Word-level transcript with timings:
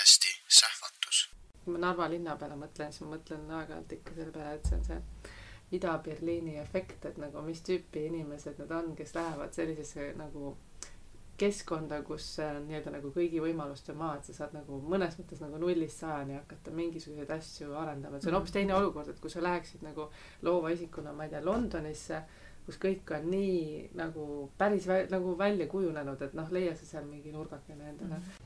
podcasti 0.00 0.28
Sähvatus. 0.48 1.30
kui 1.64 1.72
ma 1.72 1.78
Narva 1.78 2.06
linna 2.08 2.36
peale 2.40 2.54
mõtlen, 2.56 2.88
siis 2.88 3.02
ma 3.04 3.18
mõtlen 3.18 3.42
aeg-ajalt 3.52 3.90
ikka 3.92 4.14
selle 4.16 4.32
peale, 4.32 4.54
et 4.56 4.68
see 4.68 4.78
on 4.78 4.84
see 4.86 5.76
Ida-Berliini 5.76 6.54
efekt, 6.62 7.04
et 7.04 7.18
nagu 7.20 7.42
mis 7.44 7.60
tüüpi 7.66 8.06
inimesed 8.08 8.62
need 8.62 8.72
on, 8.72 8.94
kes 8.96 9.12
lähevad 9.18 9.52
sellisesse 9.52 10.06
nagu 10.16 10.54
keskkonda, 11.42 12.00
kus 12.08 12.30
nii-öelda 12.40 12.94
nagu 12.96 13.12
kõigi 13.12 13.44
võimaluste 13.44 13.92
maa, 13.92 14.16
et 14.16 14.30
sa 14.30 14.38
saad 14.38 14.56
nagu 14.56 14.80
mõnes 14.80 15.20
mõttes 15.20 15.44
nagu 15.44 15.60
nullist 15.60 16.00
sajani 16.00 16.38
hakata 16.38 16.72
mingisuguseid 16.80 17.36
asju 17.36 17.76
arendama, 17.82 18.16
et 18.16 18.24
see 18.24 18.32
on 18.32 18.38
hoopis 18.38 18.56
teine 18.56 18.76
olukord, 18.80 19.12
et 19.12 19.20
kui 19.20 19.32
sa 19.32 19.44
läheksid 19.44 19.84
nagu 19.84 20.08
loova 20.48 20.72
isikuna, 20.72 21.12
ma 21.12 21.28
ei 21.28 21.34
tea, 21.34 21.44
Londonisse, 21.44 22.22
kus 22.64 22.80
kõik 22.80 23.12
on 23.18 23.28
nii 23.36 23.90
nagu 24.00 24.48
päris 24.56 24.88
vä 24.88 25.02
nagu 25.12 25.36
välja 25.36 25.68
kujunenud, 25.68 26.24
et 26.24 26.40
noh, 26.40 26.48
leia 26.56 26.72
sa 26.76 26.88
seal 26.88 27.04
mingi 27.04 27.36
nurgakene 27.36 27.92
endale 27.92 28.16
mm. 28.16 28.24
-hmm. 28.24 28.39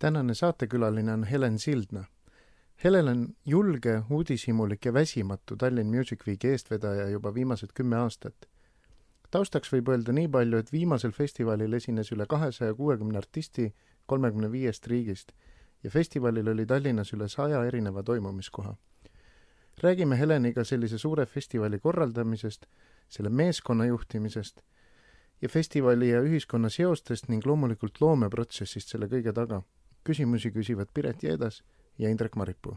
Tänane 0.00 0.34
saatekülaline 0.34 1.12
on 1.12 1.24
Helen 1.24 1.58
Sildna. 1.58 2.04
Helen 2.84 3.08
on 3.08 3.28
julge, 3.46 4.02
uudishimulik 4.10 4.84
ja 4.84 4.92
väsimatu 4.94 5.56
Tallinn 5.56 5.96
Music 5.96 6.26
Weeki 6.26 6.48
eestvedaja 6.48 7.08
juba 7.08 7.34
viimased 7.34 7.68
kümme 7.74 7.96
aastat. 7.96 8.34
taustaks 9.30 9.72
võib 9.72 9.88
öelda 9.88 10.12
nii 10.12 10.28
palju, 10.28 10.58
et 10.58 10.72
viimasel 10.72 11.12
festivalil 11.12 11.72
esines 11.72 12.12
üle 12.12 12.26
kahesaja 12.26 12.74
kuuekümne 12.74 13.18
artisti 13.18 13.74
kolmekümne 14.06 14.52
viiest 14.52 14.86
riigist 14.86 15.32
ja 15.84 15.90
festivalil 15.90 16.48
oli 16.48 16.66
Tallinnas 16.66 17.12
üle 17.12 17.28
saja 17.28 17.64
erineva 17.64 18.02
toimumiskoha. 18.02 18.76
räägime 19.82 20.18
Heleniga 20.18 20.64
sellise 20.64 20.98
suure 20.98 21.26
festivali 21.26 21.78
korraldamisest, 21.78 22.66
selle 23.10 23.30
meeskonna 23.30 23.86
juhtimisest 23.90 24.62
ja 25.42 25.48
festivali 25.48 26.10
ja 26.10 26.22
ühiskonna 26.22 26.70
seostest 26.70 27.28
ning 27.28 27.46
loomulikult 27.46 28.00
loomeprotsessist 28.00 28.94
selle 28.94 29.08
kõige 29.10 29.34
taga 29.36 29.62
küsimusi 30.04 30.50
küsivad 30.52 30.88
Piret 30.94 31.22
Jeedas 31.22 31.62
ja 31.98 32.08
Indrek 32.08 32.36
Maripuu. 32.36 32.76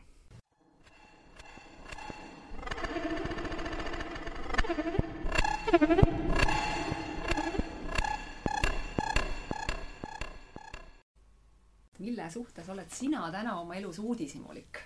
mille 12.04 12.30
suhtes 12.30 12.68
oled 12.70 12.90
sina 12.92 13.32
täna 13.32 13.56
oma 13.62 13.76
elus 13.76 14.00
uudishimulik 14.00 14.80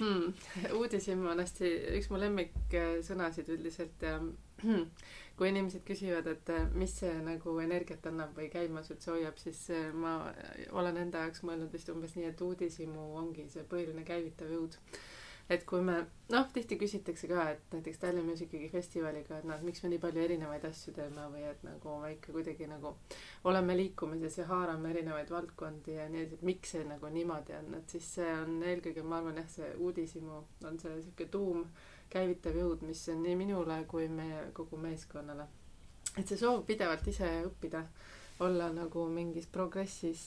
hmm.? 0.00 0.32
uudishimu 0.78 1.30
on 1.30 1.40
hästi 1.40 1.70
üks 1.98 2.10
mu 2.10 2.18
lemmiksõnasid 2.20 3.48
üldiselt 3.54 4.02
ja 4.02 4.18
kui 5.36 5.48
inimesed 5.50 5.82
küsivad, 5.86 6.28
et 6.30 6.50
äh, 6.52 6.66
mis 6.78 6.92
see 7.00 7.12
nagu 7.24 7.56
energiat 7.62 8.04
annab 8.10 8.36
või 8.36 8.50
käimas 8.52 8.90
üldse 8.92 9.10
hoiab, 9.14 9.40
siis 9.40 9.64
äh, 9.74 9.88
ma 9.94 10.18
olen 10.76 11.00
enda 11.06 11.24
jaoks 11.24 11.42
mõelnud 11.48 11.72
vist 11.72 11.88
umbes 11.92 12.14
nii, 12.18 12.28
et 12.30 12.44
uudishimu 12.44 13.08
ongi 13.18 13.48
see 13.50 13.64
põhiline 13.68 14.04
käivitav 14.06 14.52
jõud. 14.52 14.78
et 15.52 15.64
kui 15.68 15.82
me, 15.84 15.96
noh, 16.32 16.44
tihti 16.54 16.76
küsitakse 16.80 17.26
ka, 17.28 17.48
et 17.50 17.74
näiteks 17.74 17.98
Tallinn 18.00 18.28
Music 18.28 18.52
Weeki 18.54 18.68
festivaliga, 18.72 19.40
et 19.40 19.48
noh, 19.48 19.56
et 19.58 19.64
miks 19.66 19.82
me 19.82 19.90
nii 19.90 19.98
palju 20.04 20.22
erinevaid 20.22 20.64
asju 20.64 20.94
teeme 20.96 21.24
või 21.32 21.42
et 21.48 21.64
nagu 21.66 21.96
me 22.00 22.12
ikka 22.14 22.32
kuidagi 22.32 22.68
nagu 22.70 22.94
oleme 23.50 23.76
liikumises 23.76 24.38
ja 24.38 24.46
haarame 24.48 24.92
erinevaid 24.94 25.32
valdkondi 25.34 25.96
ja 25.98 26.06
nii 26.08 26.22
edasi, 26.22 26.38
et 26.38 26.46
miks 26.52 26.76
see 26.76 26.84
nagu 26.88 27.10
niimoodi 27.16 27.58
on, 27.58 27.74
et 27.80 27.96
siis 27.96 28.12
see 28.20 28.30
on 28.36 28.62
eelkõige, 28.62 29.02
ma 29.02 29.18
arvan 29.18 29.42
jah, 29.42 29.50
see 29.56 29.74
uudishimu 29.74 30.38
on 30.70 30.78
see 30.80 30.94
sihuke 31.02 31.26
tuum 31.34 31.66
käivitav 32.12 32.56
jõud, 32.58 32.84
mis 32.86 33.02
on 33.12 33.22
nii 33.24 33.36
minule 33.40 33.82
kui 33.88 34.08
meie 34.08 34.48
kogu 34.56 34.76
meeskonnale. 34.80 35.48
et 36.18 36.28
see 36.28 36.36
soov 36.36 36.66
pidevalt 36.68 37.06
ise 37.08 37.28
õppida, 37.46 37.86
olla 38.44 38.68
nagu 38.72 39.04
mingis 39.08 39.46
progressis, 39.52 40.22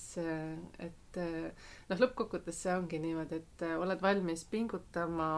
et 0.80 1.20
noh, 1.20 2.00
lõppkokkuvõttes 2.00 2.62
see 2.64 2.74
ongi 2.74 3.00
niimoodi, 3.04 3.42
et 3.42 3.66
oled 3.78 4.02
valmis 4.02 4.46
pingutama 4.50 5.30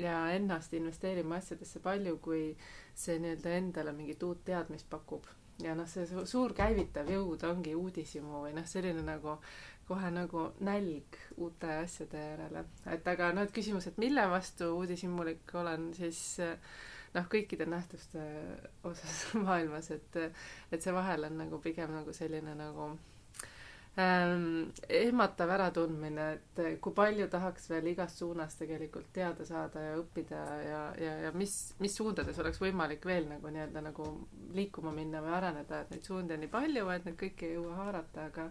ja 0.00 0.16
ennast 0.34 0.74
investeerima 0.78 1.38
asjadesse 1.38 1.82
palju, 1.84 2.16
kui 2.24 2.48
see 2.94 3.18
nii-öelda 3.22 3.54
endale 3.58 3.94
mingit 3.96 4.22
uut 4.22 4.44
teadmist 4.48 4.90
pakub. 4.90 5.28
ja 5.62 5.76
noh, 5.78 5.86
see 5.86 6.24
suur 6.26 6.54
käivitav 6.56 7.10
jõud 7.12 7.44
ongi 7.46 7.74
uudishimu 7.78 8.40
või 8.46 8.54
noh, 8.56 8.66
selline 8.66 9.04
nagu 9.06 9.36
kohe 9.92 10.12
nagu 10.14 10.46
nälg 10.64 11.20
uute 11.36 11.76
asjade 11.82 12.24
järele. 12.30 12.64
et 12.96 13.12
aga 13.14 13.32
noh, 13.36 13.44
et 13.46 13.54
küsimus, 13.54 13.86
et 13.86 14.00
mille 14.00 14.24
vastu 14.32 14.72
uudishimulik 14.80 15.54
olen, 15.60 15.92
siis 15.94 16.40
noh, 17.16 17.28
kõikide 17.32 17.66
nähtuste 17.68 18.26
osas 18.88 19.24
maailmas, 19.46 19.90
et, 19.94 20.20
et 20.72 20.82
see 20.82 20.94
vahel 20.94 21.28
on 21.28 21.40
nagu 21.44 21.60
pigem 21.62 21.92
nagu 21.94 22.14
selline 22.16 22.54
nagu 22.58 22.88
ähm, 24.00 24.70
ehmatav 24.88 25.52
äratundmine, 25.56 26.28
et 26.38 26.62
kui 26.84 26.96
palju 26.96 27.28
tahaks 27.32 27.68
veel 27.72 27.92
igast 27.92 28.22
suunast 28.22 28.62
tegelikult 28.62 29.12
teada 29.14 29.46
saada 29.48 29.86
ja 29.90 29.96
õppida 30.00 30.42
ja, 30.66 30.82
ja, 31.00 31.16
ja 31.26 31.32
mis, 31.36 31.56
mis 31.84 31.96
suundades 32.00 32.38
oleks 32.42 32.62
võimalik 32.62 33.04
veel 33.08 33.28
nagu 33.30 33.52
nii-öelda 33.52 33.84
nagu 33.90 34.08
liikuma 34.56 34.94
minna 34.96 35.24
või 35.24 35.36
areneda, 35.40 35.82
et 35.84 35.96
neid 35.96 36.08
suundi 36.08 36.36
on 36.36 36.46
nii 36.46 36.52
palju, 36.52 36.88
et 36.94 37.08
neid 37.08 37.20
kõiki 37.20 37.50
ei 37.50 37.58
jõua 37.58 37.82
haarata, 37.82 38.30
aga 38.32 38.48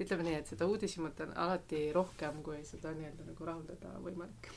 ütleme 0.00 0.26
nii, 0.26 0.38
et 0.40 0.50
seda 0.50 0.66
uudishimut 0.70 1.20
on 1.24 1.34
alati 1.44 1.86
rohkem, 1.94 2.42
kui 2.46 2.62
seda 2.66 2.94
nii-öelda 2.96 3.28
nagu 3.28 3.48
rahuldada 3.48 3.94
võimalik. 4.02 4.50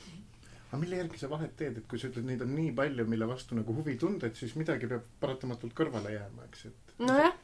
aga 0.68 0.80
mille 0.82 0.98
järgi 0.98 1.20
sa 1.22 1.30
vahet 1.30 1.54
teed, 1.56 1.78
et 1.80 1.86
kui 1.88 2.00
sa 2.00 2.10
ütled, 2.10 2.26
neid 2.28 2.42
on 2.44 2.50
nii 2.52 2.72
palju, 2.76 3.06
mille 3.08 3.28
vastu 3.30 3.56
nagu 3.56 3.74
huvi 3.76 3.96
tunda, 4.00 4.28
et 4.28 4.36
siis 4.36 4.56
midagi 4.58 4.90
peab 4.90 5.06
paratamatult 5.20 5.76
kõrvale 5.78 6.12
jääma, 6.12 6.48
eks, 6.50 6.66
et. 6.68 6.92
nojah, 7.00 7.38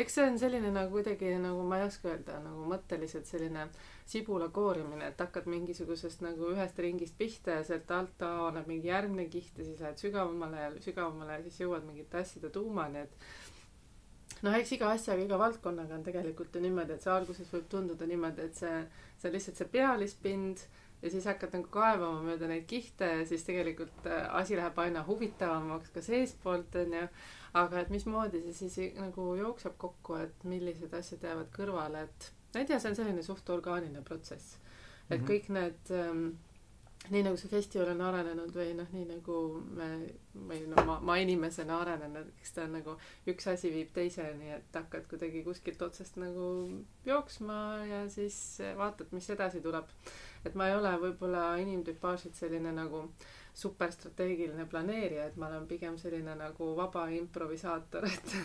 eks 0.00 0.16
see 0.16 0.28
on 0.30 0.38
selline 0.40 0.70
nagu 0.72 0.94
kuidagi 0.94 1.34
nagu 1.42 1.66
ma 1.68 1.80
ei 1.80 1.88
oska 1.88 2.14
öelda, 2.14 2.38
nagu 2.46 2.64
mõtteliselt 2.70 3.28
selline 3.28 3.66
sibula 4.08 4.48
koorimine, 4.54 5.10
et 5.10 5.20
hakkad 5.20 5.50
mingisugusest 5.50 6.22
nagu 6.24 6.54
ühest 6.54 6.78
ringist 6.82 7.18
pihta 7.18 7.58
ja 7.58 7.66
sealt 7.66 7.90
alt 7.94 8.24
avaneb 8.26 8.70
mingi 8.70 8.88
järgmine 8.90 9.28
kiht 9.30 9.58
ja 9.58 9.66
siis 9.66 9.82
lähed 9.82 10.00
sügavamale 10.00 10.64
ja 10.64 10.72
sügavamale 10.86 11.36
ja 11.36 11.44
siis 11.44 11.60
jõuad 11.66 11.84
mingite 11.86 12.22
asjade 12.22 12.50
tuumani, 12.54 13.04
et 13.04 13.49
noh, 14.42 14.56
eks 14.56 14.72
iga 14.76 14.90
asjaga, 14.94 15.24
iga 15.24 15.38
valdkonnaga 15.40 15.96
on 15.98 16.04
tegelikult 16.06 16.54
ju 16.54 16.62
niimoodi, 16.64 16.96
et 16.96 17.04
see 17.04 17.12
alguses 17.12 17.50
võib 17.52 17.66
tunduda 17.72 18.06
niimoodi, 18.08 18.46
et 18.48 18.60
see, 18.62 18.76
see 19.20 19.30
on 19.30 19.36
lihtsalt 19.36 19.60
see 19.60 19.72
pealispind 19.74 20.64
ja 21.02 21.10
siis 21.10 21.26
hakkad 21.28 21.54
nagu 21.56 21.68
kaevama 21.72 22.24
mööda 22.24 22.48
neid 22.50 22.66
kihte 22.70 23.08
ja 23.20 23.28
siis 23.28 23.44
tegelikult 23.46 24.08
äh, 24.08 24.26
asi 24.36 24.56
läheb 24.58 24.78
aina 24.82 25.04
huvitavamaks 25.06 25.94
ka 25.94 26.02
seestpoolt 26.04 26.76
onju. 26.82 27.06
aga 27.60 27.80
et 27.80 27.88
mismoodi 27.90 28.42
see 28.44 28.68
siis 28.68 28.98
nagu 28.98 29.32
jookseb 29.34 29.74
kokku, 29.78 30.20
et 30.22 30.44
millised 30.44 30.92
asjad 30.94 31.24
jäävad 31.26 31.48
kõrvale, 31.56 32.04
et 32.06 32.28
ma 32.54 32.62
ei 32.62 32.68
tea, 32.68 32.78
see 32.78 32.92
on 32.92 33.00
selline 33.00 33.24
suht 33.26 33.48
orgaaniline 33.50 34.04
protsess. 34.06 34.58
et 35.08 35.20
mm 35.20 35.26
-hmm. 35.26 35.30
kõik 35.30 35.48
need 35.48 35.90
ähm, 35.90 36.26
nii 37.08 37.22
nagu 37.24 37.38
see 37.40 37.48
festival 37.48 37.94
on 37.94 38.02
arenenud 38.04 38.52
või 38.54 38.74
noh, 38.76 38.88
nii 38.92 39.06
nagu 39.08 39.36
me 39.76 39.88
või 40.34 40.60
no 40.70 40.84
ma, 40.86 40.98
ma 41.02 41.16
inimesena 41.18 41.80
arenenud, 41.82 42.28
eks 42.38 42.54
ta 42.54 42.66
on 42.68 42.76
nagu 42.76 42.94
üks 43.30 43.48
asi 43.50 43.72
viib 43.72 43.90
teiseni, 43.96 44.52
et 44.54 44.76
hakkad 44.76 45.08
kuidagi 45.10 45.42
kuskilt 45.46 45.80
otsast 45.82 46.20
nagu 46.20 46.50
jooksma 47.08 47.60
ja 47.88 48.04
siis 48.12 48.36
vaatad, 48.78 49.10
mis 49.16 49.30
edasi 49.32 49.62
tuleb. 49.64 49.88
et 50.44 50.54
ma 50.54 50.68
ei 50.68 50.76
ole 50.76 50.92
võib-olla 51.02 51.54
inimtüpaažilt 51.60 52.36
selline 52.36 52.72
nagu 52.72 53.02
superstrateegiline 53.60 54.64
planeerija, 54.70 55.26
et 55.26 55.36
ma 55.36 55.48
olen 55.48 55.66
pigem 55.68 55.98
selline 55.98 56.36
nagu 56.38 56.70
vaba 56.76 57.08
improvisaator, 57.16 58.06
et 58.14 58.36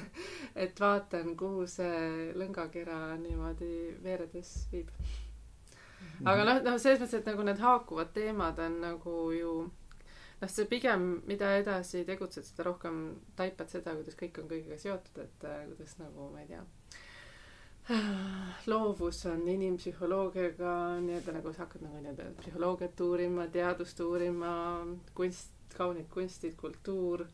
et 0.55 0.79
vaatan, 0.79 1.35
kuhu 1.37 1.67
see 1.67 2.31
lõngakera 2.39 3.17
niimoodi 3.22 3.99
veeredes 4.03 4.55
viib 4.72 4.89
aga 6.23 6.46
noh, 6.47 6.62
noh, 6.64 6.78
selles 6.79 7.02
mõttes, 7.02 7.17
et 7.20 7.28
nagu 7.28 7.44
need 7.47 7.59
haakuvad 7.59 8.14
teemad 8.16 8.59
on 8.64 8.79
nagu 8.84 9.16
ju 9.35 9.56
noh, 10.41 10.52
see 10.52 10.67
pigem, 10.70 11.08
mida 11.29 11.56
edasi 11.59 12.03
tegutsed, 12.08 12.47
seda 12.47 12.70
rohkem 12.70 13.02
taipad 13.40 13.72
seda, 13.72 13.96
kuidas 13.97 14.17
kõik 14.20 14.41
on 14.41 14.50
kõigega 14.52 14.79
seotud, 14.82 15.22
et 15.23 15.47
äh, 15.47 15.64
kuidas 15.72 15.97
nagu, 16.02 16.29
ma 16.34 16.44
ei 16.44 16.52
tea, 16.52 16.64
loovus 18.72 19.22
on 19.29 19.44
inimpsühholoogiaga 19.56 20.76
nii-öelda 21.06 21.35
nagu 21.38 21.53
sa 21.53 21.66
hakkad 21.66 21.85
nagu 21.85 22.02
nii-öelda 22.02 22.32
psühholoogiat 22.41 23.03
uurima, 23.06 23.50
teadust 23.53 24.02
uurima, 24.06 24.53
kunst, 25.17 25.53
kaunid 25.76 26.09
kunstid, 26.14 26.56
kultuur, 26.59 27.26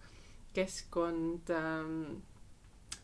keskkond 0.56 1.54
ähm,, 1.56 1.94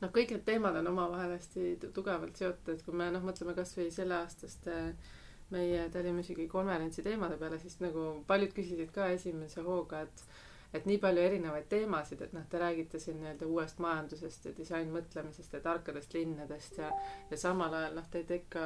noh, 0.02 0.12
kõik 0.12 0.34
need 0.36 0.44
teemad 0.48 0.76
on 0.82 0.92
omavahel 0.92 1.38
hästi 1.38 1.78
tugevalt 1.96 2.36
seotud, 2.38 2.74
et 2.74 2.84
kui 2.84 2.98
me 2.98 3.08
noh, 3.14 3.24
mõtleme 3.24 3.56
kasvõi 3.58 3.88
selleaastaste 3.96 4.76
äh, 4.76 5.16
meie 5.56 5.88
telemusiki 5.94 6.48
konverentsi 6.52 7.04
teemade 7.06 7.38
peale, 7.40 7.60
siis 7.62 7.80
nagu 7.84 8.10
paljud 8.28 8.54
küsisid 8.56 8.92
ka 8.96 9.10
esimese 9.16 9.64
hooga, 9.66 10.04
et 10.08 10.28
et 10.76 10.84
nii 10.86 10.98
palju 11.00 11.22
erinevaid 11.24 11.70
teemasid, 11.72 12.22
et 12.26 12.34
noh, 12.36 12.44
te 12.52 12.60
räägite 12.60 13.00
siin 13.00 13.22
nii-öelda 13.22 13.48
uuest 13.48 13.78
majandusest 13.84 14.50
ja 14.50 14.52
disainmõtlemisest 14.58 15.54
ja 15.56 15.62
tarkadest 15.64 16.14
linnadest 16.18 16.82
ja 16.82 16.90
ja 17.32 17.40
samal 17.40 17.74
ajal 17.74 17.96
noh, 17.96 18.10
teid 18.12 18.34
ikka 18.36 18.66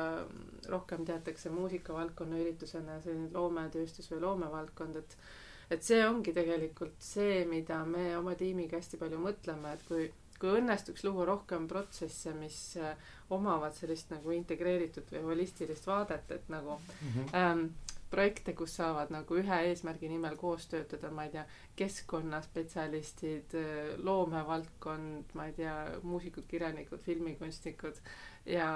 rohkem 0.74 1.06
teatakse 1.06 1.54
muusikavaldkonna 1.54 2.42
üritusena 2.42 2.98
selline 3.06 3.30
loometööstus 3.38 4.10
või 4.12 4.24
loomevaldkond, 4.26 4.98
et 5.04 5.18
et 5.72 5.86
see 5.88 6.02
ongi 6.04 6.34
tegelikult 6.36 6.98
see, 7.00 7.46
mida 7.48 7.78
me 7.86 8.10
oma 8.18 8.34
tiimiga 8.36 8.82
hästi 8.82 8.98
palju 9.00 9.22
mõtleme, 9.22 9.78
et 9.78 9.86
kui 9.88 10.10
kui 10.42 10.58
õnnestuks 10.58 11.06
luua 11.06 11.28
rohkem 11.30 11.68
protsesse, 11.70 12.34
mis 12.38 12.58
äh, 12.82 12.98
omavad 13.30 13.76
sellist 13.78 14.12
nagu 14.14 14.34
integreeritud 14.36 15.12
või 15.14 15.24
holistilist 15.30 15.88
vaadet, 15.88 16.32
et 16.32 16.50
nagu 16.50 16.80
mm 16.80 17.10
-hmm. 17.14 17.36
ähm, 17.38 17.66
projekte, 18.12 18.54
kus 18.58 18.76
saavad 18.76 19.12
nagu 19.14 19.38
ühe 19.40 19.60
eesmärgi 19.70 20.10
nimel 20.10 20.36
koos 20.38 20.66
töötada, 20.68 21.12
ma 21.12 21.28
ei 21.28 21.36
tea, 21.36 21.46
keskkonnaspetsialistid, 21.76 23.54
äh, 23.56 23.94
loomevaldkond, 23.98 25.34
ma 25.34 25.46
ei 25.46 25.54
tea, 25.54 25.76
muusikud, 26.04 26.48
kirjanikud, 26.48 27.00
filmikunstnikud 27.00 28.02
ja 28.46 28.72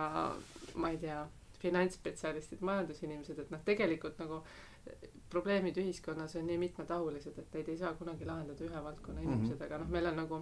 ma 0.75 0.89
ei 0.89 0.97
tea, 0.97 1.25
finantsspetsialistid, 1.59 2.61
majandusinimesed, 2.61 3.39
et 3.39 3.51
noh, 3.51 3.61
tegelikult 3.65 4.19
nagu 4.21 4.43
probleemid 5.35 5.77
ühiskonnas 5.81 6.37
on 6.39 6.47
nii 6.47 6.57
mitmetahulised, 6.61 7.37
et 7.41 7.57
neid 7.57 7.73
ei 7.73 7.77
saa 7.81 7.93
kunagi 7.99 8.27
lahendada 8.27 8.63
ühe 8.69 8.83
valdkonna 8.87 9.21
inimesed 9.21 9.55
mm, 9.55 9.59
-hmm. 9.59 9.65
aga 9.67 9.81
noh, 9.81 9.91
meil 9.97 10.09
on 10.11 10.17
nagu 10.21 10.41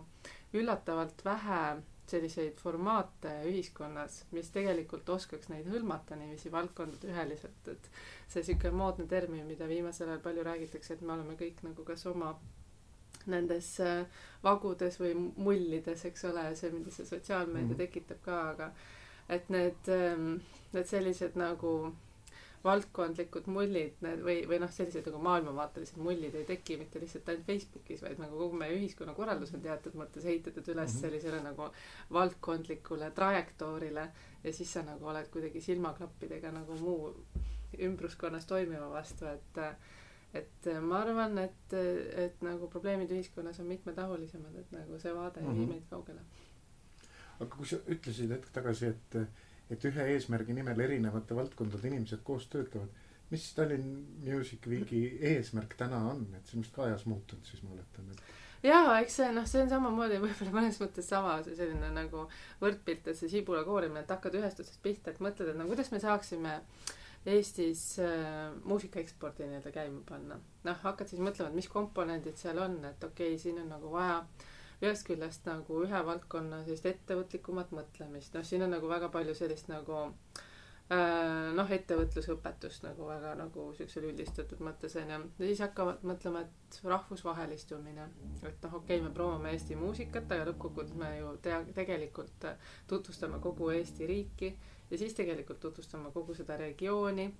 üllatavalt 0.61 1.25
vähe 1.25 1.63
selliseid 2.07 2.59
formaate 2.59 3.31
ühiskonnas, 3.49 4.23
mis 4.31 4.49
tegelikult 4.53 5.09
oskaks 5.09 5.49
neid 5.49 5.69
hõlmata 5.71 6.17
niiviisi 6.19 6.51
valdkondadeüheliselt, 6.51 7.69
et 7.71 7.89
see 8.27 8.43
sihuke 8.43 8.71
moodne 8.71 9.07
termin, 9.07 9.45
mida 9.47 9.67
viimasel 9.67 10.11
ajal 10.11 10.25
palju 10.25 10.43
räägitakse, 10.43 10.93
et 10.93 11.01
me 11.01 11.13
oleme 11.15 11.37
kõik 11.39 11.63
nagu 11.63 11.85
kas 11.87 12.05
oma 12.11 12.33
nendes 13.31 13.69
äh, 13.79 14.05
vagudes 14.43 14.99
või 14.99 15.13
mullides, 15.17 16.05
eks 16.09 16.25
ole, 16.27 16.43
see, 16.59 16.73
mida 16.75 16.91
see 16.91 17.07
sotsiaalmeedia 17.07 17.67
mm 17.67 17.73
-hmm. 17.73 17.85
tekitab 17.85 18.21
ka, 18.25 18.41
aga 18.49 18.71
et 19.29 19.49
need, 19.49 19.87
ähm, 19.87 20.41
need 20.73 20.89
sellised 20.89 21.39
nagu 21.39 21.93
valdkondlikud 22.63 23.47
mullid 23.51 23.97
need 24.05 24.21
või, 24.23 24.35
või 24.47 24.59
noh, 24.63 24.71
sellised 24.71 25.07
nagu 25.09 25.19
maailmavaatelised 25.25 25.97
mullid 25.99 26.35
ei 26.39 26.45
teki 26.47 26.77
mitte 26.79 27.01
lihtsalt 27.01 27.27
ainult 27.29 27.47
Facebookis, 27.47 28.03
vaid 28.05 28.21
nagu 28.23 28.37
kogu 28.39 28.59
meie 28.59 28.77
ühiskonnakorraldus 28.77 29.51
on 29.57 29.65
teatud 29.65 29.97
mõttes 29.99 30.25
ehitatud 30.25 30.69
üles 30.71 30.93
mm 30.93 30.95
-hmm. 30.95 31.01
sellisele 31.01 31.41
nagu 31.43 31.67
valdkondlikule 32.19 33.11
trajektoorile 33.11 34.07
ja 34.43 34.53
siis 34.53 34.73
sa 34.73 34.83
nagu 34.87 35.11
oled 35.11 35.27
kuidagi 35.33 35.61
silmaklappidega 35.61 36.51
nagu 36.51 36.79
muu 36.79 37.11
ümbruskonnas 37.79 38.45
toimiva 38.45 38.89
vastu, 38.89 39.25
et 39.25 39.61
et 40.33 40.67
ma 40.81 40.99
arvan, 40.99 41.37
et, 41.37 41.73
et 42.17 42.41
nagu 42.41 42.67
probleemid 42.67 43.11
ühiskonnas 43.11 43.59
on 43.59 43.65
mitmetahulisemad, 43.65 44.55
et 44.55 44.71
nagu 44.71 44.99
see 44.99 45.13
vaade 45.15 45.39
ei 45.39 45.45
mm 45.45 45.51
-hmm. 45.51 45.59
vii 45.59 45.67
meid 45.67 45.83
kaugele. 45.89 46.21
aga 47.39 47.55
kui 47.55 47.65
sa 47.65 47.77
ütlesid 47.87 48.31
hetk 48.31 48.49
tagasi, 48.53 48.85
et 48.85 49.27
et 49.71 49.85
ühe 49.89 50.05
eesmärgi 50.15 50.55
nimel 50.57 50.79
erinevate 50.85 51.35
valdkondade 51.35 51.89
inimesed 51.89 52.23
koos 52.27 52.47
töötavad. 52.51 53.01
mis 53.33 53.45
Tallinn 53.57 53.93
Music 54.21 54.67
Weeki 54.69 55.17
eesmärk 55.25 55.73
täna 55.77 55.97
on, 56.11 56.27
et 56.37 56.45
see 56.45 56.57
on 56.59 56.63
vist 56.65 56.73
ka 56.75 56.83
ajas 56.85 57.05
muutunud, 57.09 57.45
siis 57.49 57.63
ma 57.63 57.71
oletan, 57.73 58.11
et 58.13 58.19
jaa, 58.67 58.99
eks 59.01 59.15
see 59.19 59.29
noh, 59.33 59.47
see 59.49 59.63
on 59.63 59.71
samamoodi 59.71 60.19
võib-olla 60.21 60.53
mõnes 60.53 60.77
mõttes 60.81 61.07
sama 61.09 61.39
see 61.45 61.55
selline 61.57 61.89
nagu 61.95 62.27
võrdpilt, 62.61 63.07
et 63.09 63.17
see 63.19 63.31
sibula 63.31 63.63
koorimine, 63.67 64.03
et 64.03 64.13
hakkad 64.13 64.37
ühest 64.37 64.61
otsast 64.61 64.83
pihta, 64.83 65.11
et 65.11 65.23
mõtled, 65.23 65.49
et 65.49 65.59
no 65.59 65.69
kuidas 65.71 65.91
me 65.93 66.03
saaksime 66.03 66.59
Eestis 67.33 67.81
äh, 68.03 68.51
muusika 68.67 68.99
ekspordi 68.99 69.45
nii-öelda 69.47 69.71
käima 69.71 70.01
panna. 70.03 70.37
noh, 70.67 70.79
hakkad 70.83 71.07
siis 71.07 71.21
mõtlema, 71.23 71.49
et 71.49 71.61
mis 71.61 71.69
komponendid 71.71 72.35
seal 72.37 72.59
on, 72.59 72.81
et 72.89 73.03
okei 73.07 73.31
okay,, 73.31 73.39
siin 73.39 73.61
on 73.63 73.69
nagu 73.71 73.91
vaja 73.93 74.17
äh, 74.19 74.49
ühest 74.83 75.07
küljest 75.07 75.45
nagu 75.47 75.83
ühe 75.85 76.01
valdkonna 76.07 76.63
sellist 76.63 76.87
ettevõtlikumat 76.89 77.71
mõtlemist, 77.75 78.33
noh, 78.35 78.45
siin 78.47 78.65
on 78.65 78.75
nagu 78.75 78.89
väga 78.89 79.09
palju 79.13 79.35
sellist 79.37 79.69
nagu 79.71 79.95
äh, 79.99 81.51
noh, 81.57 81.71
ettevõtlusõpetust 81.77 82.85
nagu 82.87 83.07
väga 83.07 83.33
nagu 83.39 83.69
siuksel 83.77 84.09
üldistatud 84.11 84.63
mõttes 84.65 84.97
onju. 84.99 85.19
ja 85.39 85.47
siis 85.47 85.63
hakkavad 85.63 86.05
mõtlema, 86.07 86.43
et 86.45 86.79
rahvusvahelistumine, 86.83 88.07
et 88.43 88.67
noh, 88.67 88.77
okei 88.81 88.99
okay,, 88.99 89.01
me 89.07 89.13
promoome 89.15 89.55
Eesti 89.55 89.79
muusikat, 89.79 90.31
aga 90.31 90.51
lõppkokkuvõttes 90.51 90.97
me 90.99 91.15
ju 91.19 91.35
tea-, 91.45 91.65
tegelikult 91.75 92.49
tutvustame 92.87 93.39
kogu 93.43 93.71
Eesti 93.77 94.09
riiki 94.09 94.55
ja 94.89 94.97
siis 94.97 95.15
tegelikult 95.17 95.63
tutvustame 95.63 96.11
kogu 96.13 96.35
seda 96.37 96.57
regiooni 96.59 97.31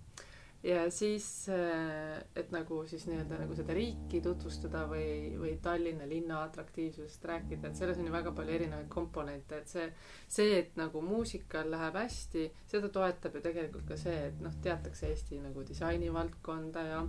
ja 0.64 0.92
siis, 0.92 1.50
äh, 1.50 2.24
et 2.36 2.52
nagu 2.56 2.84
siis 2.88 3.04
nii-öelda 3.10 3.42
nagu 3.42 3.56
seda 3.58 3.76
riiki 3.76 4.22
tutvustada 4.24 4.86
või, 4.88 5.34
või 5.40 5.58
Tallinna 5.64 6.08
linna 6.08 6.40
atraktiivsusest 6.48 7.26
rääkida, 7.28 7.70
et 7.70 7.80
selles 7.80 8.00
on 8.00 8.08
ju 8.08 8.16
väga 8.16 8.32
palju 8.36 8.56
erinevaid 8.56 8.88
komponente, 8.92 9.60
et 9.60 9.74
see, 9.74 9.90
see, 10.28 10.58
et 10.62 10.78
nagu 10.80 11.04
muusikal 11.04 11.68
läheb 11.74 12.00
hästi, 12.00 12.48
seda 12.72 12.92
toetab 12.94 13.36
ju 13.36 13.44
tegelikult 13.44 13.88
ka 13.92 14.00
see, 14.00 14.30
et 14.30 14.44
noh, 14.44 14.56
teatakse 14.64 15.12
Eesti 15.12 15.42
nagu 15.44 15.66
disainivaldkonda 15.68 16.86
ja 16.88 17.02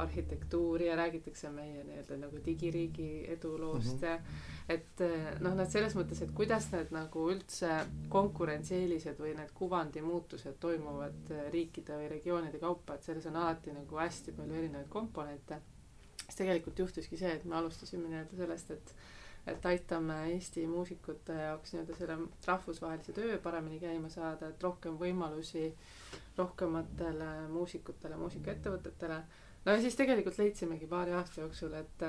arhitektuuri 0.00 0.86
ja 0.88 0.96
räägitakse 0.98 1.50
meie 1.54 1.84
nii-öelda 1.84 2.18
nagu 2.24 2.40
digiriigi 2.46 3.10
eduloost 3.34 4.00
mm 4.00 4.06
-hmm. 4.06 4.06
ja 4.06 4.18
et 4.76 5.02
noh, 5.40 5.54
nad 5.58 5.70
selles 5.70 5.96
mõttes, 5.98 6.22
et 6.22 6.30
kuidas 6.34 6.70
need 6.72 6.92
nagu 6.94 7.26
üldse 7.32 7.70
konkurentsieelised 8.08 9.18
või 9.18 9.34
need 9.38 9.50
kuvandi 9.54 10.02
muutused 10.02 10.58
toimuvad 10.60 11.34
riikide 11.50 11.96
või 11.96 12.08
regioonide 12.08 12.58
kaupa, 12.58 12.94
et 12.94 13.02
selles 13.02 13.26
on 13.26 13.36
alati 13.36 13.72
nagu 13.72 13.96
hästi 13.96 14.32
palju 14.32 14.54
erinevaid 14.54 14.88
komponente. 14.88 15.60
siis 16.24 16.36
tegelikult 16.36 16.78
juhtuski 16.78 17.16
see, 17.16 17.32
et 17.32 17.44
me 17.44 17.56
alustasime 17.56 18.08
nii-öelda 18.08 18.36
sellest, 18.36 18.70
et 18.70 18.94
et 19.46 19.66
aitame 19.66 20.16
Eesti 20.32 20.66
muusikute 20.66 21.32
jaoks 21.32 21.72
nii-öelda 21.72 21.96
selle 21.96 22.16
rahvusvahelise 22.46 23.12
töö 23.16 23.38
paremini 23.38 23.80
käima 23.80 24.10
saada, 24.12 24.48
et 24.48 24.62
rohkem 24.62 24.98
võimalusi 25.00 25.70
rohkematele 26.36 27.30
muusikutele, 27.48 28.16
muusikaettevõtetele 28.20 29.22
no 29.64 29.72
ja 29.74 29.80
siis 29.82 29.96
tegelikult 29.98 30.38
leidsimegi 30.40 30.88
paari 30.90 31.12
aasta 31.16 31.42
jooksul, 31.42 31.74
et, 31.78 32.04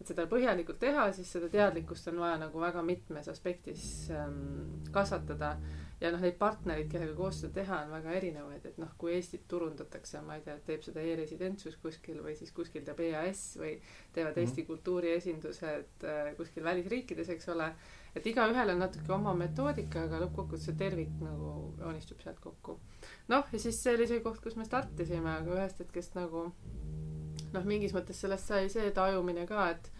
et 0.00 0.10
seda 0.10 0.26
põhjalikult 0.30 0.80
teha, 0.80 1.06
siis 1.16 1.32
seda 1.36 1.50
teadlikkust 1.52 2.08
on 2.12 2.20
vaja 2.24 2.38
nagu 2.46 2.60
väga 2.62 2.84
mitmes 2.86 3.28
aspektis 3.32 3.86
ähm, 4.14 4.84
kasvatada. 4.92 5.56
ja 6.00 6.10
noh, 6.12 6.20
neid 6.20 6.36
partnereid, 6.36 6.88
kellega 6.92 7.14
koostööd 7.16 7.52
teha, 7.56 7.82
on 7.86 7.92
väga 7.94 8.12
erinevaid, 8.18 8.64
et 8.68 8.78
noh, 8.82 8.90
kui 8.98 9.14
Eestit 9.14 9.46
turundatakse, 9.48 10.20
ma 10.26 10.36
ei 10.36 10.42
tea, 10.44 10.56
teeb 10.66 10.82
seda 10.84 11.00
e-residentsus 11.00 11.76
kuskil 11.80 12.18
või 12.24 12.34
siis 12.36 12.52
kuskil 12.52 12.84
teeb 12.84 13.00
EAS 13.06 13.44
või 13.60 13.76
teevad. 14.12 14.40
Eesti 14.42 14.66
kultuuriesindused 14.68 16.08
äh, 16.08 16.32
kuskil 16.36 16.66
välisriikides, 16.66 17.30
eks 17.36 17.52
ole 17.54 17.70
et 18.14 18.26
igaühel 18.30 18.74
on 18.74 18.82
natuke 18.84 19.12
oma 19.14 19.34
metoodika, 19.36 20.04
aga 20.06 20.20
lõppkokkuvõttes 20.22 20.68
see 20.70 20.78
tervik 20.78 21.14
nagu 21.22 21.54
joonistub 21.80 22.22
sealt 22.22 22.40
kokku. 22.42 22.78
Noh, 23.32 23.52
ja 23.52 23.60
siis 23.60 23.80
see 23.82 23.94
oli 23.96 24.08
see 24.10 24.22
koht, 24.24 24.40
kus 24.44 24.56
me 24.60 24.66
startisime, 24.68 25.38
aga 25.40 25.58
ühest 25.58 25.80
hetkest 25.82 26.16
nagu 26.18 26.48
noh, 27.54 27.68
mingis 27.68 27.94
mõttes 27.96 28.20
sellest 28.20 28.50
sai 28.50 28.68
see 28.72 28.90
tajumine 28.96 29.46
ka, 29.48 29.68
et 29.74 29.90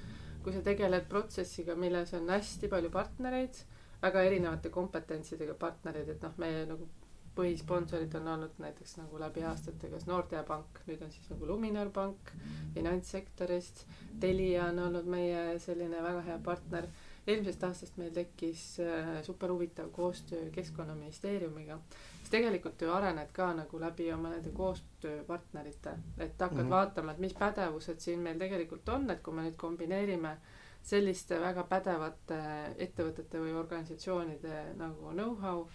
kui 0.45 0.52
sa 0.52 0.61
tegeled 0.64 1.07
protsessiga, 1.09 1.76
milles 1.78 2.12
on 2.19 2.28
hästi 2.28 2.69
palju 2.73 2.90
partnereid, 2.93 3.62
väga 4.02 4.26
erinevate 4.28 4.73
kompetentsidega 4.75 5.57
partnereid, 5.57 6.11
et 6.12 6.26
noh, 6.26 6.35
meie 6.43 6.66
nagu 6.69 6.88
põhisponsorid 7.35 8.12
on 8.19 8.28
olnud 8.31 8.61
näiteks 8.62 8.99
nagu 9.00 9.19
läbi 9.19 9.43
aastate 9.47 9.88
kas 9.90 10.07
Nordea 10.07 10.45
Pank, 10.47 10.78
nüüd 10.87 11.02
on 11.02 11.11
siis 11.11 11.26
nagu 11.33 11.49
Luminor 11.49 11.90
Pank 11.95 12.31
finantssektorist, 12.76 13.85
Telia 14.23 14.69
on 14.71 14.78
olnud 14.85 15.09
meie 15.11 15.59
selline 15.62 16.02
väga 16.02 16.23
hea 16.28 16.38
partner. 16.45 16.87
eelmisest 17.26 17.62
aastast 17.64 17.97
meil 17.97 18.12
tekkis 18.12 18.62
äh, 18.85 19.23
super 19.25 19.50
huvitav 19.50 19.88
koostöö 19.90 20.50
Keskkonnaministeeriumiga 20.52 21.78
siis 22.25 22.33
tegelikult 22.33 22.81
ju 22.81 22.93
arened 22.93 23.33
ka 23.37 23.50
nagu 23.52 23.78
läbi 23.81 24.07
oma 24.12 24.31
nende 24.33 24.50
koostööpartnerite, 24.57 25.93
et 26.19 26.40
hakkad 26.40 26.57
mm 26.57 26.64
-hmm. 26.64 26.71
vaatama, 26.71 27.12
et 27.12 27.19
mis 27.19 27.35
pädevused 27.35 28.00
siin 28.00 28.21
meil 28.21 28.38
tegelikult 28.38 28.88
on, 28.88 29.11
et 29.11 29.23
kui 29.23 29.35
me 29.35 29.43
nüüd 29.43 29.57
kombineerime 29.57 30.37
selliste 30.83 31.40
väga 31.40 31.62
pädevate 31.62 32.40
ettevõtete 32.78 33.40
või 33.40 33.52
organisatsioonide 33.52 34.64
nagu 34.76 35.12
know-how, 35.12 35.66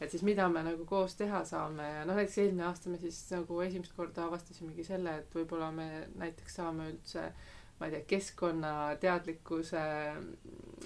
et 0.00 0.10
siis 0.10 0.22
mida 0.22 0.48
me 0.48 0.62
nagu 0.62 0.84
koos 0.84 1.16
teha 1.16 1.44
saame 1.44 1.88
ja 1.88 2.04
noh, 2.04 2.14
näiteks 2.16 2.38
eelmine 2.38 2.64
aasta 2.64 2.90
me 2.90 2.98
siis 2.98 3.30
nagu 3.30 3.60
esimest 3.60 3.96
korda 3.96 4.24
avastasimegi 4.24 4.84
selle, 4.84 5.16
et 5.16 5.34
võib-olla 5.34 5.72
me 5.72 6.08
näiteks 6.14 6.54
saame 6.54 6.90
üldse 6.90 7.32
ma 7.78 7.86
ei 7.86 7.90
tea, 7.90 8.04
keskkonnateadlikkuse 8.06 9.82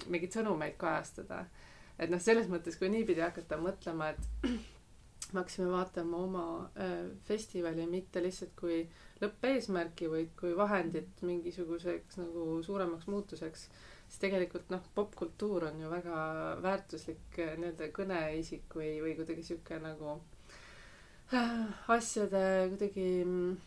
mingeid 0.07 0.31
sõnumeid 0.31 0.77
kajastada. 0.77 1.45
et 1.99 2.09
noh, 2.09 2.21
selles 2.21 2.47
mõttes, 2.47 2.77
kui 2.79 2.89
niipidi 2.89 3.21
hakata 3.21 3.57
mõtlema, 3.57 4.09
et 4.09 4.21
me 5.33 5.43
hakkasime 5.43 5.69
vaatama 5.71 6.17
oma 6.17 6.45
äh, 6.79 6.97
festivali 7.27 7.85
mitte 7.87 8.23
lihtsalt 8.23 8.55
kui 8.59 8.81
lõppeesmärki, 9.21 10.09
vaid 10.11 10.33
kui 10.39 10.55
vahendit 10.57 11.23
mingisuguseks 11.27 12.19
nagu 12.21 12.45
suuremaks 12.65 13.07
muutuseks, 13.11 13.65
siis 14.07 14.21
tegelikult 14.21 14.69
noh, 14.73 14.83
popkultuur 14.95 15.69
on 15.69 15.81
ju 15.83 15.91
väga 15.91 16.19
väärtuslik 16.65 17.39
äh, 17.39 17.55
nii-öelda 17.59 17.91
kõneisik 17.95 18.77
või, 18.79 18.93
või 19.03 19.17
kuidagi 19.19 19.45
sihuke 19.45 19.81
nagu 19.83 20.15
äh, 21.33 21.67
asjade 21.97 22.45
kuidagi 22.73 23.09
mm, 23.25 23.59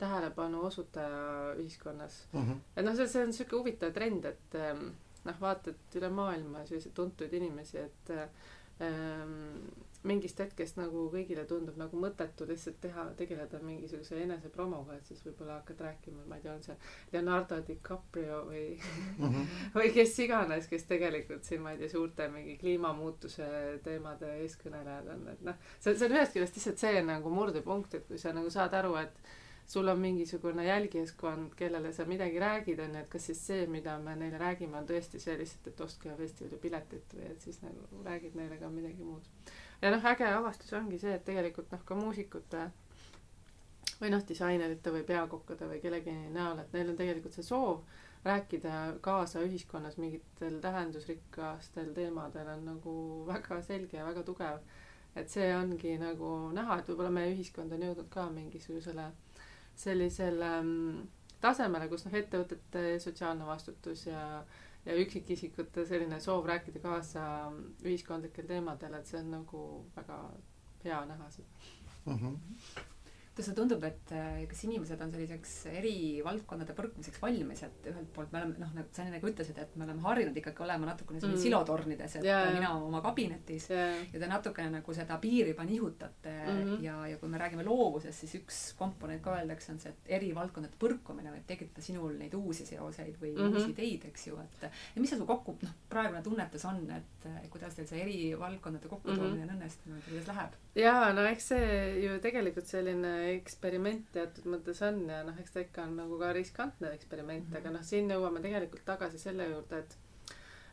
tähelepanu 0.00 0.64
osutaja 0.66 1.54
ühiskonnas 1.60 2.24
mm. 2.32 2.40
-hmm. 2.40 2.66
et 2.76 2.84
noh, 2.84 2.96
see, 2.96 3.08
see 3.08 3.24
on 3.26 3.32
sihuke 3.36 3.56
huvitav 3.56 3.92
trend, 3.94 4.24
et 4.24 4.58
ähm, 4.58 4.90
noh, 5.28 5.40
vaatad 5.40 6.00
üle 6.00 6.10
maailma 6.14 6.64
selliseid 6.66 6.96
tuntuid 6.96 7.36
inimesi, 7.36 7.78
et 7.84 8.12
ähm, 8.16 9.36
mingist 10.08 10.38
hetkest 10.40 10.78
nagu 10.80 11.02
kõigile 11.12 11.44
tundub 11.48 11.76
nagu 11.80 11.98
mõttetu 12.00 12.46
lihtsalt 12.48 12.78
teha, 12.80 13.04
tegeleda 13.18 13.60
mingisuguse 13.64 14.22
enesepromoga, 14.24 14.96
et 14.96 15.10
siis 15.10 15.20
võib-olla 15.26 15.58
hakkad 15.58 15.82
rääkima, 15.84 16.24
ma 16.28 16.38
ei 16.38 16.44
tea, 16.46 16.54
on 16.54 16.62
see 16.64 16.76
Leonardo 17.12 17.58
DiCaprio 17.66 18.40
või 18.48 18.64
mm, 18.78 19.26
-hmm. 19.26 19.50
või 19.76 19.92
kes 19.96 20.16
iganes, 20.24 20.70
kes 20.70 20.88
tegelikult 20.88 21.44
siin, 21.44 21.60
ma 21.64 21.74
ei 21.74 21.82
tea, 21.82 21.92
suurte 21.92 22.28
mingi 22.32 22.56
kliimamuutuse 22.62 23.50
teemade 23.84 24.32
eeskõnelejad 24.46 25.12
on, 25.16 25.28
et 25.34 25.44
noh, 25.50 25.60
see, 25.78 25.94
see 25.94 26.08
on 26.08 26.16
ühest 26.16 26.36
küljest 26.36 26.56
lihtsalt 26.56 26.86
see 26.86 27.04
nagu 27.04 27.36
murdepunkt, 27.36 27.94
et 27.94 28.08
kui 28.08 28.18
sa 28.18 28.32
nagu 28.32 28.50
saad 28.50 28.74
aru, 28.80 28.96
et 29.04 29.20
sul 29.70 29.88
on 29.88 30.00
mingisugune 30.00 30.64
jälgijaskond, 30.64 31.52
kellele 31.56 31.92
sa 31.92 32.04
midagi 32.04 32.40
räägid, 32.40 32.80
on 32.80 32.94
ju, 32.94 33.00
et 33.04 33.08
kas 33.08 33.26
siis 33.26 33.42
see, 33.46 33.66
mida 33.66 33.98
me 33.98 34.16
neile 34.18 34.38
räägime, 34.40 34.80
on 34.80 34.88
tõesti 34.88 35.20
see 35.22 35.36
lihtsalt, 35.38 35.68
et 35.70 35.84
ostke 35.84 36.16
festivali 36.18 36.58
piletit 36.58 37.14
või 37.14 37.28
et 37.30 37.44
siis 37.46 37.60
nagu 37.62 38.02
räägid 38.04 38.34
neile 38.34 38.58
ka 38.58 38.72
midagi 38.72 39.06
muud 39.06 39.28
ja 39.82 39.90
noh, 39.90 40.04
äge 40.12 40.28
avastus 40.28 40.72
ongi 40.76 40.98
see, 40.98 41.14
et 41.16 41.24
tegelikult 41.24 41.72
noh, 41.72 41.82
ka 41.84 41.96
muusikute 41.98 42.68
või 44.00 44.12
noh, 44.12 44.22
disainerite 44.28 44.92
või 44.92 45.02
peakokkade 45.08 45.68
või 45.68 45.80
kellegi 45.82 46.14
näol, 46.34 46.62
et 46.62 46.72
neil 46.76 46.92
on 46.92 47.00
tegelikult 47.00 47.36
see 47.36 47.46
soov 47.46 47.82
rääkida 48.24 48.96
kaasa 49.00 49.40
ühiskonnas 49.40 49.96
mingitel 49.96 50.58
tähendusrikastel 50.60 51.94
teemadel 51.96 52.48
on 52.52 52.66
nagu 52.68 52.94
väga 53.26 53.62
selge 53.64 53.96
ja 53.96 54.04
väga 54.04 54.22
tugev. 54.22 54.60
et 55.16 55.28
see 55.28 55.48
ongi 55.56 55.96
nagu 55.98 56.52
näha, 56.54 56.78
et 56.78 56.88
võib-olla 56.88 57.10
meie 57.10 57.32
ühiskond 57.32 57.72
on 57.72 57.82
jõudnud 57.82 58.08
ka 58.12 58.28
mingisugusele 58.30 59.08
sellisele 59.74 60.50
mm, 60.62 61.00
tasemele, 61.40 61.88
kus 61.88 62.04
noh, 62.06 62.14
ettevõtete 62.14 62.98
sotsiaalne 63.02 63.46
vastutus 63.46 64.06
ja 64.06 64.44
ja 64.86 64.96
üksikisikute 64.96 65.84
selline 65.86 66.20
soov 66.20 66.46
rääkida 66.48 66.80
kaasa 66.80 67.24
ühiskondlikel 67.84 68.46
teemadel, 68.48 68.94
et 69.00 69.06
see 69.06 69.20
on 69.20 69.30
nagu 69.38 69.64
väga 69.96 70.20
hea 70.84 71.02
näha 71.12 71.30
seda 71.30 71.48
mm. 72.06 72.16
-hmm 72.16 72.88
kuidas 73.30 73.46
sulle 73.46 73.56
tundub, 73.56 73.84
et 73.86 74.10
äh, 74.12 74.40
kas 74.50 74.64
inimesed 74.66 75.00
on 75.00 75.12
selliseks 75.12 75.52
eri 75.70 75.94
valdkondade 76.24 76.74
põrkumiseks 76.74 77.20
valmis, 77.22 77.62
et 77.62 77.86
ühelt 77.86 78.08
poolt 78.14 78.32
me 78.34 78.40
oleme 78.40 78.58
noh, 78.58 78.72
nagu 78.74 78.90
sa 78.90 79.04
enne 79.04 79.14
nagu 79.16 79.28
ütlesid, 79.30 79.58
et 79.62 79.76
me 79.78 79.86
oleme 79.86 80.02
harjunud 80.02 80.40
ikkagi 80.40 80.64
olema 80.64 80.88
natukene 80.88 81.22
mm. 81.22 81.36
silotornides, 81.38 82.16
et 82.18 82.26
yeah. 82.26 82.48
mina 82.56 82.72
oma 82.74 83.00
kabinetis 83.04 83.68
yeah. 83.70 84.00
ja 84.10 84.22
te 84.22 84.30
natukene 84.30 84.74
nagu 84.74 84.96
seda 84.96 85.18
piiri 85.22 85.54
juba 85.54 85.66
nihutate 85.68 86.32
mm 86.32 86.58
-hmm. 86.64 86.82
ja, 86.84 86.96
ja 87.12 87.20
kui 87.22 87.30
me 87.30 87.38
räägime 87.38 87.64
loovusest, 87.64 88.24
siis 88.24 88.34
üks 88.40 88.58
komponent 88.78 89.22
ka 89.22 89.36
öeldakse, 89.38 89.72
on 89.72 89.78
see, 89.78 89.94
et 89.94 90.12
eri 90.18 90.34
valdkondade 90.34 90.74
põrkumine 90.82 91.30
võib 91.36 91.46
tekitada 91.46 91.86
sinul 91.86 92.18
neid 92.18 92.34
uusi 92.34 92.66
seoseid 92.66 93.14
või 93.22 93.32
mm 93.36 93.38
-hmm. 93.38 93.54
uusi 93.54 93.70
ideid, 93.70 94.08
eks 94.10 94.26
ju, 94.26 94.40
et 94.42 94.62
ja 94.66 95.00
mis 95.00 95.10
see 95.10 95.18
su 95.18 95.26
kokku, 95.26 95.56
noh, 95.62 95.76
praegune 95.88 96.22
tunnetus 96.22 96.64
on, 96.64 96.82
et 96.90 97.30
kuidas 97.50 97.74
teil 97.74 97.86
see 97.86 98.02
eri 98.02 98.18
valdkondade 98.38 98.88
kokkutoomine 98.88 99.44
mm 99.44 99.48
-hmm. 99.48 99.54
on 99.54 99.56
õnnestunud, 99.56 100.02
kuidas 100.08 100.26
läheb? 100.26 100.52
jaa, 100.74 101.12
no 101.12 101.22
eks 101.30 101.48
see 101.54 102.04
ju 102.04 102.18
tegelikult 102.20 102.66
selline 102.66 103.19
eksperiment 103.34 104.10
teatud 104.14 104.48
mõttes 104.52 104.82
on 104.86 105.00
ja 105.08 105.22
noh, 105.26 105.38
eks 105.40 105.54
ta 105.54 105.64
ikka 105.64 105.86
on 105.86 105.96
nagu 106.02 106.18
ka 106.20 106.32
riskantne 106.36 106.92
eksperiment 106.96 107.46
mm, 107.46 107.52
-hmm. 107.52 107.60
aga 107.62 107.74
noh, 107.76 107.86
siin 107.86 108.10
jõuame 108.10 108.42
tegelikult 108.44 108.84
tagasi 108.84 109.18
selle 109.18 109.48
juurde, 109.50 109.78
et 109.84 109.96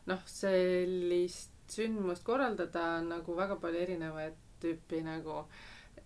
noh, 0.06 0.22
sellist 0.26 1.56
sündmust 1.68 2.24
korraldada 2.24 2.84
on 2.98 3.10
nagu 3.14 3.36
väga 3.36 3.56
palju 3.60 3.80
erinevaid 3.86 4.38
tüüpi 4.62 5.02
nagu 5.06 5.38
äh, 5.38 5.58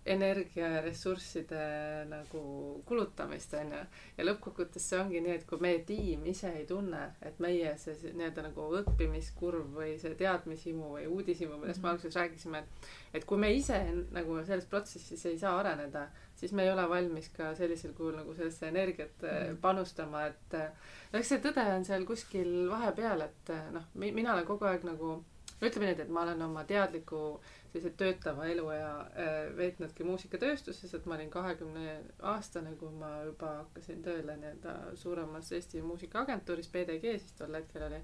energiaressursside 0.05 1.61
nagu 2.11 2.43
kulutamist, 2.87 3.55
on 3.55 3.71
ju. 3.71 3.83
ja 4.17 4.25
lõppkokkuvõttes 4.27 4.89
see 4.91 4.99
ongi 4.99 5.21
nii, 5.23 5.37
et 5.39 5.47
kui 5.47 5.63
meie 5.63 5.79
tiim 5.87 6.25
ise 6.27 6.51
ei 6.59 6.65
tunne, 6.67 7.03
et 7.23 7.39
meie 7.43 7.77
see, 7.79 7.95
nii-öelda 8.11 8.49
nagu 8.49 8.67
õppimiskurv 8.81 9.71
või 9.77 9.95
see 10.03 10.17
teadmishimu 10.19 10.91
või 10.97 11.07
uudishimu, 11.07 11.61
millest 11.61 11.79
mm 11.79 11.85
-hmm. 11.85 11.87
me 11.87 11.91
alguses 11.95 12.19
rääkisime, 12.19 12.59
et 12.59 12.91
et 13.21 13.25
kui 13.29 13.39
me 13.39 13.53
ise 13.55 13.79
nagu 14.11 14.43
selles 14.45 14.67
protsessis 14.67 15.27
ei 15.27 15.39
saa 15.39 15.59
areneda, 15.61 16.09
siis 16.35 16.53
me 16.53 16.65
ei 16.65 16.73
ole 16.73 16.89
valmis 16.89 17.29
ka 17.29 17.55
sellisel 17.55 17.93
kujul 17.93 18.17
nagu 18.17 18.35
sellesse 18.35 18.69
energiat 18.69 19.23
mm 19.23 19.29
-hmm. 19.29 19.57
panustama, 19.61 20.27
et 20.27 20.59
no 21.13 21.19
eks 21.19 21.29
see 21.29 21.39
tõde 21.39 21.67
on 21.77 21.85
seal 21.85 22.05
kuskil 22.05 22.69
vahepeal, 22.71 23.21
et 23.21 23.53
noh, 23.73 23.85
mina 23.95 24.33
olen 24.33 24.47
kogu 24.47 24.65
aeg 24.65 24.85
nagu 24.85 25.25
no 25.63 25.69
ütleme 25.71 25.87
nii, 25.93 26.03
et 26.05 26.09
ma 26.11 26.25
olen 26.27 26.41
oma 26.43 26.65
teadliku 26.67 27.19
sellise 27.73 27.93
töötava 28.01 28.47
eluea 28.51 28.89
äh, 29.25 29.37
veetnudki 29.57 30.05
muusikatööstuses, 30.09 30.93
et 30.99 31.07
ma 31.09 31.15
olin 31.17 31.31
kahekümne 31.31 31.93
aastane, 32.33 32.73
kui 32.81 32.91
ma 33.03 33.13
juba 33.29 33.53
hakkasin 33.63 34.03
tööle 34.05 34.35
nii-öelda 34.43 34.75
suuremas 35.05 35.53
Eesti 35.57 35.83
muusikaagentuuris, 35.87 36.69
PDG 36.75 37.15
siis 37.23 37.37
tol 37.39 37.55
hetkel 37.61 37.87
oli. 37.89 38.03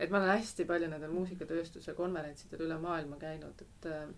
et 0.00 0.10
ma 0.10 0.18
olen 0.22 0.32
hästi 0.38 0.64
palju 0.72 0.88
nendel 0.90 1.12
muusikatööstuse 1.14 1.94
konverentsidel 2.00 2.64
üle 2.66 2.78
maailma 2.82 3.20
käinud, 3.26 3.60
et 3.68 3.90
äh, 3.92 4.08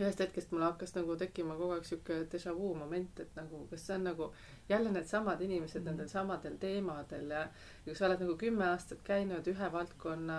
ühest 0.00 0.18
hetkest 0.18 0.50
mul 0.50 0.64
hakkas 0.64 0.94
nagu 0.96 1.14
tekkima 1.18 1.54
kogu 1.58 1.76
aeg 1.76 1.84
sihuke 1.86 2.16
déjà 2.30 2.54
vu 2.56 2.72
moment, 2.74 3.20
et 3.22 3.36
nagu 3.38 3.60
kas 3.70 3.84
see 3.86 3.94
on 3.94 4.08
nagu 4.08 4.30
jälle 4.68 4.90
needsamad 4.90 5.40
inimesed 5.46 5.82
mm 5.82 5.92
nendel 5.92 6.08
samadel 6.08 6.56
teemadel 6.58 7.30
ja, 7.30 7.42
ja 7.84 7.84
kui 7.84 7.94
sa 7.94 8.06
oled 8.08 8.24
nagu 8.24 8.34
kümme 8.40 8.64
aastat 8.66 9.04
käinud 9.06 9.46
ühe 9.52 9.68
valdkonna 9.72 10.38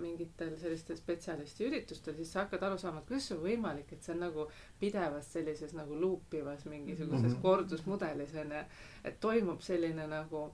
mingitel 0.00 0.56
sellistel 0.56 0.96
spetsialistiüritustel, 0.96 2.16
siis 2.16 2.32
sa 2.32 2.44
hakkad 2.44 2.62
aru 2.62 2.78
saama, 2.78 3.02
et 3.02 3.10
kuidas 3.12 3.28
on 3.36 3.42
võimalik, 3.44 3.92
et 3.92 4.02
see 4.02 4.14
on 4.14 4.24
nagu 4.24 4.48
pidevas 4.80 5.32
sellises 5.36 5.76
nagu 5.76 6.00
luupivas 6.00 6.64
mingisuguses 6.64 7.22
mm 7.22 7.36
-hmm. 7.36 7.42
kordusmudelis 7.42 8.34
onju, 8.34 8.64
et 9.04 9.20
toimub 9.20 9.60
selline 9.60 10.06
nagu 10.06 10.50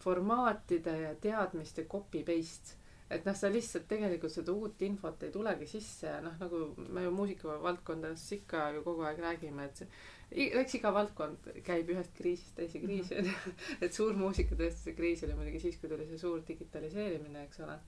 formaatide 0.00 1.00
ja 1.00 1.14
teadmiste 1.14 1.84
copy 1.84 2.24
paste 2.24 2.79
et 3.10 3.26
noh, 3.26 3.34
sa 3.34 3.50
lihtsalt 3.50 3.88
tegelikult 3.90 4.32
seda 4.32 4.54
uut 4.54 4.82
infot 4.86 5.22
ei 5.26 5.32
tulegi 5.34 5.66
sisse 5.66 6.06
ja 6.06 6.20
noh, 6.24 6.36
nagu 6.40 6.62
me 6.94 7.04
ju 7.04 7.10
muusika 7.14 7.58
valdkondas 7.62 8.26
ikka 8.38 8.70
ju 8.76 8.84
kogu 8.86 9.06
aeg 9.08 9.18
räägime, 9.24 9.66
et 9.66 9.82
see 9.82 9.88
eks 10.30 10.76
iga 10.78 10.92
valdkond 10.94 11.50
käib 11.66 11.90
ühest 11.90 12.14
kriisist 12.14 12.54
teise 12.58 12.78
kriisi 12.82 13.16
onju 13.18 13.32
mm 13.32 13.42
-hmm. 13.44 13.84
et 13.84 13.92
suur 13.94 14.14
muusikatööstuse 14.14 14.94
kriis 14.94 15.24
oli 15.26 15.34
muidugi 15.34 15.60
siis, 15.60 15.76
kui 15.76 15.88
tuli 15.90 16.06
see 16.06 16.18
suur 16.18 16.42
digitaliseerimine, 16.48 17.44
eks 17.44 17.60
ole 17.66 17.78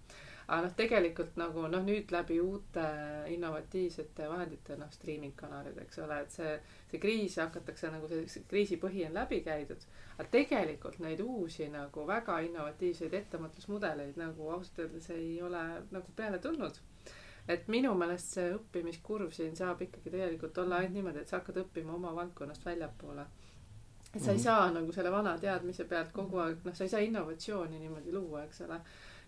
aga 0.46 0.61
noh, 0.66 0.75
tegelikult 0.76 1.37
nagu 1.40 1.66
noh, 1.70 1.84
nüüd 1.87 2.12
läbi 2.14 2.38
uute 2.42 2.84
innovatiivsete 3.32 4.28
vahendite, 4.30 4.76
noh, 4.80 4.90
streaming 4.94 5.34
kanalid, 5.38 5.78
eks 5.84 6.00
ole, 6.04 6.20
et 6.25 6.34
see, 6.34 6.54
see 6.90 7.02
kriis 7.02 7.38
hakatakse 7.42 7.90
nagu 7.94 8.11
see 8.11 8.44
kriisi 8.50 8.78
põhi 8.82 9.06
on 9.08 9.14
läbi 9.20 9.42
käidud. 9.46 9.87
aga 10.18 10.28
tegelikult 10.30 10.99
neid 11.00 11.20
uusi 11.25 11.68
nagu 11.72 12.06
väga 12.06 12.40
innovatiivseid 12.49 13.14
ettemõtlusmudeleid 13.22 14.18
nagu 14.20 14.50
ausalt 14.50 14.84
öeldes 14.84 15.11
ei 15.11 15.37
ole 15.42 15.62
nagu 15.90 16.16
peale 16.16 16.38
tulnud 16.38 16.82
et 17.49 17.68
minu 17.72 17.94
meelest 17.99 18.37
see 18.37 18.50
õppimiskurv 18.54 19.32
siin 19.34 19.56
saab 19.58 19.80
ikkagi 19.82 20.11
tegelikult 20.11 20.58
olla 20.62 20.78
ainult 20.78 20.99
niimoodi, 20.99 21.22
et 21.22 21.30
sa 21.30 21.40
hakkad 21.40 21.62
õppima 21.64 21.96
oma 21.96 22.12
valdkonnast 22.14 22.64
väljapoole. 22.66 23.25
et 24.14 24.20
sa 24.20 24.30
ei 24.30 24.37
mhm. 24.37 24.42
saa 24.44 24.70
nagu 24.70 24.92
selle 24.92 25.11
vana 25.11 25.38
teadmise 25.38 25.84
pealt 25.88 26.12
kogu 26.12 26.38
aeg, 26.38 26.61
noh, 26.64 26.75
sa 26.75 26.84
ei 26.84 26.92
saa 26.92 27.00
innovatsiooni 27.00 27.78
niimoodi 27.78 28.12
luua, 28.12 28.44
eks 28.44 28.61
ole 28.66 28.80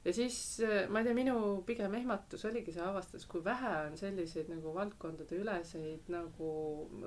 ja 0.05 0.13
siis 0.13 0.61
äh, 0.61 0.89
ma 0.91 1.01
ei 1.01 1.07
tea, 1.07 1.15
minu 1.17 1.37
pigem 1.67 1.95
ehmatus 1.97 2.45
oligi 2.45 2.73
see 2.75 2.83
avastus, 2.85 3.25
kui 3.31 3.45
vähe 3.45 3.71
on 3.87 3.97
selliseid 3.97 4.51
nagu 4.53 4.75
valdkondade 4.75 5.39
üleseid 5.41 6.11
nagu 6.13 6.51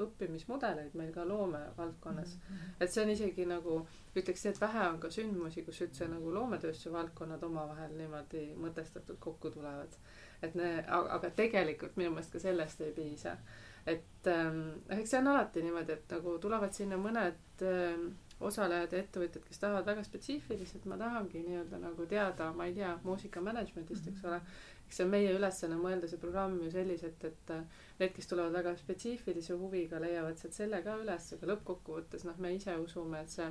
õppimismudeleid 0.07 0.97
meil 0.97 1.11
ka 1.13 1.25
loomevaldkonnas 1.29 2.35
mm. 2.35 2.55
-hmm. 2.55 2.75
et 2.79 2.93
see 2.93 3.03
on 3.03 3.13
isegi 3.13 3.45
nagu, 3.45 3.79
ütleks 4.15 4.45
et 4.49 4.61
vähe 4.61 4.87
on 4.89 4.99
ka 4.99 5.11
sündmusi, 5.13 5.63
kus 5.65 5.81
üldse 5.85 6.09
nagu 6.09 6.33
loometööstuse 6.33 6.93
valdkonnad 6.93 7.43
omavahel 7.43 7.97
niimoodi 7.97 8.45
mõtestatult 8.65 9.19
kokku 9.19 9.51
tulevad. 9.51 9.97
et 10.41 10.55
ne-, 10.55 10.85
aga 10.87 11.29
tegelikult 11.29 11.97
minu 11.97 12.11
meelest 12.11 12.31
ka 12.31 12.39
sellest 12.39 12.81
ei 12.81 12.91
piisa. 12.91 13.37
et 13.85 14.27
ähm, 14.27 14.63
eks 14.89 15.09
see 15.09 15.19
on 15.19 15.27
alati 15.27 15.61
niimoodi, 15.61 15.91
et 15.91 16.09
nagu 16.17 16.39
tulevad 16.39 16.73
sinna 16.73 16.97
mõned 16.97 17.61
ähm, 17.61 18.09
osalejad 18.39 18.93
ja 18.93 19.01
ettevõtjad, 19.01 19.45
kes 19.47 19.61
tahavad 19.61 19.85
väga 19.87 20.03
spetsiifiliselt, 20.05 20.85
ma 20.89 20.97
tahangi 20.99 21.41
nii-öelda 21.45 21.79
nagu 21.81 22.05
teada, 22.09 22.51
ma 22.53 22.67
ei 22.69 22.75
tea, 22.75 22.91
muusika 23.03 23.41
management'ist, 23.41 24.09
eks 24.11 24.25
ole. 24.29 24.41
eks 24.85 24.99
see 24.99 25.05
on 25.07 25.11
meie 25.11 25.31
ülesanne 25.35 25.77
mõelda 25.81 26.07
see 26.07 26.21
programm 26.21 26.59
ju 26.61 26.69
selliselt, 26.71 27.23
et 27.25 27.53
need, 27.99 28.11
kes 28.15 28.29
tulevad 28.29 28.53
väga 28.59 28.75
spetsiifilise 28.77 29.57
huviga, 29.57 30.01
leiavad 30.03 30.37
sealt 30.37 30.53
selle 30.55 30.83
ka 30.85 30.99
üles, 31.01 31.31
aga 31.33 31.49
lõppkokkuvõttes 31.53 32.27
noh, 32.29 32.37
me 32.43 32.53
ise 32.55 32.77
usume, 32.83 33.23
et 33.25 33.33
see 33.33 33.49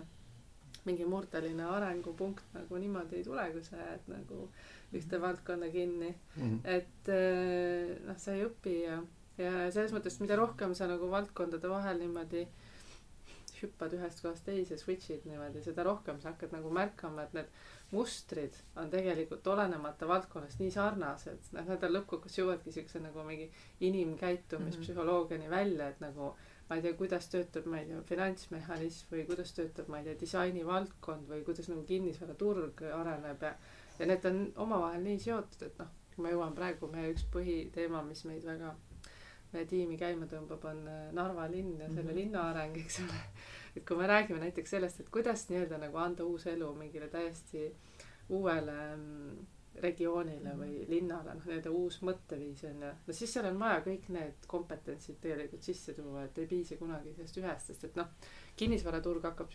mingi 0.87 1.07
murdeline 1.09 1.67
arengupunkt 1.67 2.55
nagu 2.55 2.79
niimoodi 2.79 3.19
ei 3.19 3.27
tule, 3.27 3.43
kui 3.51 3.65
sa 3.67 3.81
jääd 3.81 4.07
nagu 4.13 4.45
ühte 4.95 5.19
valdkonda 5.19 5.67
kinni 5.73 6.13
mm. 6.13 6.43
-hmm. 6.43 6.61
et 6.63 7.11
noh, 8.07 8.19
sa 8.23 8.37
ei 8.37 8.45
õpi 8.47 8.77
ja, 8.85 9.01
ja 9.41 9.53
selles 9.75 9.91
mõttes, 9.97 10.21
mida 10.23 10.39
rohkem 10.39 10.77
sa 10.79 10.87
nagu 10.87 11.11
valdkondade 11.11 11.69
vahel 11.69 11.99
niimoodi 12.05 12.45
äh, 12.45 12.66
hüppad 13.63 13.95
ühest 13.97 14.23
kohast 14.25 14.45
teise, 14.47 14.79
switch'id 14.81 15.25
niimoodi, 15.29 15.63
seda 15.65 15.85
rohkem 15.87 16.21
sa 16.21 16.33
hakkad 16.33 16.53
nagu 16.57 16.73
märkama, 16.75 17.25
et 17.27 17.37
need 17.37 17.53
mustrid 17.93 18.59
on 18.77 18.91
tegelikult 18.93 19.47
olenemata 19.53 20.09
valdkonnast 20.11 20.61
nii 20.63 20.75
sarnased, 20.75 21.53
noh, 21.57 21.71
need 21.71 21.87
on 21.89 21.97
lõppkokkuvõttes 21.97 22.41
jõuavadki 22.41 22.75
siukse 22.75 23.03
nagu 23.05 23.25
mingi 23.29 23.49
inimkäitumispsühholoogiani 23.89 25.51
välja, 25.53 25.89
et 25.95 26.03
nagu 26.05 26.35
ma 26.69 26.77
ei 26.77 26.83
tea, 26.83 26.97
kuidas 26.99 27.31
töötab, 27.31 27.69
ma 27.71 27.81
ei 27.81 27.89
tea, 27.89 28.03
finantsmehhanism 28.11 29.15
või 29.15 29.27
kuidas 29.29 29.55
töötab, 29.55 29.91
ma 29.93 30.03
ei 30.03 30.09
tea, 30.09 30.21
disainivaldkond 30.23 31.31
või 31.31 31.45
kuidas 31.47 31.71
nagu 31.71 31.87
kinnisvaraturg 31.87 32.83
areneb 32.91 33.45
ja 33.47 33.55
ja 33.99 34.07
need 34.07 34.25
on 34.29 34.41
omavahel 34.67 35.05
nii 35.05 35.21
seotud, 35.23 35.63
et 35.69 35.79
noh, 35.81 35.93
ma 36.21 36.33
jõuan 36.33 36.55
praegu 36.57 36.89
meie 36.93 37.13
üks 37.15 37.25
põhiteema, 37.33 38.03
mis 38.05 38.25
meid 38.29 38.45
väga 38.45 38.75
tiimi 39.65 39.97
käima 39.97 40.29
tõmbab, 40.31 40.65
on 40.71 40.87
äh, 40.89 41.03
Narva 41.17 41.49
linn 41.51 41.81
ja 41.81 41.89
selle 41.89 42.03
mm 42.03 42.09
-hmm. 42.09 42.15
linna 42.21 42.49
areng, 42.51 42.77
eks 42.77 43.01
ole. 43.01 43.21
et 43.77 43.85
kui 43.89 43.97
me 43.97 44.07
räägime 44.07 44.41
näiteks 44.41 44.71
sellest, 44.71 45.01
et 45.01 45.09
kuidas 45.11 45.49
nii-öelda 45.49 45.79
nagu 45.79 45.97
anda 45.97 46.25
uus 46.25 46.47
elu 46.47 46.75
mingile 46.75 47.09
täiesti 47.09 47.73
uuele 48.29 48.97
mm, 48.97 49.47
regioonile 49.83 50.55
või 50.57 50.73
mhm. 50.81 50.91
linnale, 50.91 51.35
noh, 51.35 51.45
nii-öelda 51.47 51.71
uus 51.75 52.01
mõtteviis 52.07 52.65
on 52.69 52.83
ju. 52.83 52.93
no 53.07 53.17
siis 53.17 53.33
seal 53.33 53.49
on 53.51 53.59
vaja 53.61 53.83
kõik 53.85 54.09
need 54.15 54.49
kompetentsid 54.49 55.19
tegelikult 55.23 55.67
sisse 55.67 55.95
tuua, 55.97 56.25
et 56.25 56.39
ei 56.39 56.49
piisa 56.51 56.79
kunagi 56.81 57.13
sellest 57.15 57.41
ühest, 57.43 57.71
sest 57.71 57.85
et 57.89 57.99
noh, 58.01 58.09
kinnisvaraturg 58.57 59.29
hakkab 59.29 59.53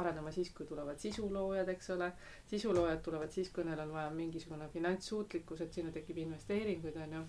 arenema 0.00 0.32
siis, 0.34 0.52
kui 0.54 0.66
tulevad 0.66 1.00
sisuloojad, 1.02 1.68
eks 1.74 1.90
ole. 1.96 2.12
sisuloojad 2.50 3.02
tulevad 3.02 3.34
siis, 3.34 3.50
kui 3.50 3.66
neil 3.66 3.82
on 3.86 3.94
vaja 3.96 4.10
mingisugune 4.14 4.68
finantssuutlikkus, 4.72 5.64
et 5.64 5.72
sinna 5.72 5.92
tekib 5.92 6.22
investeeringuid, 6.22 7.00
on 7.06 7.18
ju. 7.18 7.24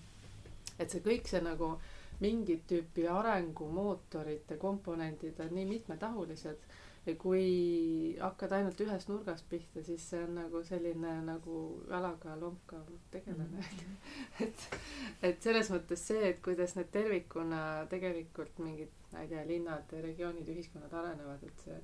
et 0.78 0.90
see 0.90 1.02
kõik 1.02 1.30
see 1.30 1.42
nagu 1.42 1.74
mingit 2.20 2.66
tüüpi 2.70 3.06
arengumootorite 3.12 4.56
komponendid 4.56 5.40
on 5.44 5.54
nii 5.54 5.66
mitmetahulised 5.74 6.58
ja 7.06 7.14
kui 7.14 8.16
hakkad 8.18 8.52
ainult 8.56 8.80
ühest 8.82 9.10
nurgast 9.10 9.46
pihta, 9.50 9.82
siis 9.86 10.02
see 10.10 10.22
on 10.26 10.34
nagu 10.40 10.62
selline 10.66 11.12
nagu 11.26 11.58
jalaga 11.90 12.34
lonkav 12.40 12.88
tegelane 13.10 13.60
mm. 13.60 13.60
-hmm. 13.60 14.42
et, 14.46 14.66
et 15.22 15.42
selles 15.42 15.70
mõttes 15.70 16.02
see, 16.10 16.24
et 16.30 16.42
kuidas 16.42 16.74
need 16.76 16.90
tervikuna 16.92 17.60
tegelikult 17.90 18.58
mingid, 18.58 18.90
ma 19.12 19.22
ei 19.22 19.28
tea, 19.28 19.46
linnad, 19.46 19.96
regioonid, 20.08 20.48
ühiskonnad 20.56 20.92
arenevad, 20.92 21.46
et 21.46 21.64
see, 21.64 21.78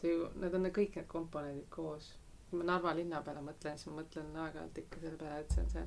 see 0.00 0.14
ju, 0.14 0.30
need 0.36 0.54
on 0.54 0.70
kõik 0.80 0.96
need 0.96 1.10
komponendid 1.16 1.68
koos. 1.70 2.14
kui 2.50 2.58
ma 2.58 2.64
Narva 2.64 2.94
linna 2.96 3.18
peale 3.22 3.40
mõtlen, 3.44 3.76
siis 3.76 3.90
ma 3.90 4.00
mõtlen 4.00 4.36
aeg-ajalt 4.44 4.78
ikka 4.78 5.00
selle 5.00 5.18
peale, 5.20 5.40
et 5.40 5.50
see 5.52 5.62
on 5.62 5.70
see 5.70 5.86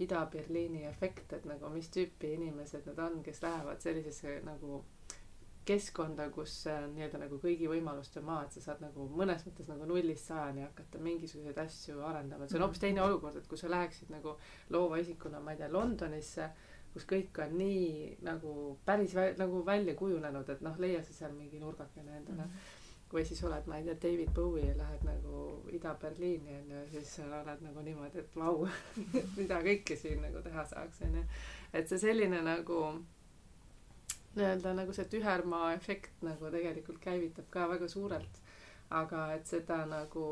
Ida-Berliini 0.00 0.86
efekt, 0.88 1.32
et 1.36 1.44
nagu 1.48 1.68
mis 1.74 1.90
tüüpi 1.92 2.34
inimesed 2.36 2.86
need 2.88 2.98
on, 3.04 3.20
kes 3.24 3.42
lähevad 3.44 3.82
sellisesse 3.84 4.38
nagu 4.46 4.84
keskkonda, 5.68 6.30
kus 6.34 6.54
on 6.72 6.94
nii-öelda 6.96 7.20
nagu 7.20 7.38
kõigi 7.42 7.68
võimaluste 7.70 8.22
maa, 8.24 8.46
et 8.46 8.56
sa 8.56 8.62
saad 8.64 8.80
nagu 8.82 9.06
mõnes 9.12 9.44
mõttes 9.46 9.68
nagu 9.70 9.86
nullist 9.86 10.30
sajani 10.30 10.64
hakata 10.64 10.98
mingisuguseid 11.04 11.60
asju 11.62 12.00
arendama, 12.06 12.44
et 12.44 12.52
see 12.52 12.58
on 12.58 12.64
hoopis 12.64 12.82
teine 12.82 13.04
olukord, 13.04 13.36
et 13.38 13.46
kui 13.50 13.60
sa 13.60 13.70
läheksid 13.70 14.10
nagu 14.14 14.34
loova 14.74 14.98
isikuna, 15.02 15.42
ma 15.44 15.54
ei 15.54 15.60
tea, 15.60 15.70
Londonisse, 15.70 16.48
kus 16.94 17.06
kõik 17.06 17.38
on 17.44 17.54
nii 17.60 18.16
nagu 18.26 18.54
päris 18.88 19.14
vä 19.14 19.30
nagu 19.38 19.62
välja 19.66 19.94
kujunenud, 20.00 20.48
et 20.50 20.64
noh, 20.66 20.80
leia 20.82 21.04
sa 21.06 21.14
seal 21.14 21.36
mingi 21.36 21.60
nurgakene 21.62 22.16
endale 22.22 22.46
mm. 22.46 22.54
-hmm 22.54 22.79
või 23.12 23.24
siis 23.26 23.42
oled, 23.44 23.66
ma 23.66 23.78
ei 23.78 23.86
tea, 23.86 23.96
David 24.02 24.34
Bowie 24.34 24.66
ja 24.68 24.74
lähed 24.78 25.06
nagu 25.06 25.44
Ida-Berliini 25.74 26.58
onju, 26.60 26.82
siis 26.92 27.14
sa 27.16 27.26
oled 27.40 27.64
nagu 27.66 27.82
niimoodi, 27.86 28.22
et 28.22 28.36
vau 28.38 28.66
mida 29.38 29.58
kõike 29.66 29.96
siin 29.98 30.22
nagu 30.22 30.42
teha 30.44 30.64
saaks 30.72 31.02
onju. 31.08 31.24
et 31.72 31.88
see 31.90 31.98
selline 31.98 32.42
nagu 32.46 32.82
nii-öelda 34.36 34.74
nagu 34.78 34.94
see 34.94 35.08
tühermaa 35.10 35.72
efekt 35.74 36.22
nagu 36.22 36.52
tegelikult 36.54 37.00
käivitab 37.02 37.50
ka 37.50 37.66
väga 37.72 37.88
suurelt. 37.88 38.42
aga 38.90 39.32
et 39.34 39.46
seda 39.46 39.84
nagu 39.86 40.26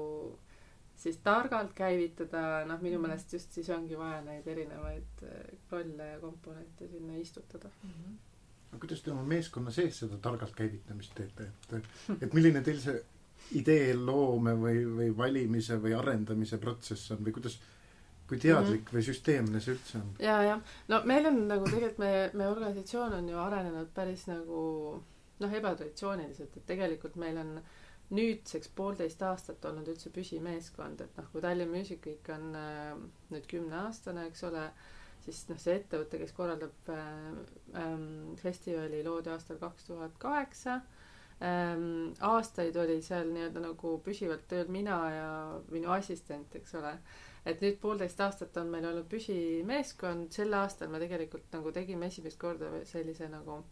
siis 0.99 1.19
targalt 1.23 1.75
käivitada, 1.79 2.65
noh, 2.67 2.81
minu 2.83 2.99
mhm. 2.99 3.07
meelest 3.07 3.33
just 3.33 3.53
siis 3.55 3.69
ongi 3.71 3.99
vaja 3.99 4.23
neid 4.27 4.47
erinevaid 4.47 5.27
äh, 5.27 5.53
rolle 5.71 6.09
ja 6.15 6.21
komponente 6.21 6.89
sinna 6.89 7.17
istutada 7.17 7.71
mm. 7.83 7.91
-hmm. 7.91 8.17
Aga 8.69 8.81
kuidas 8.81 9.01
te 9.03 9.13
oma 9.13 9.25
meeskonna 9.29 9.73
sees 9.75 10.03
seda 10.05 10.19
targalt 10.23 10.55
käivitamist 10.57 11.15
teete, 11.17 11.49
et, 11.73 11.91
et 12.21 12.35
milline 12.37 12.63
teil 12.65 12.81
see 12.83 12.99
idee 13.59 13.95
loome 13.97 14.53
või, 14.61 14.85
või 14.85 15.11
valimise 15.17 15.79
või 15.81 15.95
arendamise 15.97 16.59
protsess 16.61 17.15
on 17.15 17.23
või 17.25 17.33
kuidas 17.39 17.59
kui 18.29 18.37
teadlik 18.39 18.83
mm 18.83 18.87
-hmm. 18.87 18.95
või 18.95 19.05
süsteemne 19.07 19.61
see 19.61 19.75
üldse 19.75 19.99
on? 19.99 20.09
ja, 20.21 20.43
jah. 20.43 20.61
no 20.89 21.01
meil 21.05 21.27
on 21.27 21.47
nagu 21.49 21.65
tegelikult 21.65 22.03
meie, 22.03 22.31
meie 22.35 22.51
organisatsioon 22.51 23.15
on 23.21 23.29
ju 23.29 23.39
arenenud 23.41 23.89
päris 23.95 24.27
nagu 24.29 24.59
noh, 25.39 25.53
ebatraditsiooniliselt, 25.61 26.57
et 26.57 26.67
tegelikult 26.67 27.17
meil 27.17 27.39
on 27.41 27.61
nüüdseks 28.11 28.71
poolteist 28.77 29.23
aastat 29.23 29.65
olnud 29.69 29.89
üldse 29.93 30.11
püsimeeskond, 30.11 31.03
et 31.05 31.19
noh, 31.21 31.27
kui 31.33 31.43
Tallinn 31.45 31.73
Music 31.73 32.07
Week 32.07 32.31
on 32.33 32.55
äh, 32.57 32.95
nüüd 33.33 33.49
kümneaastane, 33.51 34.27
eks 34.31 34.45
ole, 34.49 34.65
siis 35.33 35.49
noh, 35.51 35.59
see 35.61 35.77
ettevõte, 35.79 36.21
kes 36.23 36.35
korraldab 36.37 36.91
äh, 36.95 37.03
ähm, 37.83 38.35
festivali, 38.41 39.03
loodi 39.07 39.33
aastal 39.35 39.61
kaks 39.63 39.89
tuhat 39.91 40.17
kaheksa 40.23 40.81
ähm,. 41.45 42.13
aastaid 42.33 42.77
oli 42.83 43.01
seal 43.05 43.31
nii-öelda 43.35 43.63
nagu 43.63 43.97
püsivalt 44.05 44.47
tööl 44.51 44.71
mina 44.75 44.99
ja 45.15 45.29
minu 45.71 45.93
assistent, 45.95 46.55
eks 46.59 46.75
ole 46.81 46.97
et 47.47 47.63
nüüd 47.65 47.79
poolteist 47.83 48.21
aastat 48.21 48.57
on 48.57 48.71
meil 48.73 48.87
olnud 48.89 49.07
püsimeeskond, 49.11 50.33
sel 50.35 50.55
aastal 50.55 50.91
me 50.93 51.01
tegelikult 51.03 51.53
nagu 51.53 51.73
tegime 51.73 52.11
esimest 52.11 52.39
korda 52.41 52.71
sellise 52.89 53.29
nagu 53.33 53.63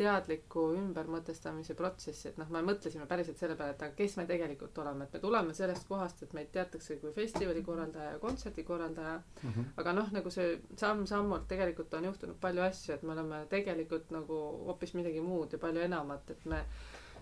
teadliku 0.00 0.62
ümbermõtestamise 0.78 1.74
protsessi, 1.76 2.30
et 2.30 2.38
noh, 2.40 2.48
me 2.54 2.62
mõtlesime 2.64 3.04
päriselt 3.10 3.40
selle 3.40 3.56
peale, 3.58 3.74
et 3.74 3.82
aga 3.84 3.96
kes 3.98 4.16
me 4.16 4.24
tegelikult 4.28 4.78
oleme, 4.80 5.04
et 5.04 5.16
me 5.16 5.20
tuleme 5.20 5.56
sellest 5.56 5.88
kohast, 5.88 6.22
et 6.24 6.32
meid 6.36 6.48
teatakse 6.54 6.96
kui 7.02 7.12
festivali 7.16 7.62
korraldaja 7.66 8.14
ja 8.14 8.22
kontserdi 8.22 8.64
korraldaja 8.64 9.18
mm. 9.18 9.50
-hmm. 9.50 9.68
aga 9.82 9.92
noh, 9.98 10.08
nagu 10.16 10.32
see 10.32 10.54
samm-sammult 10.80 11.48
tegelikult 11.48 11.94
on 11.94 12.08
juhtunud 12.08 12.40
palju 12.40 12.64
asju, 12.68 12.94
et 12.94 13.02
me 13.02 13.12
oleme 13.12 13.44
tegelikult 13.50 14.10
nagu 14.16 14.40
hoopis 14.70 14.94
midagi 14.94 15.20
muud 15.20 15.52
ja 15.52 15.58
palju 15.58 15.84
enamat, 15.88 16.30
et 16.30 16.44
me 16.44 16.64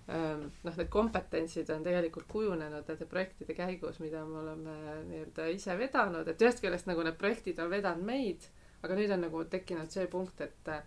noh, 0.08 0.76
need 0.76 0.88
kompetentsid 0.88 1.68
on 1.74 1.82
tegelikult 1.84 2.28
kujunenud 2.32 2.86
nende 2.88 3.08
projektide 3.10 3.56
käigus, 3.56 3.98
mida 4.00 4.22
me 4.24 4.38
oleme 4.40 4.76
nii-öelda 5.10 5.48
ise 5.52 5.76
vedanud, 5.78 6.28
et 6.28 6.44
ühest 6.44 6.62
küljest 6.64 6.88
nagu 6.88 7.04
need 7.04 7.18
projektid 7.20 7.60
on 7.60 7.68
vedanud 7.72 8.08
meid, 8.08 8.46
aga 8.82 8.96
nüüd 8.96 9.12
on 9.12 9.26
nagu 9.26 9.44
tekkinud 9.52 9.92
see 9.92 10.06
punkt, 10.08 10.40
et 10.40 10.72
äh, 10.72 10.80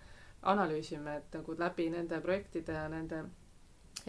analüüsime, 0.54 1.20
et 1.22 1.38
nagu 1.38 1.56
läbi 1.60 1.92
nende 1.94 2.18
projektide 2.24 2.74
ja 2.80 2.88
nende 2.90 3.24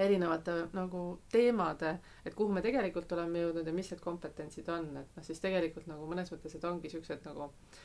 erinevate 0.00 0.54
nagu 0.72 1.02
teemade, 1.32 1.98
et 2.24 2.34
kuhu 2.34 2.54
me 2.54 2.62
tegelikult 2.64 3.12
oleme 3.12 3.42
jõudnud 3.42 3.68
ja 3.68 3.76
mis 3.76 3.92
need 3.92 4.00
kompetentsid 4.00 4.68
on, 4.72 4.88
et 4.96 5.16
noh, 5.18 5.26
siis 5.26 5.44
tegelikult 5.44 5.90
nagu 5.92 6.08
mõnes 6.08 6.32
mõttes, 6.32 6.56
et 6.56 6.64
ongi 6.64 6.88
siuksed 6.88 7.26
nagu 7.28 7.50
äh, 7.50 7.82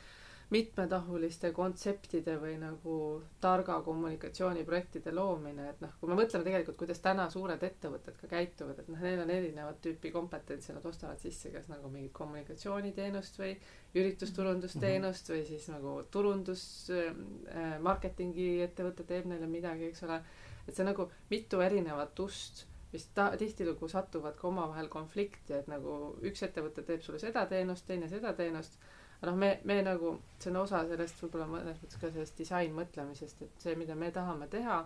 mitmetahuliste 0.50 1.50
kontseptide 1.52 2.38
või 2.40 2.54
nagu 2.60 2.94
targa 3.40 3.74
kommunikatsiooniprojektide 3.84 5.12
loomine, 5.12 5.66
et 5.74 5.82
noh, 5.84 5.90
kui 6.00 6.08
me 6.08 6.16
mõtleme 6.16 6.46
tegelikult, 6.46 6.78
kuidas 6.80 7.02
täna 7.04 7.26
suured 7.32 7.64
ettevõtted 7.68 8.16
ka 8.16 8.30
käituvad, 8.30 8.80
et 8.80 8.88
noh, 8.88 9.02
neil 9.04 9.20
on 9.24 9.32
erinevat 9.34 9.82
tüüpi 9.84 10.12
kompetentsi, 10.14 10.72
nad 10.72 10.86
ostavad 10.88 11.20
sisse 11.20 11.52
kas 11.52 11.68
nagu 11.68 11.90
mingit 11.92 12.14
kommunikatsiooniteenust 12.16 13.36
või 13.42 13.52
üritusturundusteenust 14.00 15.28
või 15.34 15.42
siis 15.50 15.68
nagu 15.72 15.98
turundus 16.10 16.62
äh,, 16.96 17.76
marketingi 17.84 18.48
ettevõte 18.64 19.04
teeb 19.04 19.28
neile 19.28 19.48
midagi, 19.50 19.92
eks 19.92 20.06
ole. 20.08 20.22
et 20.64 20.76
see 20.76 20.88
nagu 20.88 21.10
mitu 21.28 21.60
erinevat 21.64 22.24
ust 22.24 22.64
mis 22.92 23.04
ta 23.12 23.34
tihtilugu 23.36 23.88
satuvad 23.88 24.36
ka 24.36 24.48
omavahel 24.48 24.88
konflikti, 24.88 25.52
et 25.52 25.68
nagu 25.68 26.14
üks 26.24 26.40
ettevõte 26.46 26.82
teeb 26.88 27.04
sulle 27.04 27.20
seda 27.20 27.44
teenust, 27.50 27.84
teine 27.86 28.08
seda 28.08 28.32
teenust 28.32 28.80
aga 29.20 29.30
noh, 29.30 29.38
me, 29.38 29.52
me 29.64 29.80
nagu, 29.82 30.16
see 30.38 30.50
on 30.52 30.60
osa 30.62 30.84
sellest 30.88 31.22
võib-olla 31.22 31.46
mõnes 31.50 31.80
mõttes 31.82 32.00
ka 32.00 32.10
sellest 32.14 32.38
disainmõtlemisest, 32.38 33.40
et 33.42 33.64
see, 33.64 33.74
mida 33.78 33.96
me 33.98 34.10
tahame 34.14 34.46
teha, 34.52 34.82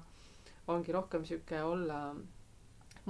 ongi 0.73 0.95
rohkem 0.95 1.27
sihuke 1.29 1.61
olla 1.62 2.05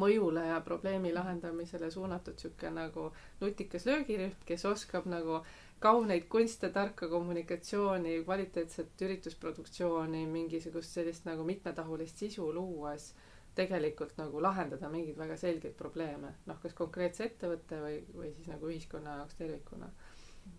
mõjule 0.03 0.47
ja 0.49 0.61
probleemi 0.65 1.13
lahendamisele 1.13 1.91
suunatud 1.91 2.39
sihuke 2.41 2.71
nagu 2.73 3.11
nutikas 3.41 3.87
löögirühm, 3.87 4.39
kes 4.49 4.65
oskab 4.65 5.07
nagu 5.07 5.43
kauneid 5.83 6.29
kunste, 6.33 6.71
tarka 6.73 7.09
kommunikatsiooni, 7.11 8.23
kvaliteetset 8.25 9.03
üritusproduktsiooni, 9.07 10.25
mingisugust 10.31 10.97
sellist 10.97 11.27
nagu 11.29 11.45
mitmetahulist 11.45 12.23
sisu 12.25 12.49
luues 12.55 13.13
tegelikult 13.55 14.17
nagu 14.17 14.41
lahendada 14.41 14.89
mingeid 14.89 15.19
väga 15.19 15.37
selgeid 15.37 15.75
probleeme, 15.77 16.31
noh, 16.49 16.59
kas 16.63 16.75
konkreetse 16.75 17.27
ettevõtte 17.29 17.81
või, 17.83 17.99
või 18.17 18.31
siis 18.33 18.49
nagu 18.49 18.71
ühiskonna 18.71 19.19
jaoks 19.19 19.37
tervikuna 19.37 19.91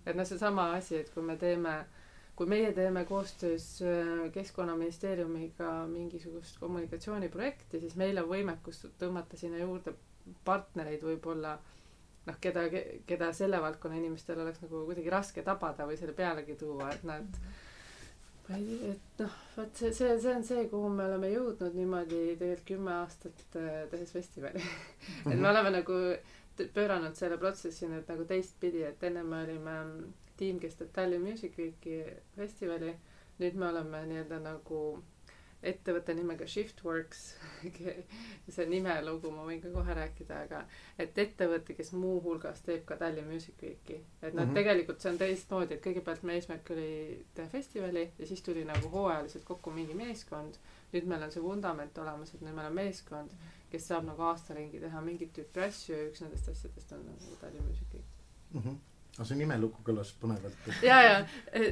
et 0.06 0.16
noh, 0.16 0.28
seesama 0.28 0.72
asi, 0.78 0.98
et 1.02 1.12
kui 1.14 1.24
me 1.26 1.36
teeme, 1.40 1.76
kui 2.36 2.50
meie 2.50 2.72
teeme 2.76 3.06
koostöös 3.10 3.68
äh, 3.86 4.32
Keskkonnaministeeriumiga 4.34 5.76
mingisugust 5.92 6.60
kommunikatsiooniprojekti, 6.60 7.84
siis 7.84 7.96
meil 8.00 8.20
on 8.22 8.30
võimekus 8.32 8.86
tõmmata 9.00 9.40
sinna 9.40 9.62
juurde 9.62 9.96
partnereid 10.46 11.04
võib-olla 11.04 11.58
noh, 12.28 12.40
keda, 12.42 12.68
keda 13.08 13.34
selle 13.36 13.60
valdkonna 13.62 14.00
inimestel 14.00 14.40
oleks 14.44 14.64
nagu 14.64 14.86
kuidagi 14.88 15.12
raske 15.12 15.44
tabada 15.44 15.88
või 15.90 16.00
selle 16.00 16.16
pealegi 16.18 16.56
tuua, 16.60 16.92
et 16.96 17.04
nad 17.08 17.40
ma 18.48 18.58
ei 18.58 18.66
tea, 18.68 18.92
et 18.94 19.24
noh, 19.24 19.36
vot 19.56 19.80
see, 19.80 19.92
see, 19.96 20.14
see 20.20 20.36
on 20.36 20.46
see, 20.48 20.68
kuhu 20.72 20.92
me 20.92 21.06
oleme 21.08 21.32
jõudnud 21.32 21.76
niimoodi 21.78 22.22
tegelikult 22.40 22.68
kümme 22.68 22.96
aastat 23.00 23.60
äh, 23.60 23.84
tehes 23.92 24.12
festivali. 24.16 24.64
Et 25.32 25.38
me 25.40 25.48
oleme 25.50 25.72
nagu 25.78 26.00
pööranud 26.74 27.16
selle 27.18 27.38
protsessi 27.42 27.90
nüüd 27.90 28.10
nagu 28.10 28.26
teistpidi, 28.30 28.84
et 28.88 29.04
enne 29.04 29.24
me 29.24 29.42
olime 29.44 29.78
tiim, 30.38 30.60
kes 30.60 30.78
teeb 30.80 30.94
Tallinn 30.94 31.26
Music 31.26 31.58
Weeki 31.58 32.04
festivali. 32.36 32.94
nüüd 33.42 33.56
me 33.58 33.66
oleme 33.68 34.04
nii-öelda 34.06 34.38
nagu 34.44 34.80
ettevõtte 35.64 36.14
nimega 36.16 36.46
Shiftworks 36.48 37.22
see 38.54 38.66
nimelugu 38.70 39.32
ma 39.34 39.46
võin 39.48 39.62
ka 39.64 39.72
kohe 39.74 39.96
rääkida, 39.98 40.42
aga 40.46 40.60
et 41.00 41.18
ettevõte, 41.24 41.76
kes 41.78 41.94
muuhulgas 41.96 42.62
teeb 42.68 42.84
ka 42.90 42.98
Tallinn 43.00 43.32
Music 43.32 43.62
Weeki. 43.64 44.00
et 44.22 44.34
noh 44.34 44.44
mm 44.44 44.50
-hmm., 44.50 44.60
tegelikult 44.60 45.02
see 45.02 45.12
on 45.12 45.20
teistmoodi, 45.22 45.78
et 45.78 45.86
kõigepealt 45.86 46.24
meie 46.28 46.42
eesmärk 46.42 46.72
oli 46.76 47.26
teha 47.34 47.48
festivali 47.50 48.06
ja 48.20 48.28
siis 48.28 48.42
tuli 48.44 48.66
nagu 48.66 48.90
hooajaliselt 48.90 49.44
kokku 49.44 49.72
mingi 49.72 49.94
meeskond. 49.94 50.60
nüüd 50.94 51.08
meil 51.10 51.24
on 51.24 51.32
see 51.32 51.44
vundament 51.44 51.98
olemas, 51.98 52.34
et 52.34 52.42
nüüd 52.42 52.54
meil 52.54 52.68
on 52.68 52.76
meeskond, 52.76 53.32
kes 53.74 53.90
saab 53.92 54.08
nagu 54.08 54.26
aasta 54.30 54.56
ringi 54.58 54.82
teha 54.86 55.04
mingit 55.06 55.36
tüüpi 55.36 55.68
asju 55.68 55.98
ja 55.98 56.08
üks 56.10 56.24
nendest 56.24 56.50
asjadest 56.56 56.96
on 56.98 57.06
nagu 57.10 57.38
Tallinn 57.42 57.70
Music 57.70 58.00
mm. 58.00 58.60
-hmm 58.62 58.82
aga 59.14 59.26
see 59.30 59.38
nimelugu 59.38 59.84
kõlas 59.86 60.10
põnevalt. 60.22 60.70
ja, 60.82 60.96
ja 61.06 61.18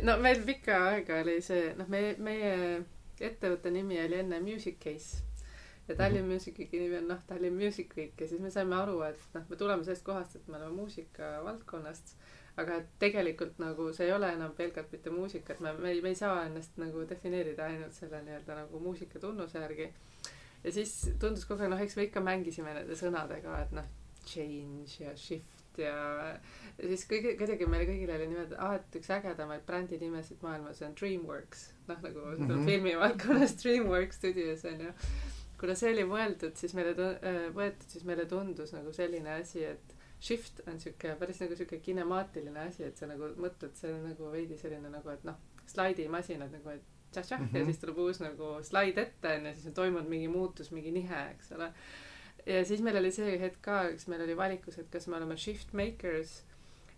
no 0.06 0.18
meil 0.22 0.44
pikka 0.46 0.78
aega 0.92 1.22
oli 1.24 1.40
see, 1.42 1.72
noh, 1.78 1.88
meie, 1.90 2.14
meie 2.22 2.52
ettevõtte 3.22 3.72
nimi 3.74 3.98
oli 4.04 4.20
enne 4.22 4.40
Music 4.46 4.78
Case 4.84 5.24
ja 5.88 5.96
Tallinn 5.96 6.26
mm 6.26 6.30
-hmm. 6.30 6.34
Music 6.34 6.60
Weeki 6.60 6.80
nimi 6.80 6.98
on 6.98 7.08
noh, 7.08 7.24
Tallinn 7.28 7.64
Music 7.64 7.98
Week 7.98 8.22
ja 8.22 8.28
siis 8.28 8.42
me 8.42 8.52
saime 8.52 8.76
aru, 8.76 9.02
et 9.02 9.20
noh, 9.34 9.44
me 9.50 9.56
tuleme 9.56 9.84
sellest 9.84 10.04
kohast, 10.04 10.36
et 10.36 10.48
me 10.48 10.58
oleme 10.58 10.76
muusika 10.76 11.44
valdkonnast, 11.44 12.16
aga 12.58 12.76
et 12.76 12.88
tegelikult 13.00 13.60
nagu 13.60 13.94
see 13.94 14.06
ei 14.06 14.14
ole 14.14 14.34
enam 14.34 14.52
pelgalt 14.52 14.92
mitte 14.92 15.10
muusika, 15.10 15.54
et 15.54 15.60
me, 15.60 15.74
me 15.74 15.92
ei, 15.92 16.02
me 16.02 16.10
ei 16.10 16.16
saa 16.16 16.46
ennast 16.46 16.78
nagu 16.78 17.06
defineerida 17.10 17.66
ainult 17.66 17.94
selle 17.94 18.22
nii-öelda 18.22 18.56
nagu 18.56 18.80
muusika 18.80 19.20
tunnuse 19.20 19.60
järgi. 19.60 19.94
Ja 20.64 20.72
siis 20.72 20.94
tundus 21.20 21.48
kogu 21.50 21.64
aeg, 21.64 21.74
noh, 21.74 21.82
eks 21.82 21.98
me 21.98 22.08
ikka 22.08 22.24
mängisime 22.26 22.74
nende 22.76 22.98
sõnadega, 22.98 23.58
et 23.66 23.74
noh, 23.76 23.90
change 24.28 25.02
ja 25.02 25.16
shift 25.18 25.80
ja 25.82 25.96
ja 26.82 26.88
siis 26.90 27.06
kõige, 27.10 27.34
kuidagi 27.40 27.68
meile 27.70 27.88
kõigile 27.90 28.16
oli 28.18 28.28
niimoodi, 28.32 28.58
aa, 28.60 28.78
et 28.80 28.98
üks 29.00 29.12
ägedamaid 29.14 29.64
brändinimesid 29.68 30.42
maailmas 30.46 30.82
on 30.86 30.96
Dreamworks. 31.00 31.70
noh, 31.88 32.02
nagu 32.02 32.26
mm 32.26 32.48
-hmm. 32.48 32.66
filmivaldkonnas 32.66 33.56
Dreamworks 33.64 34.16
Studios 34.16 34.66
on 34.66 34.82
ju. 34.82 34.94
kuna 35.60 35.76
see 35.76 35.92
oli 35.94 36.04
mõeldud, 36.10 36.56
siis 36.56 36.74
meile 36.74 36.94
tu-, 36.98 37.18
äh, 37.30 37.50
võetud, 37.54 37.88
siis 37.88 38.04
meile 38.04 38.26
tundus 38.26 38.74
nagu 38.74 38.94
selline 38.94 39.30
asi, 39.30 39.64
et 39.64 39.96
shift 40.20 40.62
on 40.68 40.80
sihuke 40.80 41.16
päris 41.20 41.40
nagu 41.42 41.56
sihuke 41.56 41.78
kinemaatiline 41.78 42.60
asi, 42.60 42.84
et 42.84 42.98
sa 42.98 43.08
nagu 43.08 43.30
mõtled, 43.38 43.76
see 43.76 43.94
on 43.94 44.04
nagu 44.10 44.32
veidi 44.32 44.58
selline 44.58 44.90
nagu, 44.90 45.10
et 45.10 45.24
noh, 45.24 45.38
slaidimasinad 45.68 46.52
nagu, 46.52 46.70
et 46.70 47.01
tšah-tšah 47.12 47.40
mm 47.40 47.46
-hmm. 47.46 47.58
ja 47.58 47.64
mhm. 47.64 47.72
siis 47.72 47.80
tuleb 47.80 47.98
uus 47.98 48.22
nagu 48.24 48.54
slaid 48.64 48.98
ette 48.98 49.36
onju, 49.38 49.54
siis 49.54 49.68
on 49.68 49.74
toimunud 49.74 50.10
mingi 50.10 50.28
muutus, 50.28 50.72
mingi 50.72 50.92
nihe, 50.92 51.26
eks 51.32 51.52
ole. 51.52 51.74
ja 52.46 52.66
siis 52.66 52.82
meil 52.82 52.98
oli 52.98 53.12
see 53.12 53.40
hetk 53.40 53.62
ka, 53.62 53.84
eks 53.90 54.08
meil 54.08 54.22
oli 54.22 54.38
valikus, 54.38 54.78
et 54.78 54.90
kas 54.90 55.08
me 55.08 55.18
oleme 55.18 55.38
shift 55.38 55.74
makers 55.74 56.42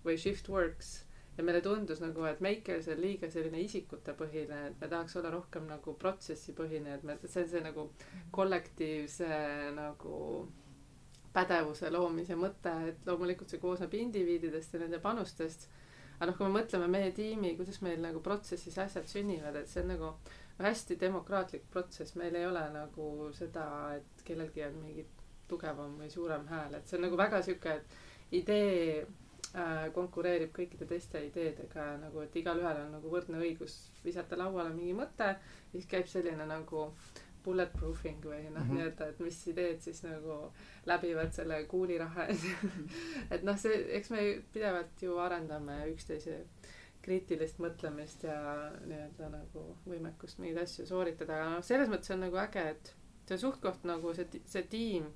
või 0.05 0.17
shift 0.17 0.49
works 0.49 1.03
ja 1.37 1.43
meile 1.43 1.61
tundus 1.61 2.01
nagu, 2.01 2.25
et 2.29 2.41
Makers 2.45 2.87
on 2.93 2.99
liiga 3.01 3.29
selline 3.31 3.61
isikutepõhine, 3.65 4.59
et 4.69 4.81
me 4.81 4.89
tahaks 4.89 5.15
olla 5.17 5.31
rohkem 5.33 5.65
nagu 5.69 5.95
protsessipõhine, 5.99 6.97
et 6.97 7.07
me, 7.07 7.17
see 7.25 7.45
on 7.45 7.49
see 7.49 7.63
nagu 7.65 7.87
kollektiivse 8.35 9.29
nagu 9.77 10.17
pädevuse 11.33 11.89
loomise 11.89 12.37
mõte, 12.37 12.73
et 12.91 13.07
loomulikult 13.09 13.49
see 13.49 13.61
koosneb 13.61 13.95
indiviididest 13.97 14.75
ja 14.75 14.83
nende 14.83 15.01
panustest. 15.01 15.69
Aga 16.19 16.29
noh, 16.29 16.37
kui 16.37 16.47
me 16.47 16.59
mõtleme 16.59 16.87
meie 16.91 17.11
tiimi, 17.15 17.55
kuidas 17.57 17.81
meil 17.85 17.99
nagu 18.03 18.21
protsessis 18.23 18.77
asjad 18.81 19.09
sünnivad, 19.09 19.57
et 19.59 19.69
see 19.71 19.83
on 19.83 19.91
nagu 19.95 20.13
hästi 20.63 20.97
demokraatlik 21.01 21.65
protsess, 21.73 22.15
meil 22.15 22.35
ei 22.35 22.45
ole 22.47 22.63
nagu 22.75 23.09
seda, 23.33 23.65
et 23.97 24.23
kellelgi 24.27 24.63
on 24.67 24.79
mingi 24.83 25.05
tugevam 25.49 25.97
või 25.99 26.09
suurem 26.13 26.45
hääl, 26.47 26.77
et 26.77 26.87
see 26.87 26.99
on 26.99 27.07
nagu 27.07 27.19
väga 27.19 27.41
sihuke, 27.45 27.73
et 27.79 28.37
idee 28.37 29.01
äh, 29.01 29.89
konkureerib 29.95 30.53
kõikide 30.55 30.87
teiste 30.89 31.21
ideedega. 31.27 31.89
Ja 31.91 31.97
nagu, 32.01 32.23
et 32.23 32.35
igalühel 32.39 32.85
on 32.85 32.95
nagu 32.97 33.11
võrdne 33.11 33.41
õigus 33.43 33.75
visata 34.05 34.39
lauale 34.39 34.73
mingi 34.73 34.95
mõte, 34.97 35.33
siis 35.73 35.89
käib 35.89 36.09
selline 36.11 36.47
nagu 36.49 36.87
bulletproofing 37.45 38.25
või 38.25 38.43
noh 38.43 38.49
mm 38.49 38.69
-hmm., 38.69 38.77
nii-öelda, 38.77 39.07
et 39.09 39.19
mis 39.19 39.39
ideed 39.47 39.81
siis 39.81 40.03
nagu 40.03 40.37
läbivad 40.85 41.33
selle 41.35 41.63
kuulirahe 41.69 42.27
et 43.33 43.43
noh, 43.43 43.57
see, 43.57 43.83
eks 43.97 44.09
me 44.09 44.25
pidevalt 44.53 45.01
ju 45.01 45.17
arendame 45.17 45.81
üksteise 45.91 46.39
kriitilist 47.03 47.59
mõtlemist 47.59 48.23
ja 48.23 48.37
nii-öelda 48.85 49.29
nagu 49.29 49.65
võimekust 49.85 50.39
mingeid 50.39 50.63
asju 50.63 50.85
sooritada, 50.87 51.35
aga 51.39 51.55
noh, 51.55 51.65
selles 51.65 51.89
mõttes 51.91 52.13
on 52.15 52.23
nagu 52.23 52.39
äge, 52.39 52.63
et 52.75 52.93
see 53.27 53.37
suht-koht 53.37 53.83
nagu 53.87 54.13
see, 54.15 54.43
see 54.45 54.63
tiim 54.71 55.09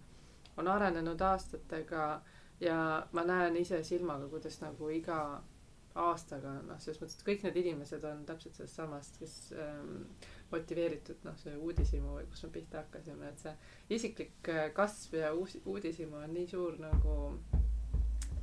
on 0.57 0.67
arenenud 0.67 1.21
aastatega 1.21 2.07
ja 2.59 2.79
ma 3.11 3.23
näen 3.23 3.55
ise 3.59 3.83
silmaga, 3.83 4.27
kuidas 4.31 4.59
nagu 4.61 4.89
iga 4.89 5.19
aastaga 5.97 6.57
noh, 6.65 6.79
selles 6.81 6.99
mõttes, 7.01 7.17
et 7.19 7.27
kõik 7.29 7.45
need 7.45 7.61
inimesed 7.63 8.03
on 8.05 8.23
täpselt 8.27 8.57
sellest 8.57 8.79
samast, 8.79 9.19
kes 9.21 9.37
ähm, 9.57 10.03
motiveeritud 10.51 11.25
noh, 11.27 11.35
see 11.41 11.55
uudishimu 11.57 12.17
või 12.19 12.27
kus 12.31 12.45
me 12.47 12.51
pihta 12.57 12.83
hakkasime, 12.83 13.31
et 13.31 13.43
see 13.43 13.97
isiklik 13.97 14.51
äh, 14.53 14.69
kasv 14.75 15.17
ja 15.21 15.33
uus, 15.35 15.57
uudishimu 15.65 16.21
on 16.21 16.33
nii 16.35 16.47
suur 16.51 16.77
nagu 16.81 17.17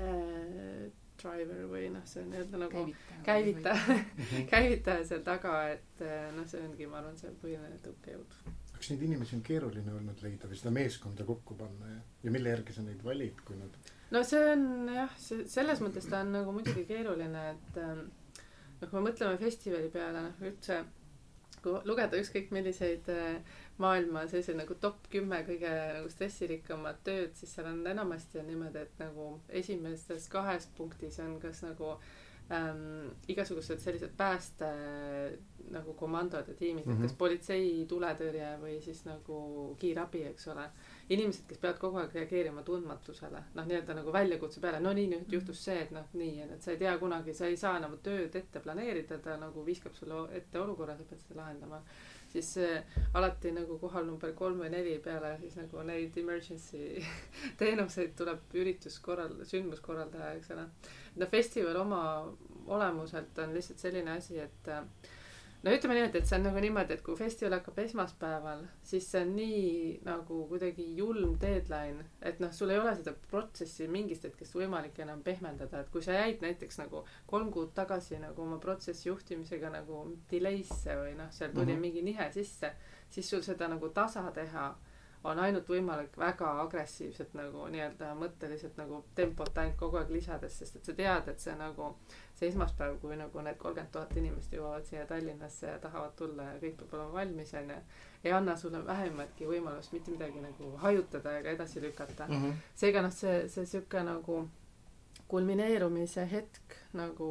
äh, 0.01 0.90
driver 1.21 1.64
või 1.71 1.88
noh, 1.95 2.05
see 2.09 2.25
nii-öelda 2.29 2.61
nagu 2.64 2.85
käivitaja, 3.27 3.99
käivitaja 4.53 5.07
seal 5.09 5.25
taga, 5.27 5.57
et 5.77 6.05
äh, 6.05 6.29
noh, 6.37 6.47
see 6.51 6.62
ongi, 6.64 6.88
ma 6.90 7.01
arvan, 7.01 7.17
see 7.21 7.33
põhiline 7.43 7.81
tõukejõud. 7.85 8.38
kas 8.75 8.90
neid 8.90 9.05
inimesi 9.07 9.38
on 9.38 9.45
keeruline 9.47 9.95
olnud 9.95 10.25
leida 10.25 10.51
või 10.51 10.59
seda 10.61 10.75
meeskonda 10.75 11.27
kokku 11.29 11.57
panna 11.59 11.93
ja, 11.95 12.01
ja 12.27 12.35
mille 12.35 12.53
järgi 12.57 12.77
sa 12.77 12.85
neid 12.87 13.05
valid, 13.07 13.40
kui 13.47 13.57
nad 13.61 13.79
no 14.14 14.23
see 14.27 14.43
on 14.53 14.67
jah, 14.93 15.14
see 15.21 15.47
selles 15.51 15.81
mõttes 15.85 16.11
ta 16.11 16.21
on 16.25 16.35
nagu 16.37 16.53
muidugi 16.55 16.85
keeruline, 16.88 17.47
et 17.55 17.81
ähm, 17.83 18.05
noh, 18.81 18.88
kui 18.88 18.99
me 18.99 19.09
mõtleme 19.09 19.40
festivali 19.40 19.90
peale, 19.95 20.29
noh 20.29 20.45
üldse 20.45 20.83
kui 21.64 21.81
lugeda 21.88 22.18
ükskõik 22.20 22.53
milliseid 22.55 23.09
äh, 23.12 23.57
maailma 23.83 24.27
selliseid 24.31 24.59
nagu 24.61 24.77
top 24.81 25.09
kümme 25.12 25.40
kõige 25.46 25.70
nagu 25.98 26.11
stressirikkamat 26.12 27.00
tööd, 27.07 27.33
siis 27.38 27.55
seal 27.57 27.70
on 27.72 27.83
enamasti 27.90 28.40
on 28.42 28.46
niimoodi, 28.50 28.85
et 28.85 29.00
nagu 29.03 29.31
esimestes 29.62 30.29
kahes 30.33 30.68
punktis 30.77 31.18
on 31.24 31.38
kas 31.42 31.64
nagu 31.66 31.94
ähm, 32.53 33.11
igasugused 33.29 33.83
sellised 33.83 34.14
pääste 34.16 34.70
nagu 35.74 35.94
komandod 35.98 36.48
ja 36.48 36.55
tiimid 36.55 36.87
mm, 36.87 36.92
-hmm. 36.92 37.09
kas 37.09 37.16
politsei, 37.18 37.87
tuletõrje 37.88 38.50
või 38.61 38.81
siis 38.85 39.05
nagu 39.09 39.38
kiirabi, 39.81 40.27
eks 40.31 40.48
ole 40.53 40.68
inimesed, 41.12 41.45
kes 41.49 41.61
peavad 41.61 41.79
kogu 41.81 41.99
aeg 42.01 42.14
reageerima 42.17 42.62
tundmatusele, 42.64 43.43
noh, 43.59 43.67
nii-öelda 43.69 43.97
nagu 43.99 44.12
väljakutse 44.14 44.61
peale, 44.62 44.81
no 44.81 44.93
nii, 44.97 45.11
nüüd 45.12 45.35
juhtus 45.37 45.61
see, 45.67 45.77
et 45.85 45.93
noh, 45.93 46.07
nii, 46.17 46.47
et 46.47 46.64
sa 46.64 46.73
ei 46.73 46.81
tea 46.81 46.95
kunagi, 47.01 47.35
sa 47.37 47.51
ei 47.51 47.59
saa 47.61 47.79
nagu 47.83 47.99
tööd 48.05 48.37
ette 48.40 48.62
planeerida, 48.64 49.19
ta 49.25 49.37
nagu 49.40 49.64
viskab 49.67 49.97
sulle 49.99 50.23
ette 50.38 50.61
olukorra, 50.61 50.97
sa 50.97 51.09
pead 51.09 51.21
seda 51.25 51.40
lahendama. 51.43 51.83
siis 52.35 52.57
äh, 52.59 52.97
alati 53.14 53.53
nagu 53.55 53.77
kohal 53.79 54.07
number 54.07 54.33
kolm 54.35 54.59
või 54.64 54.71
neli 54.73 54.97
peale 54.99 55.37
siis 55.38 55.55
nagu 55.55 55.83
neid 55.87 56.17
emergency 56.19 57.03
teenuseid 57.61 58.17
tuleb 58.19 58.57
ürituskorral-, 58.59 59.45
sündmuskorraldaja, 59.47 60.33
eks 60.38 60.51
ole. 60.57 60.64
no 61.17 61.27
festival 61.31 61.77
oma 61.85 62.01
olemuselt 62.67 63.38
on 63.38 63.55
lihtsalt 63.55 63.79
selline 63.79 64.17
asi, 64.17 64.40
et 64.40 64.73
äh, 64.73 64.83
no 65.64 65.72
ütleme 65.72 65.94
niimoodi, 65.96 66.20
et 66.20 66.29
see 66.29 66.37
on 66.37 66.44
nagu 66.44 66.61
niimoodi, 66.61 66.96
et 66.96 67.03
kui 67.05 67.16
festival 67.16 67.57
hakkab 67.57 67.79
esmaspäeval, 67.85 68.64
siis 68.85 69.07
see 69.11 69.22
on 69.24 69.35
nii 69.38 69.68
nagu 70.05 70.40
kuidagi 70.50 70.87
julm 70.98 71.37
deadline, 71.40 72.05
et 72.22 72.40
noh, 72.42 72.53
sul 72.53 72.74
ei 72.74 72.81
ole 72.81 72.92
seda 72.98 73.14
protsessi 73.31 73.88
mingist 73.90 74.27
hetkest 74.29 74.57
võimalik 74.59 75.00
enam 75.05 75.22
pehmendada, 75.24 75.81
et 75.81 75.92
kui 75.94 76.05
sa 76.05 76.18
jäid 76.18 76.44
näiteks 76.44 76.83
nagu 76.83 77.05
kolm 77.31 77.53
kuud 77.55 77.72
tagasi 77.77 78.20
nagu 78.22 78.44
oma 78.44 78.61
protsessi 78.62 79.09
juhtimisega 79.09 79.72
nagu 79.72 80.05
delay'sse 80.31 80.98
või 81.00 81.16
noh, 81.20 81.33
seal 81.33 81.55
tuli 81.55 81.72
mm 81.72 81.77
-hmm. 81.77 81.87
mingi 81.88 82.03
nihe 82.03 82.31
sisse, 82.33 82.74
siis 83.09 83.31
sul 83.31 83.42
seda 83.42 83.68
nagu 83.68 83.88
tasa 83.88 84.31
teha 84.35 84.74
on 85.25 85.39
ainult 85.39 85.69
võimalik 85.69 86.17
väga 86.21 86.51
agressiivselt 86.63 87.33
nagu 87.39 87.65
nii-öelda 87.73 88.11
mõtteliselt 88.19 88.77
nagu 88.77 89.01
tempot 89.17 89.59
ainult 89.59 89.79
kogu 89.81 89.97
aeg 90.01 90.11
lisades, 90.13 90.59
sest 90.59 90.77
et 90.77 90.91
sa 90.91 90.95
tead, 90.99 91.31
et 91.33 91.41
see 91.41 91.55
nagu 91.57 91.95
see 92.37 92.51
esmaspäev, 92.51 92.99
kui 93.01 93.17
nagu 93.17 93.45
need 93.47 93.57
kolmkümmend 93.61 93.93
tuhat 93.95 94.13
inimest 94.21 94.53
jõuavad 94.53 94.85
siia 94.89 95.07
Tallinnasse 95.09 95.71
ja 95.71 95.79
tahavad 95.81 96.13
tulla 96.19 96.51
ja 96.51 96.59
kõik 96.61 96.77
peab 96.81 96.99
olema 96.99 97.21
valmis 97.21 97.55
onju, 97.61 97.79
ei 98.25 98.37
anna 98.37 98.57
sulle 98.61 98.83
vähematki 98.87 99.49
võimalust 99.49 99.97
mitte 99.97 100.13
midagi 100.13 100.45
nagu 100.45 100.75
hajutada 100.85 101.39
ega 101.39 101.57
edasi 101.57 101.81
lükata 101.81 102.29
mm. 102.29 102.43
-hmm. 102.43 102.61
seega 102.75 103.03
noh, 103.03 103.13
see, 103.13 103.49
see 103.49 103.67
sihuke 103.67 104.03
nagu 104.05 104.45
kulmineerumise 105.29 106.29
hetk 106.31 106.77
nagu 106.93 107.29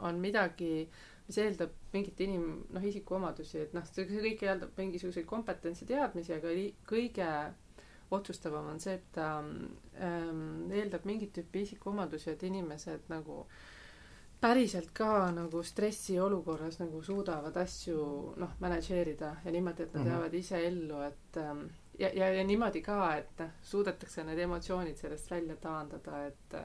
on 0.00 0.20
midagi 0.20 0.88
mis 1.32 1.40
eeldab 1.40 1.72
mingit 1.94 2.20
inim-, 2.20 2.62
noh, 2.72 2.84
isikuomadusi, 2.84 3.64
et 3.64 3.76
noh, 3.76 3.84
see 3.88 4.04
kõik 4.10 4.44
eeldab 4.44 4.76
mingisuguseid 4.76 5.26
kompetentsi, 5.28 5.88
teadmisi, 5.88 6.34
aga 6.36 6.52
kõige 6.88 7.28
otsustavam 8.12 8.68
on 8.74 8.80
see, 8.82 8.98
et 8.98 9.06
ta 9.16 9.38
ähm, 9.40 10.68
eeldab 10.72 11.06
mingit 11.08 11.32
tüüpi 11.32 11.64
isikuomadusi, 11.66 12.34
et 12.34 12.44
inimesed 12.44 13.08
nagu 13.08 13.46
päriselt 14.42 14.90
ka 14.92 15.30
nagu 15.32 15.62
stressiolukorras 15.64 16.80
nagu 16.82 17.00
suudavad 17.06 17.56
asju 17.62 18.02
noh, 18.42 18.56
manageerida 18.60 19.36
ja 19.44 19.54
niimoodi, 19.54 19.86
et 19.86 19.94
nad 19.94 20.02
mm 20.02 20.06
-hmm. 20.06 20.12
jäävad 20.12 20.34
ise 20.34 20.66
ellu, 20.66 21.00
et 21.08 21.36
ähm, 21.36 21.66
ja, 21.98 22.10
ja, 22.14 22.32
ja 22.34 22.44
niimoodi 22.44 22.82
ka, 22.82 23.16
et 23.16 23.38
noh, 23.38 23.50
suudetakse 23.62 24.24
need 24.24 24.38
emotsioonid 24.38 24.96
sellest 24.96 25.30
välja 25.30 25.56
taandada, 25.56 26.26
et 26.26 26.54
äh, 26.54 26.64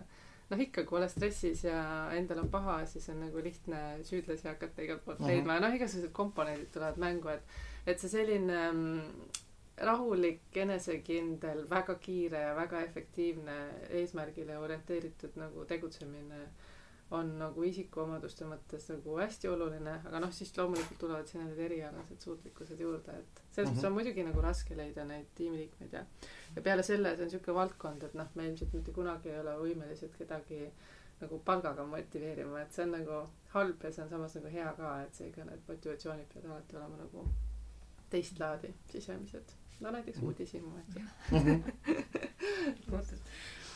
noh, 0.51 0.61
ikka, 0.63 0.83
kui 0.87 0.99
oled 0.99 1.11
stressis 1.11 1.63
ja 1.65 1.79
endal 2.15 2.43
on 2.43 2.51
paha, 2.51 2.79
siis 2.89 3.07
on 3.11 3.19
nagu 3.25 3.41
lihtne 3.43 3.81
süüdlasi 4.07 4.47
hakata 4.47 4.85
igalt 4.85 5.03
poolt 5.05 5.25
leidma. 5.25 5.57
Ja 5.57 5.65
noh, 5.65 5.75
igasugused 5.75 6.13
komponendid 6.15 6.71
tulevad 6.75 7.01
mängu, 7.01 7.33
et 7.33 7.57
et 7.87 7.99
see 8.01 8.11
selline 8.11 8.61
mm, 8.71 9.27
rahulik, 9.87 10.41
enesekindel, 10.57 11.65
väga 11.69 11.95
kiire 12.03 12.41
ja 12.47 12.55
väga 12.57 12.81
efektiivne 12.87 13.57
eesmärgile 13.99 14.57
orienteeritud 14.59 15.37
nagu 15.39 15.65
tegutsemine 15.69 16.41
on 17.11 17.29
nagu 17.39 17.63
isikuomaduste 17.63 18.45
mõttes 18.45 18.89
nagu 18.91 19.15
hästi 19.17 19.47
oluline, 19.47 19.93
aga 20.09 20.19
noh, 20.19 20.31
siis 20.35 20.51
loomulikult 20.57 20.99
tulevad 20.99 21.27
sinna 21.27 21.45
need 21.47 21.59
erialased 21.69 22.19
suutlikkused 22.19 22.79
juurde, 22.83 23.11
et 23.19 23.41
selles 23.51 23.69
mõttes 23.69 23.75
mm 23.77 23.81
-hmm. 23.81 23.87
on 23.87 23.93
muidugi 23.93 24.23
nagu 24.23 24.41
raske 24.41 24.75
leida 24.77 25.05
neid 25.05 25.25
tiimiliikmeid 25.35 25.93
ja 25.93 26.05
ja 26.55 26.61
peale 26.61 26.83
selle 26.83 27.15
see 27.15 27.23
on 27.25 27.29
niisugune 27.31 27.55
valdkond, 27.55 28.03
et 28.03 28.13
noh, 28.13 28.27
me 28.35 28.47
ilmselt 28.47 28.73
mitte 28.73 28.91
kunagi 28.91 29.29
ei 29.29 29.39
ole 29.39 29.55
võimelised 29.61 30.17
kedagi 30.17 30.71
nagu 31.21 31.39
palgaga 31.45 31.83
motiveerima, 31.85 32.61
et 32.61 32.71
see 32.73 32.83
on 32.83 32.91
nagu 32.91 33.29
halb 33.53 33.83
ja 33.83 33.91
see 33.91 34.03
on 34.03 34.09
samas 34.09 34.35
nagu 34.35 34.47
hea 34.47 34.73
ka, 34.77 35.01
et 35.01 35.13
seega 35.15 35.45
need 35.45 35.59
motivatsioonid 35.67 36.25
peavad 36.33 36.51
alati 36.51 36.75
olema 36.75 36.97
nagu 36.97 37.27
teist 38.09 38.39
laadi 38.39 38.73
sisemised. 38.91 39.43
no 39.79 39.91
näiteks 39.91 40.17
Mhm. 40.17 40.25
uudishimu, 40.27 40.77
eks 40.79 40.95
ju. 40.99 41.01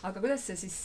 Aga 0.04 0.20
kuidas 0.20 0.46
see 0.50 0.60
siis, 0.66 0.78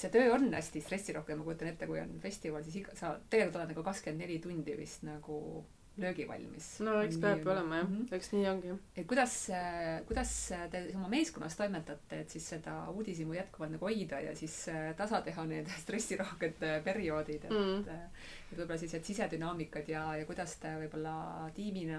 see 0.00 0.12
töö 0.14 0.34
on 0.34 0.48
hästi 0.54 0.80
stressirohke, 0.84 1.36
ma 1.36 1.46
kujutan 1.46 1.72
ette, 1.72 1.88
kui 1.90 2.00
on 2.00 2.14
festival, 2.22 2.62
siis 2.66 2.80
iga, 2.82 2.94
sa 2.98 3.16
tegelikult 3.30 3.60
oled 3.60 3.74
nagu 3.74 3.84
kakskümmend 3.90 4.24
neli 4.24 4.38
tundi 4.44 4.76
vist 4.78 5.04
nagu 5.08 5.64
löögivalmis. 5.98 6.66
no 6.86 6.98
eks 7.02 7.18
peabki 7.22 7.48
olema 7.50 7.76
jah 7.80 7.88
mm, 7.88 7.96
-hmm. 7.96 8.08
-hmm. 8.08 8.14
eks 8.16 8.32
nii 8.32 8.48
ongi. 8.48 8.74
et 8.96 9.06
kuidas, 9.06 9.50
kuidas 10.06 10.52
te 10.70 10.82
oma 10.94 11.08
meeskonnas 11.08 11.56
toimetate, 11.56 12.20
et 12.20 12.30
siis 12.30 12.48
seda 12.48 12.90
uudishimu 12.90 13.34
jätkuvalt 13.34 13.72
nagu 13.72 13.84
hoida 13.86 14.20
ja 14.20 14.36
siis 14.36 14.68
äh, 14.68 14.96
tasa 14.96 15.20
teha 15.20 15.46
need 15.46 15.66
stressirohked 15.82 16.62
äh, 16.62 16.84
perioodid, 16.84 17.44
et 17.44 17.50
Mm. 17.50 17.84
mm. 17.84 18.10
Et 18.50 18.56
võib-olla 18.58 18.78
sellised 18.80 19.04
sisedünaamikad 19.04 19.88
ja, 19.92 20.02
ja 20.16 20.24
kuidas 20.24 20.54
te 20.62 20.70
võib-olla 20.80 21.14
tiimina 21.54 21.98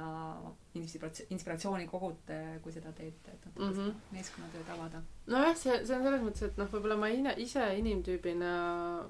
inspirats-, 0.79 1.25
inspiratsiooni 1.29 1.85
kogute, 1.87 2.39
kui 2.63 2.71
seda 2.73 2.91
teete, 2.97 3.35
et 3.35 3.45
Mhm. 3.59 3.73
seda 3.75 3.93
meeskonnatööd 4.15 4.69
avada. 4.75 5.01
nojah, 5.27 5.55
see, 5.57 5.75
see 5.85 5.95
on 5.95 6.03
selles 6.03 6.21
mõttes, 6.25 6.43
et 6.49 6.57
noh, 6.57 6.67
võib-olla 6.73 6.97
ma 6.97 7.07
ina, 7.13 7.33
ise 7.37 7.65
inimtüübina 7.77 8.53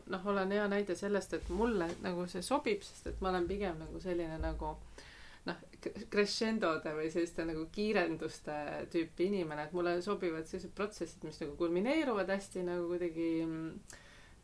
noh, 0.08 0.26
olen 0.34 0.52
hea 0.52 0.68
näide 0.68 0.96
sellest, 0.96 1.34
et 1.34 1.50
mulle 1.50 1.88
nagu 2.04 2.28
see 2.28 2.42
sobib, 2.42 2.82
sest 2.84 3.08
et 3.08 3.22
ma 3.22 3.30
olen 3.30 3.48
pigem 3.48 3.80
nagu 3.80 4.00
selline 4.04 4.38
nagu 4.42 4.76
noh, 5.46 5.56
crescendode 6.12 6.92
või 6.94 7.08
selliste 7.10 7.46
nagu 7.48 7.64
kiirenduste 7.72 8.56
tüüpi 8.92 9.30
inimene, 9.32 9.64
et 9.70 9.74
mulle 9.74 9.96
sobivad 10.04 10.46
sellised 10.46 10.74
protsessid, 10.76 11.24
mis 11.24 11.40
nagu 11.40 11.56
kulmineeruvad 11.56 12.30
hästi 12.30 12.64
nagu 12.68 12.88
kuidagi 12.92 13.30
mm, 13.46 13.72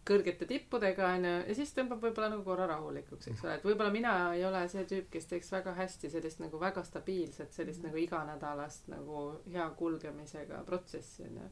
kõrgete 0.05 0.45
tippudega 0.49 1.07
onju 1.15 1.33
ja 1.47 1.55
siis 1.57 1.71
tõmbab 1.75 2.03
võib-olla 2.03 2.29
nagu 2.33 2.43
korra 2.45 2.67
rahulikuks, 2.69 3.29
eks 3.31 3.45
ole, 3.45 3.55
et 3.57 3.65
võib-olla 3.65 3.93
mina 3.93 4.15
ei 4.37 4.43
ole 4.45 4.61
see 4.71 4.85
tüüp, 4.89 5.07
kes 5.13 5.29
teeks 5.31 5.49
väga 5.55 5.73
hästi 5.79 6.11
sellist 6.13 6.43
nagu 6.43 6.59
väga 6.61 6.83
stabiilset, 6.85 7.53
sellist 7.55 7.83
nagu 7.85 7.97
iganädalast 8.01 8.91
nagu 8.93 9.25
hea 9.53 9.65
kulgemisega 9.79 10.61
protsessi 10.67 11.25
onju. 11.29 11.49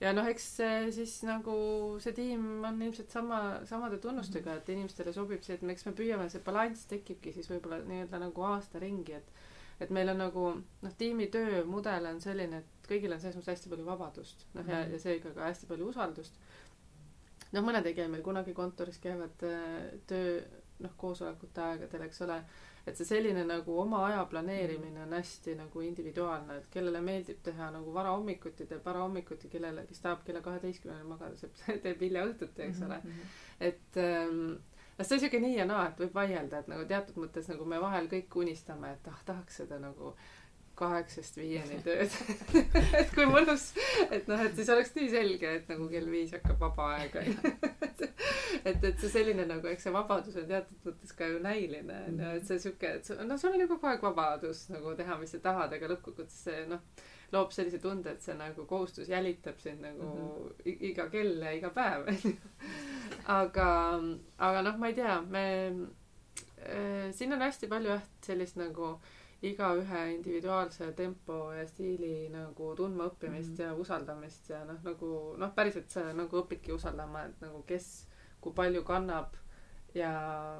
Ja 0.00 0.14
noh, 0.16 0.24
eks 0.32 0.46
siis 0.96 1.18
nagu 1.28 1.54
see 2.00 2.14
tiim 2.16 2.64
on 2.64 2.80
ilmselt 2.80 3.12
sama, 3.12 3.40
samade 3.68 3.98
tunnustega, 4.00 4.56
et 4.56 4.68
inimestele 4.72 5.12
sobib 5.12 5.44
see, 5.44 5.58
et 5.58 5.64
me, 5.64 5.76
eks 5.76 5.84
me 5.90 5.92
püüame, 5.98 6.30
see 6.32 6.40
balanss 6.44 6.88
tekibki 6.88 7.34
siis 7.36 7.50
võib-olla 7.52 7.82
nii-öelda 7.84 8.22
nagu 8.22 8.46
aasta 8.54 8.80
ringi, 8.80 9.20
et 9.20 9.48
et 9.80 9.92
meil 9.96 10.10
on 10.12 10.18
nagu 10.20 10.46
noh, 10.60 10.94
tiimitöö 11.00 11.62
mudel 11.64 12.08
on 12.10 12.18
selline, 12.20 12.60
et 12.60 12.88
kõigil 12.88 13.12
on 13.14 13.20
selles 13.20 13.38
mõttes 13.38 13.54
hästi 13.54 13.70
palju 13.72 13.86
vabadust, 13.86 14.44
noh 14.56 14.66
ja, 14.68 14.82
ja 14.90 14.98
seega 15.00 15.32
ka 15.36 15.46
hästi 15.46 15.68
palju 15.70 15.88
usaldust. 15.92 16.36
Noh, 17.52 17.64
mõned 17.66 17.86
ei 17.86 17.94
käi 17.94 18.08
meil 18.08 18.22
kunagi 18.22 18.54
kontoris, 18.56 18.98
käivad 19.02 19.46
äh, 19.46 19.94
töö 20.06 20.40
noh, 20.80 20.96
koosolekute 20.96 21.60
aegadel, 21.60 22.08
eks 22.08 22.22
ole 22.26 22.40
et 22.88 22.96
see 22.96 23.06
selline 23.06 23.42
nagu 23.46 23.76
oma 23.82 24.04
aja 24.06 24.22
planeerimine 24.30 25.02
on 25.04 25.12
hästi 25.12 25.54
nagu 25.58 25.82
individuaalne, 25.84 26.56
et 26.60 26.70
kellele 26.72 27.02
meeldib 27.04 27.42
teha 27.44 27.68
nagu 27.74 27.92
varahommikuti, 27.94 28.66
teeb 28.70 28.84
varahommikuti, 28.86 29.50
kellele, 29.52 29.84
kes 29.88 30.02
tahab 30.04 30.24
kella 30.26 30.42
kaheteistkümneni 30.44 31.08
magada, 31.08 31.36
see 31.40 31.78
teeb 31.84 32.02
hilja 32.06 32.24
õhtuti, 32.28 32.66
eks 32.66 32.82
ole 32.86 33.00
mm. 33.02 33.10
-hmm. 33.10 33.38
et 33.70 34.00
ähm, 34.04 34.42
noh, 34.96 35.06
see 35.06 35.16
on 35.16 35.24
siuke 35.26 35.42
nii 35.44 35.56
ja 35.58 35.68
naa, 35.68 35.86
et 35.90 36.04
võib 36.04 36.16
vaielda, 36.16 36.62
et 36.62 36.70
nagu 36.72 36.86
teatud 36.88 37.20
mõttes 37.24 37.50
nagu 37.52 37.68
me 37.68 37.80
vahel 37.82 38.08
kõik 38.14 38.36
unistame, 38.44 38.94
et 38.96 39.12
ah, 39.12 39.22
tahaks 39.26 39.62
seda 39.62 39.78
nagu 39.82 40.14
kaheksast 40.80 41.36
viieni 41.40 41.78
tööd 41.84 42.14
et 43.00 43.12
kui 43.14 43.26
mõnus, 43.30 43.70
et 44.08 44.28
noh, 44.30 44.40
et 44.40 44.56
siis 44.56 44.72
oleks 44.72 44.94
nii 44.96 45.10
selge, 45.12 45.54
et 45.60 45.70
nagu 45.72 45.88
kell 45.92 46.08
viis 46.10 46.34
hakkab 46.36 46.60
vaba 46.64 46.88
aeg 46.96 47.20
onju. 47.22 47.54
et, 48.68 48.82
et 48.82 48.96
see 48.96 49.12
selline 49.12 49.46
nagu, 49.48 49.70
eks 49.70 49.86
see 49.86 49.94
vabadus 49.94 50.40
on 50.40 50.48
teatud 50.50 50.90
mõttes 50.90 51.14
ka 51.16 51.28
ju 51.30 51.38
näiline 51.44 52.02
onju, 52.08 52.34
et 52.40 52.48
see 52.48 52.60
siuke, 52.66 52.96
et 52.98 53.14
noh, 53.22 53.38
sul 53.40 53.54
on 53.54 53.64
ju 53.64 53.70
kogu 53.70 53.90
aeg 53.92 54.04
vabadus 54.04 54.66
nagu 54.72 54.96
teha, 54.98 55.18
mis 55.20 55.34
sa 55.36 55.42
tahad, 55.44 55.76
aga 55.76 55.92
lõppkokkuvõttes 55.94 56.44
see 56.48 56.66
noh, 56.70 56.82
loob 57.34 57.54
sellise 57.54 57.78
tunde, 57.82 58.10
et 58.10 58.24
see 58.24 58.34
nagu 58.38 58.66
kohustus 58.66 59.08
jälitab 59.10 59.60
sind 59.62 59.84
nagu 59.84 60.02
mm 60.02 60.26
-hmm. 60.26 60.76
iga 60.90 61.08
kell 61.10 61.42
ja 61.42 61.52
iga 61.52 61.70
päev 61.70 62.08
onju. 62.08 62.34
aga, 63.26 63.68
aga 64.38 64.62
noh, 64.62 64.78
ma 64.78 64.88
ei 64.88 64.94
tea, 64.94 65.20
me 65.20 65.46
äh, 66.58 67.12
siin 67.12 67.32
on 67.32 67.40
hästi 67.40 67.68
palju 67.68 67.90
jah, 67.90 68.02
sellist 68.22 68.56
nagu 68.56 68.98
igaühe 69.42 70.00
individuaalse 70.14 70.92
tempo 70.92 71.52
ja 71.56 71.66
stiili 71.68 72.28
nagu 72.28 72.74
tundmaõppimist 72.76 73.50
mm 73.50 73.56
-hmm. 73.56 73.62
ja 73.62 73.74
usaldamist 73.74 74.50
ja 74.50 74.64
noh, 74.64 74.80
nagu 74.84 75.34
noh, 75.38 75.54
päriselt 75.54 75.88
sa 75.90 76.12
nagu 76.12 76.42
õpidki 76.42 76.72
usaldama, 76.72 77.24
et 77.24 77.40
nagu 77.40 77.62
kes 77.66 78.06
kui 78.40 78.52
palju 78.52 78.82
kannab 78.84 79.36
ja 79.94 80.10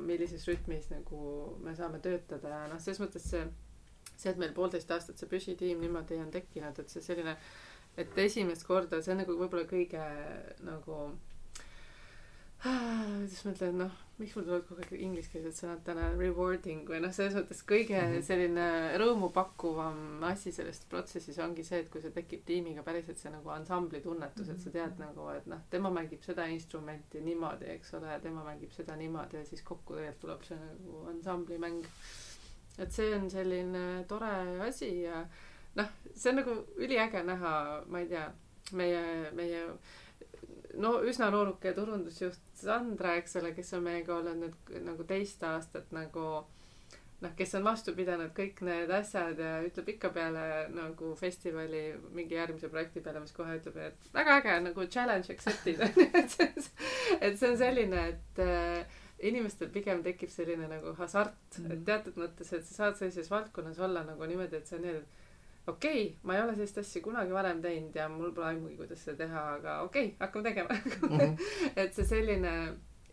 millises 0.01 0.47
rütmis 0.49 0.91
nagu 0.91 1.57
me 1.63 1.75
saame 1.77 1.99
töötada 1.99 2.49
ja 2.49 2.69
noh, 2.69 2.81
selles 2.81 3.01
mõttes 3.01 3.31
see, 3.31 3.45
see, 4.17 4.31
et 4.33 4.39
meil 4.39 4.53
poolteist 4.53 4.91
aastat 4.91 5.19
see 5.19 5.29
püsitiim 5.29 5.81
niimoodi 5.81 6.17
on 6.17 6.31
tekkinud, 6.31 6.79
et 6.79 6.89
see 6.89 7.03
selline, 7.03 7.37
et 7.97 8.19
esimest 8.19 8.67
korda, 8.67 9.03
see 9.03 9.13
on 9.13 9.23
nagu 9.23 9.37
võib-olla 9.37 9.69
kõige 9.69 10.07
nagu 10.67 10.97
kuidas 13.31 13.45
ma 13.45 13.53
ütlen, 13.55 13.77
noh, 13.79 13.99
miks 14.19 14.35
mul 14.35 14.45
tulevad 14.45 14.65
kogu 14.67 14.83
aeg 14.83 15.03
ingliskeelsed 15.07 15.55
sõnad 15.57 15.83
täna, 15.87 16.09
rewarding 16.19 16.89
või 16.91 16.99
noh, 17.05 17.13
selles 17.15 17.37
mõttes 17.37 17.61
kõige 17.69 17.97
mm 17.97 18.15
-hmm. 18.15 18.25
selline 18.27 18.67
rõõmupakkuvam 19.01 20.25
asi 20.29 20.53
selles 20.53 20.81
protsessis 20.91 21.39
ongi 21.39 21.65
see, 21.65 21.81
et 21.85 21.91
kui 21.93 22.03
see 22.03 22.11
tekib 22.17 22.43
tiimiga 22.47 22.83
päriselt 22.83 23.19
see 23.19 23.31
nagu 23.31 23.53
ansambli 23.55 24.01
tunnetus 24.01 24.49
et 24.49 24.61
sa 24.61 24.71
tead 24.71 24.99
nagu, 24.99 25.29
et 25.37 25.47
noh, 25.47 25.63
tema 25.71 25.91
mängib 25.91 26.23
seda 26.27 26.47
instrumenti 26.51 27.21
niimoodi, 27.21 27.71
eks 27.77 27.95
ole, 27.95 28.11
ja 28.13 28.21
tema 28.21 28.45
mängib 28.45 28.73
seda 28.73 28.97
niimoodi 28.97 29.37
ja 29.37 29.45
siis 29.45 29.63
kokku 29.63 29.95
tegelikult 29.95 30.21
tuleb 30.21 30.45
see 30.45 30.59
nagu 30.59 31.07
ansamblimäng. 31.15 31.87
et 32.79 32.93
see 32.93 33.15
on 33.15 33.31
selline 33.31 34.05
tore 34.09 34.61
asi 34.67 35.03
ja 35.03 35.27
noh, 35.75 35.89
see 36.15 36.31
on 36.31 36.37
nagu 36.43 36.61
üliäge 36.77 37.23
näha, 37.23 37.83
ma 37.87 38.01
ei 38.01 38.09
tea, 38.09 38.31
meie, 38.73 39.31
meie 39.33 39.67
no 40.79 41.01
üsna 41.07 41.31
nooruke 41.31 41.73
turundusjuht 41.75 42.39
Sandra, 42.61 43.17
eks 43.21 43.37
ole, 43.41 43.55
kes 43.57 43.73
on 43.75 43.85
meiega 43.87 44.17
olnud 44.17 44.41
nüüd 44.45 44.81
nagu 44.87 45.07
teist 45.09 45.43
aastat 45.47 45.91
nagu 45.97 46.27
noh, 47.21 47.33
kes 47.37 47.55
on 47.59 47.67
vastu 47.67 47.95
pidanud 47.97 48.33
kõik 48.37 48.63
need 48.67 48.91
asjad 48.95 49.41
ja 49.41 49.59
ütleb 49.67 49.93
ikka 49.95 50.13
peale 50.15 50.45
nagu 50.75 51.13
festivali 51.19 51.83
mingi 52.17 52.39
järgmise 52.39 52.71
projekti 52.73 53.03
peale, 53.05 53.23
mis 53.25 53.35
kohe 53.37 53.59
ütleb, 53.59 53.77
et 53.91 54.11
väga 54.15 54.39
äge 54.41 54.57
nagu 54.69 54.87
challenge 54.87 55.33
accepted 55.35 55.83
et 56.23 56.35
see 56.35 56.49
on, 56.49 56.69
et 57.21 57.39
see 57.41 57.51
on 57.51 57.59
selline, 57.61 58.07
et 58.15 58.43
äh, 58.45 59.01
inimestel 59.31 59.73
pigem 59.73 60.05
tekib 60.05 60.33
selline 60.33 60.69
nagu 60.71 60.95
hasart 60.99 61.59
mm, 61.59 61.65
-hmm. 61.65 61.73
et 61.75 61.85
teatud 61.85 62.21
mõttes, 62.21 62.53
et 62.57 62.65
sa 62.65 62.75
saad 62.75 63.01
sellises 63.01 63.31
valdkonnas 63.31 63.79
olla 63.79 64.05
nagu 64.05 64.27
niimoodi, 64.27 64.57
et 64.57 64.67
sa 64.67 64.81
nii, 64.81 64.97
et 65.03 65.20
okei 65.67 66.05
okay,, 66.05 66.17
ma 66.23 66.37
ei 66.37 66.43
ole 66.43 66.55
sellist 66.55 66.79
asja 66.79 67.03
kunagi 67.03 67.35
varem 67.37 67.63
teinud 67.63 67.97
ja 67.97 68.09
mul 68.09 68.33
pole 68.37 68.47
aimugi, 68.53 68.77
kuidas 68.77 69.05
seda 69.05 69.25
teha, 69.25 69.47
aga 69.59 69.81
okei 69.87 70.07
okay,, 70.07 70.17
hakkame 70.21 70.49
tegema 70.49 70.69
mm. 70.75 71.19
-hmm. 71.19 71.51
et 71.85 71.95
see 71.95 72.05
selline 72.05 72.55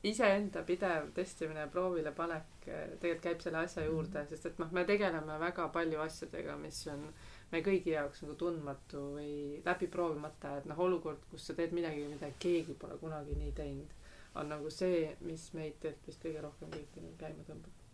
iseenda 0.03 0.63
pidev 0.63 1.11
testimine 1.13 1.59
ja 1.59 1.67
proovile 1.67 2.11
panek 2.15 2.67
tegelikult 2.67 3.23
käib 3.23 3.41
selle 3.41 3.57
asja 3.57 3.85
juurde, 3.85 4.25
sest 4.29 4.45
et 4.45 4.59
noh, 4.61 4.71
me 4.71 4.83
tegeleme 4.85 5.39
väga 5.39 5.67
palju 5.73 6.01
asjadega, 6.03 6.57
mis 6.61 6.79
on 6.91 7.07
meie 7.51 7.63
kõigi 7.65 7.93
jaoks 7.93 8.23
nagu 8.23 8.35
tundmatu 8.39 9.03
või 9.15 9.61
läbi 9.65 9.87
proovimata, 9.91 10.57
et 10.59 10.65
noh, 10.69 10.79
olukord, 10.87 11.23
kus 11.31 11.47
sa 11.47 11.55
teed 11.57 11.75
midagi, 11.75 12.05
mida 12.11 12.29
keegi 12.39 12.75
pole 12.79 12.97
kunagi 13.01 13.35
nii 13.39 13.53
teinud, 13.57 13.93
on 14.35 14.51
nagu 14.53 14.71
see, 14.73 15.15
mis 15.25 15.49
meid 15.57 15.79
tegelikult 15.81 16.11
vist 16.11 16.25
kõige 16.25 16.43
rohkem 16.45 16.73
kõiki 16.75 17.05
käima 17.19 17.47
tõmbab. 17.47 17.85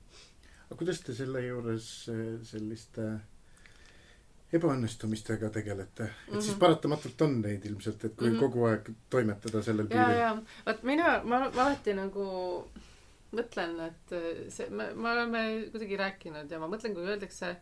aga 0.65 0.79
kuidas 0.79 1.01
te 1.05 1.13
selle 1.13 1.45
juures 1.45 1.91
selliste 2.49 3.07
ebaõnnestumistega 4.53 5.49
tegelete, 5.49 6.03
et 6.03 6.31
mm 6.31 6.37
-hmm. 6.37 6.41
siis 6.41 6.57
paratamatult 6.61 7.21
on 7.21 7.41
neid 7.41 7.65
ilmselt, 7.65 8.05
et 8.05 8.15
kui 8.15 8.29
mm 8.29 8.35
-hmm. 8.35 8.39
kogu 8.39 8.65
aeg 8.65 8.89
toimetada 9.09 9.61
sellel 9.61 9.87
piiril. 9.87 10.17
ja, 10.17 10.25
ja, 10.27 10.41
vot 10.65 10.83
mina, 10.83 11.21
ma, 11.23 11.39
ma 11.49 11.61
alati 11.65 11.93
nagu 11.93 12.25
mõtlen, 13.33 13.79
et 13.87 14.15
see, 14.53 14.69
me, 14.69 14.93
me 14.93 15.11
oleme 15.11 15.69
kuidagi 15.71 15.97
rääkinud 15.97 16.51
ja 16.51 16.59
ma 16.59 16.67
mõtlen, 16.67 16.93
kui 16.93 17.03
öeldakse 17.03 17.55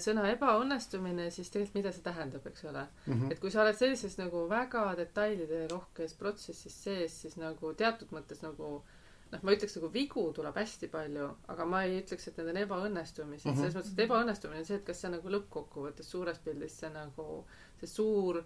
sõna 0.00 0.24
ebaõnnestumine, 0.32 1.30
siis 1.30 1.50
tegelikult 1.52 1.74
mida 1.74 1.92
see 1.92 2.02
tähendab, 2.02 2.46
eks 2.46 2.64
ole 2.64 2.86
mm. 3.06 3.12
-hmm. 3.12 3.32
et 3.32 3.40
kui 3.40 3.50
sa 3.50 3.62
oled 3.62 3.76
sellises 3.76 4.16
nagu 4.18 4.48
väga 4.48 4.94
detailide 4.96 5.66
rohkes 5.68 6.14
protsessis 6.14 6.82
sees, 6.84 7.20
siis 7.22 7.36
nagu 7.36 7.74
teatud 7.74 8.08
mõttes 8.10 8.40
nagu 8.42 8.82
noh 9.32 9.42
ma 9.42 9.54
ütleks 9.56 9.74
nagu 9.78 9.90
vigu 9.92 10.22
tuleb 10.36 10.58
hästi 10.60 10.88
palju 10.92 11.30
aga 11.54 11.64
ma 11.66 11.82
ei 11.86 11.98
ütleks 12.02 12.28
et 12.30 12.38
need 12.38 12.52
on 12.52 12.60
ebaõnnestumisi 12.62 13.48
mm 13.48 13.52
-hmm. 13.52 13.60
selles 13.60 13.74
mõttes 13.78 13.92
et 13.92 14.04
ebaõnnestumine 14.06 14.62
on 14.62 14.68
see 14.68 14.78
et 14.78 14.86
kas 14.86 15.02
see 15.02 15.10
nagu 15.10 15.34
lõppkokkuvõttes 15.34 16.14
suures 16.14 16.38
pildis 16.44 16.78
see 16.80 16.90
nagu 16.94 17.44
see 17.80 17.90
suur 17.90 18.42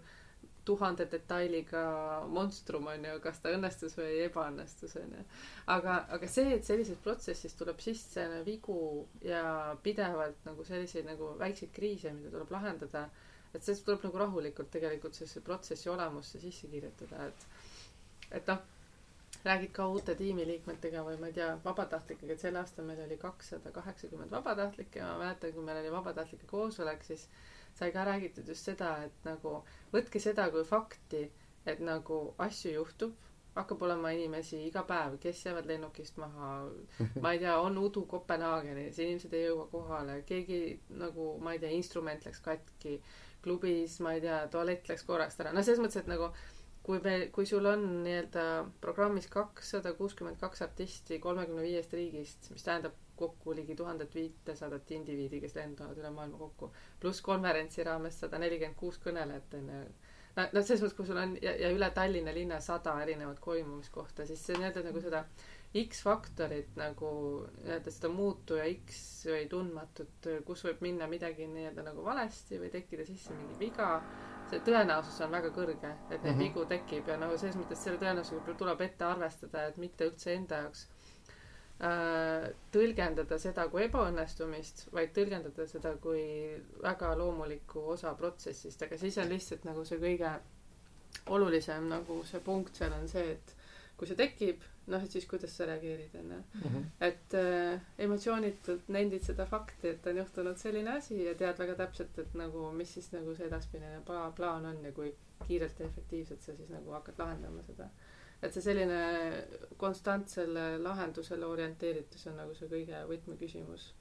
tuhande 0.65 1.05
detailiga 1.11 1.83
monstrum 2.27 2.87
on 2.87 3.05
ju, 3.05 3.19
kas 3.23 3.39
ta 3.41 3.53
õnnestus 3.55 3.95
või 3.97 4.19
ebaõnnestus 4.27 4.93
on 5.01 5.15
ju. 5.17 5.23
aga, 5.75 5.95
aga 6.17 6.27
see, 6.29 6.53
et 6.55 6.65
sellisest 6.65 7.01
protsessist 7.03 7.57
tuleb 7.57 7.81
sisse 7.81 8.27
vigu 8.45 9.07
ja 9.25 9.75
pidevalt 9.83 10.45
nagu 10.45 10.65
selliseid 10.67 11.09
nagu 11.09 11.33
väikseid 11.39 11.73
kriise, 11.73 12.13
mida 12.13 12.29
tuleb 12.35 12.53
lahendada, 12.53 13.07
et 13.53 13.65
see 13.65 13.79
tuleb 13.85 14.05
nagu 14.05 14.21
rahulikult 14.21 14.69
tegelikult 14.71 15.17
sellesse 15.17 15.41
protsessi 15.45 15.89
olemusse 15.89 16.39
sisse 16.39 16.69
kirjutada, 16.69 17.25
et 17.25 17.47
et 18.31 18.47
noh, 18.47 18.61
räägid 19.45 19.71
ka 19.73 19.87
uute 19.89 20.15
tiimiliikmetega 20.15 21.01
või 21.05 21.17
ma 21.21 21.29
ei 21.31 21.35
tea, 21.37 21.49
vabatahtlikega, 21.63 22.35
et 22.35 22.43
sel 22.43 22.57
aastal 22.59 22.85
meil 22.85 23.01
oli 23.05 23.17
kakssada 23.21 23.71
kaheksakümmend 23.73 24.33
vabatahtlikke 24.35 25.01
ja 25.01 25.07
ma 25.11 25.23
mäletan, 25.23 25.53
kui 25.55 25.65
meil 25.65 25.79
oli 25.81 25.93
vabatahtlike 25.93 26.49
koosolek, 26.51 27.03
siis 27.07 27.27
sai 27.79 27.91
ka 27.95 28.05
räägitud 28.05 28.47
just 28.47 28.69
seda, 28.69 28.91
et 29.07 29.25
nagu 29.25 29.55
võtke 29.93 30.21
seda 30.21 30.49
kui 30.53 30.63
fakti, 30.67 31.23
et 31.65 31.81
nagu 31.81 32.21
asju 32.37 32.75
juhtub, 32.75 33.15
hakkab 33.55 33.81
olema 33.83 34.13
inimesi 34.15 34.61
iga 34.67 34.83
päev, 34.87 35.17
kes 35.23 35.41
jäävad 35.45 35.67
lennukist 35.67 36.21
maha, 36.21 36.51
ma 37.23 37.33
ei 37.33 37.41
tea, 37.41 37.57
on 37.59 37.77
udu 37.81 38.05
Kopenhaagenis, 38.13 38.99
inimesed 38.99 39.33
ei 39.35 39.47
jõua 39.49 39.67
kohale, 39.73 40.21
keegi 40.27 40.61
nagu, 41.01 41.33
ma 41.43 41.55
ei 41.55 41.63
tea, 41.63 41.73
instrument 41.75 42.25
läks 42.27 42.43
katki, 42.45 42.99
klubis, 43.43 43.97
ma 44.05 44.13
ei 44.15 44.23
tea, 44.23 44.43
tualett 44.53 44.87
läks 44.91 45.03
korrast 45.07 45.41
ära, 45.41 45.51
no 45.55 45.65
selles 45.65 45.81
mõttes, 45.83 46.03
et 46.03 46.11
nagu 46.11 46.29
kui 46.83 46.99
me, 47.03 47.15
kui 47.33 47.45
sul 47.45 47.65
on 47.69 47.83
nii-öelda 48.05 48.43
programmis 48.81 49.27
kakssada 49.29 49.93
kuuskümmend 49.97 50.39
kaks 50.41 50.63
artisti 50.65 51.19
kolmekümne 51.21 51.61
viiest 51.65 51.93
riigist, 51.93 52.49
mis 52.55 52.65
tähendab 52.65 52.97
kokku 53.21 53.55
ligi 53.55 53.75
tuhandet 53.77 54.15
viitesadat 54.17 54.91
indiviidi, 54.97 55.41
kes 55.43 55.53
lendavad 55.59 55.99
üle 56.01 56.09
maailma 56.15 56.39
kokku, 56.41 56.71
pluss 57.03 57.21
konverentsi 57.25 57.85
raames 57.85 58.17
sada 58.23 58.39
nelikümmend 58.41 58.79
kuus 58.79 58.97
kõnelejat 59.03 59.53
onju. 59.59 59.83
no, 60.39 60.47
no 60.55 60.63
selles 60.63 60.81
mõttes, 60.81 60.97
kui 60.97 61.09
sul 61.11 61.21
on 61.21 61.37
ja, 61.43 61.53
ja 61.65 61.69
üle 61.75 61.91
Tallinna 61.93 62.33
linna 62.33 62.57
sada 62.65 62.95
erinevat 63.03 63.39
koimumiskohta, 63.45 64.25
siis 64.25 64.41
see 64.47 64.57
nii-öelda 64.57 64.87
nagu 64.89 65.05
seda 65.05 65.25
X-faktorit 65.85 66.73
nagu 66.81 67.13
nii-öelda 67.61 67.93
seda 67.93 68.09
muutuja 68.11 68.65
X 68.73 69.05
või 69.29 69.45
tundmatut, 69.53 70.31
kus 70.49 70.65
võib 70.65 70.81
minna 70.89 71.07
midagi 71.11 71.45
nii-öelda 71.45 71.85
nagu 71.91 72.09
valesti 72.09 72.57
või 72.63 72.73
tekkida 72.73 73.05
sisse 73.07 73.37
mingi 73.37 73.61
viga 73.67 73.93
see 74.51 74.59
tõenäosus 74.67 75.19
on 75.25 75.31
väga 75.31 75.49
kõrge, 75.55 75.91
et 76.09 76.09
neid 76.11 76.23
mm 76.23 76.31
-hmm. 76.31 76.43
vigu 76.43 76.65
tekib 76.71 77.07
ja 77.07 77.17
nagu 77.17 77.37
selles 77.37 77.55
mõttes 77.59 77.83
selle 77.83 77.99
tõenäosusega 78.01 78.55
tuleb 78.59 78.81
ette 78.87 79.05
arvestada, 79.07 79.65
et 79.67 79.77
mitte 79.77 80.07
üldse 80.09 80.33
enda 80.35 80.59
jaoks 80.65 80.85
äh, 81.89 82.49
tõlgendada 82.75 83.37
seda 83.39 83.67
kui 83.71 83.83
ebaõnnestumist, 83.87 84.87
vaid 84.93 85.13
tõlgendada 85.17 85.67
seda 85.67 85.95
kui 86.03 86.23
väga 86.83 87.15
loomulikku 87.17 87.85
osa 87.95 88.13
protsessist, 88.13 88.81
aga 88.83 88.97
siis 88.97 89.17
on 89.17 89.29
lihtsalt 89.29 89.63
nagu 89.65 89.85
see 89.85 89.99
kõige 90.03 90.35
olulisem 91.29 91.87
nagu 91.89 92.23
see 92.27 92.39
punkt 92.39 92.75
seal 92.75 92.93
on 92.93 93.07
see, 93.07 93.31
et 93.31 93.55
kui 94.01 94.09
see 94.09 94.17
tekib, 94.17 94.63
noh, 94.89 95.03
et 95.05 95.13
siis 95.13 95.27
kuidas 95.29 95.53
sa 95.53 95.67
reageerid, 95.69 96.15
onju. 96.17 96.37
Mhm. 96.57 96.85
et 97.07 97.35
äh, 97.37 97.83
emotsioonitult 98.01 98.89
nendid 98.95 99.21
seda 99.27 99.45
fakti, 99.45 99.91
et 99.93 100.07
on 100.09 100.17
juhtunud 100.17 100.57
selline 100.57 100.95
asi 100.97 101.19
ja 101.21 101.35
tead 101.37 101.61
väga 101.61 101.75
täpselt, 101.83 102.17
et 102.23 102.33
nagu, 102.39 102.63
mis 102.73 102.95
siis 102.97 103.11
nagu 103.13 103.35
see 103.37 103.45
edaspidine 103.45 104.01
pla-, 104.07 104.31
plaan 104.37 104.65
on 104.71 104.81
ja 104.85 104.91
kui 104.95 105.13
kiirelt 105.45 105.79
ja 105.79 105.85
efektiivselt 105.85 106.41
sa 106.41 106.57
siis 106.57 106.73
nagu 106.73 106.97
hakkad 106.97 107.21
lahendama 107.21 107.61
seda. 107.67 107.89
et 108.41 108.53
see 108.53 108.63
selline 108.65 109.01
konstantsele 109.77 110.79
lahendusele 110.81 111.45
orienteeritus 111.45 112.25
on 112.31 112.39
nagu 112.41 112.55
see 112.57 112.69
kõige 112.71 113.03
võtmeküsimus 113.11 113.91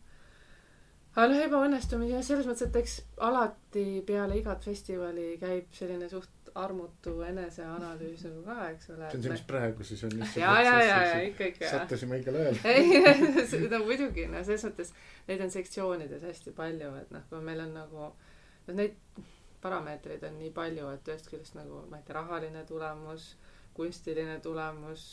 aga 1.12 1.26
noh, 1.28 1.42
ebaõnnestumisi 1.44 2.14
jah, 2.14 2.24
selles 2.24 2.48
mõttes, 2.48 2.68
et 2.68 2.76
eks 2.80 2.96
alati 3.26 3.84
peale 4.06 4.38
igat 4.40 4.64
festivali 4.64 5.34
käib 5.42 5.68
selline 5.76 6.08
suht 6.08 6.39
armutu 6.58 7.14
eneseanalüüs 7.26 8.24
nagu 8.26 8.42
ka, 8.46 8.56
eks 8.74 8.90
ole. 8.94 9.10
see 9.10 9.18
on 9.18 9.24
see, 9.24 9.34
mis 9.34 9.44
praegu 9.48 9.86
siis 9.86 10.04
on 10.08 10.16
ja, 10.20 10.52
ja, 10.64 10.76
ja, 10.82 11.00
ja 11.08 11.18
ikka, 11.28 11.50
ikka. 11.52 11.70
sattusime 11.70 12.18
õigel 12.18 12.38
ajal. 12.40 12.60
ei, 12.74 13.68
no 13.72 13.82
muidugi, 13.84 14.26
no 14.30 14.42
selles 14.46 14.66
mõttes 14.68 14.94
neid 15.28 15.44
on 15.44 15.52
sektsioonides 15.54 16.24
hästi 16.26 16.54
palju, 16.56 16.94
et 17.02 17.12
noh, 17.14 17.26
kui 17.30 17.42
meil 17.46 17.62
on 17.66 17.76
nagu, 17.76 18.08
noh 18.68 18.80
neid 18.80 18.98
parameetreid 19.60 20.24
on 20.28 20.38
nii 20.40 20.52
palju, 20.56 20.88
et 20.94 21.12
ühest 21.12 21.28
küljest 21.30 21.56
nagu, 21.58 21.84
ma 21.90 22.00
ei 22.00 22.06
tea, 22.06 22.16
rahaline 22.16 22.64
tulemus, 22.68 23.34
kunstiline 23.76 24.38
tulemus, 24.44 25.04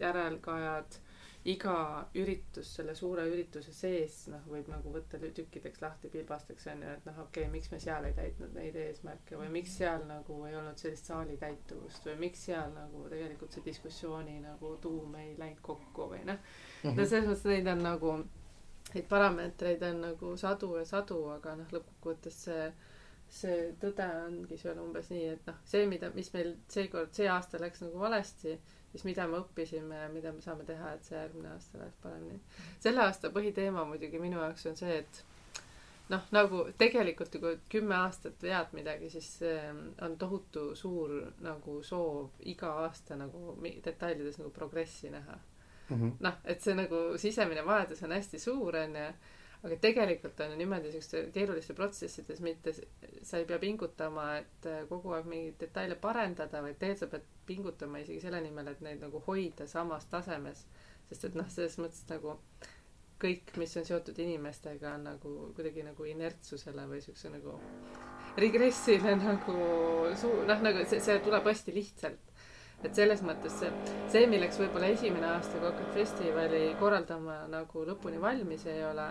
järelkajad 0.00 1.00
iga 1.44 1.76
üritus 2.14 2.68
selle 2.76 2.94
suure 2.94 3.24
ürituse 3.26 3.72
sees 3.74 4.18
noh, 4.30 4.44
võib 4.46 4.68
nagu 4.70 4.92
võtta 4.94 5.18
tükkideks 5.22 5.80
lahti 5.82 6.10
pilbasteks 6.12 6.68
onju, 6.70 6.90
et 6.96 7.08
noh, 7.08 7.16
okei 7.24 7.46
okay,, 7.46 7.50
miks 7.50 7.72
me 7.72 7.80
seal 7.82 8.06
ei 8.06 8.14
täitnud 8.14 8.54
neid 8.54 8.78
eesmärke 8.78 9.38
või 9.40 9.48
miks 9.56 9.74
seal 9.80 10.04
nagu 10.06 10.36
ei 10.46 10.54
olnud 10.58 10.78
sellist 10.78 11.10
saali 11.10 11.34
täituvust 11.40 12.06
või 12.06 12.14
miks 12.26 12.44
seal 12.46 12.70
nagu 12.76 13.02
tegelikult 13.10 13.56
see 13.56 13.66
diskussiooni 13.66 14.38
nagu 14.44 14.76
tuum 14.84 15.16
ei 15.18 15.34
läinud 15.38 15.58
kokku 15.66 16.08
või 16.14 16.22
noh 16.28 16.38
mm 16.38 16.86
-hmm., 16.86 16.96
no 17.00 17.08
selles 17.10 17.26
mõttes 17.26 17.50
neid 17.50 17.72
on 17.74 17.82
nagu, 17.88 18.14
neid 18.94 19.08
parameetreid 19.10 19.82
on 19.90 20.00
nagu 20.06 20.36
sadu 20.36 20.76
ja 20.78 20.84
sadu, 20.86 21.24
aga 21.34 21.56
noh, 21.58 21.74
lõppkokkuvõttes 21.74 22.42
see 22.46 22.72
see 23.32 23.72
tõde 23.80 24.06
ongi 24.26 24.58
seal 24.60 24.78
umbes 24.78 25.08
nii, 25.10 25.26
et 25.34 25.46
noh, 25.48 25.56
see, 25.64 25.86
mida, 25.88 26.10
mis 26.14 26.28
meil 26.34 26.50
seekord, 26.68 27.14
see 27.16 27.28
aasta 27.32 27.58
läks 27.58 27.80
nagu 27.80 27.98
valesti 27.98 28.58
siis 28.92 29.04
mida 29.08 29.26
me 29.28 29.40
õppisime 29.40 30.00
ja 30.04 30.08
mida 30.12 30.32
me 30.32 30.44
saame 30.44 30.64
teha, 30.68 30.94
et 30.94 31.04
see 31.08 31.18
järgmine 31.18 31.52
aasta 31.54 31.78
läheks 31.80 32.00
paremini. 32.02 32.40
selle 32.80 33.04
aasta 33.06 33.30
põhiteema 33.34 33.84
muidugi 33.88 34.20
minu 34.22 34.40
jaoks 34.40 34.66
on 34.70 34.76
see, 34.76 34.98
et 34.98 35.22
noh, 36.12 36.26
nagu 36.36 36.64
tegelikult 36.78 37.38
kui 37.40 37.58
kümme 37.72 37.96
aastat 37.96 38.42
vead 38.42 38.74
midagi, 38.76 39.10
siis 39.10 39.30
on 40.04 40.16
tohutu 40.20 40.72
suur 40.76 41.14
nagu 41.44 41.78
soov 41.82 42.42
iga 42.54 42.74
aasta 42.86 43.16
nagu 43.16 43.56
detailides 43.84 44.38
nagu 44.42 44.50
progressi 44.50 45.10
näha 45.10 45.38
mm 45.88 45.96
-hmm.. 45.96 46.16
noh, 46.20 46.42
et 46.44 46.60
see 46.60 46.74
nagu 46.74 47.04
sisemine 47.16 47.64
vajadus 47.66 48.02
on 48.02 48.12
hästi 48.12 48.38
suur, 48.38 48.76
onju 48.76 49.06
aga 49.62 49.76
tegelikult 49.76 50.40
on 50.40 50.50
ju 50.50 50.56
niimoodi 50.58 50.90
siukeste 50.90 51.22
keeruliste 51.34 51.74
protsessides 51.78 52.40
mitte, 52.42 52.74
sa 53.22 53.38
ei 53.38 53.44
pea 53.46 53.58
pingutama, 53.62 54.24
et 54.42 54.66
äh, 54.66 54.80
kogu 54.88 55.14
aeg 55.14 55.28
mingeid 55.30 55.60
detaile 55.60 55.94
parendada, 55.94 56.62
vaid 56.64 56.78
tegelikult 56.80 57.04
sa 57.04 57.10
pead 57.12 57.28
pingutama 57.52 58.00
isegi 58.02 58.24
selle 58.24 58.40
nimel, 58.44 58.72
et 58.72 58.80
neid 58.84 59.02
nagu 59.04 59.22
hoida 59.26 59.68
samas 59.68 60.08
tasemes. 60.10 60.66
sest 61.08 61.28
et 61.28 61.34
noh, 61.36 61.48
selles 61.52 61.76
mõttes 61.80 62.06
nagu 62.08 62.38
kõik, 63.22 63.52
mis 63.60 63.76
on 63.76 63.84
seotud 63.86 64.18
inimestega, 64.18 64.96
on 64.96 65.04
nagu 65.10 65.32
kuidagi 65.56 65.84
nagu 65.86 66.06
inertsusele 66.08 66.86
või 66.90 67.02
siukse 67.04 67.30
nagu 67.30 67.58
regressile 68.40 69.14
nagu 69.26 69.56
suu-, 70.18 70.42
noh, 70.48 70.64
nagu 70.64 70.84
see, 70.88 71.02
see 71.04 71.20
tuleb 71.22 71.46
hästi 71.52 71.76
lihtsalt 71.76 72.32
et 72.82 72.96
selles 72.98 73.20
mõttes 73.22 73.54
see, 73.60 73.70
see, 74.10 74.24
milleks 74.26 74.58
võib-olla 74.58 74.88
esimene 74.90 75.28
aasta, 75.36 75.54
kui 75.54 75.68
hakkad 75.68 75.92
festivali 75.94 76.64
korraldama, 76.80 77.44
nagu 77.52 77.84
lõpuni 77.86 78.18
valmis 78.22 78.66
ei 78.66 78.82
ole 78.88 79.06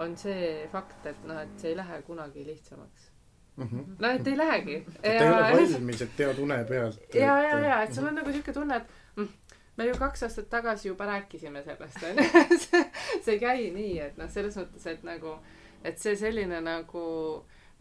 on 0.00 0.16
see 0.16 0.68
fakt, 0.72 1.04
et 1.10 1.26
noh, 1.28 1.42
et 1.42 1.58
see 1.60 1.74
ei 1.74 1.76
lähe 1.76 2.00
kunagi 2.06 2.46
lihtsamaks 2.46 3.11
mm. 3.56 3.64
-hmm. 3.64 3.84
no 3.98 4.08
et 4.08 4.26
ei 4.26 4.38
lähegi. 4.38 4.74
et 5.02 5.12
ei 5.12 5.28
ole 5.28 5.52
valmis, 5.52 6.02
et 6.02 6.16
tead 6.16 6.38
une 6.38 6.64
pealt. 6.64 7.14
ja, 7.14 7.42
ja, 7.42 7.58
ja, 7.58 7.82
et 7.82 7.94
sul 7.94 8.06
on 8.06 8.14
nagu 8.14 8.32
siuke 8.32 8.52
tunne, 8.52 8.76
et 8.76 8.84
mm, 9.16 9.28
me 9.76 9.86
ju 9.86 9.94
kaks 9.98 10.22
aastat 10.22 10.50
tagasi 10.50 10.88
juba 10.88 11.06
rääkisime 11.06 11.62
sellest 11.62 12.02
onju 12.02 12.28
see 13.24 13.34
ei 13.34 13.40
käi 13.40 13.70
nii, 13.70 13.98
et 14.00 14.16
noh, 14.16 14.30
selles 14.30 14.56
mõttes, 14.56 14.86
et 14.86 15.02
nagu, 15.02 15.36
et 15.84 15.98
see 15.98 16.16
selline 16.16 16.60
nagu 16.60 17.04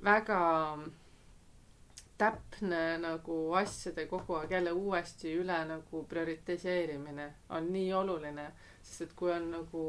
väga 0.03 0.41
täpne 2.21 2.97
nagu 3.01 3.35
asjade 3.57 4.05
kogu 4.05 4.35
aeg 4.37 4.51
jälle 4.53 4.71
uuesti 4.77 5.33
üle 5.41 5.57
nagu 5.65 6.03
prioritiseerimine 6.09 7.27
on 7.49 7.71
nii 7.73 7.93
oluline, 7.97 8.51
sest 8.81 9.07
et 9.07 9.15
kui 9.17 9.31
on 9.33 9.47
nagu 9.55 9.85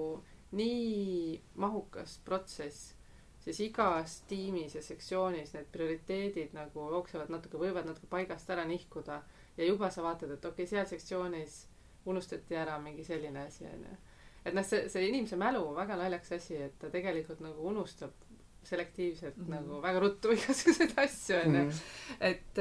nii 0.56 1.42
mahukas 1.60 2.18
protsess, 2.24 2.94
siis 3.44 3.60
igas 3.60 4.20
tiimis 4.30 4.76
ja 4.78 4.82
sektsioonis 4.82 5.54
need 5.56 5.68
prioriteedid 5.74 6.54
nagu 6.54 6.88
jooksevad 6.94 7.32
natuke, 7.32 7.58
võivad 7.58 7.88
natuke 7.88 8.06
paigast 8.10 8.50
ära 8.50 8.64
nihkuda 8.68 9.22
ja 9.56 9.66
juba 9.66 9.90
sa 9.90 10.04
vaatad, 10.06 10.30
et 10.30 10.44
okei 10.44 10.64
okay,, 10.64 10.70
seal 10.70 10.86
sektsioonis 10.86 11.62
unustati 12.06 12.56
ära 12.58 12.78
mingi 12.82 13.04
selline 13.04 13.46
asi, 13.46 13.66
onju. 13.66 13.96
et 14.44 14.54
noh, 14.54 14.66
see, 14.66 14.86
see 14.90 15.08
inimese 15.08 15.38
mälu 15.38 15.62
on 15.68 15.76
väga 15.78 15.98
naljakas 15.98 16.38
asi, 16.38 16.58
et 16.68 16.78
ta 16.78 16.90
tegelikult 16.90 17.42
nagu 17.44 17.66
unustab 17.70 18.14
selektiivselt 18.62 19.36
mm 19.36 19.44
-hmm. 19.44 19.54
nagu 19.54 19.82
väga 19.82 20.00
ruttu 20.00 20.30
igasuguseid 20.36 20.92
asju 20.96 21.36
onju 21.36 21.60
-hmm.. 21.60 21.80
et, 22.20 22.58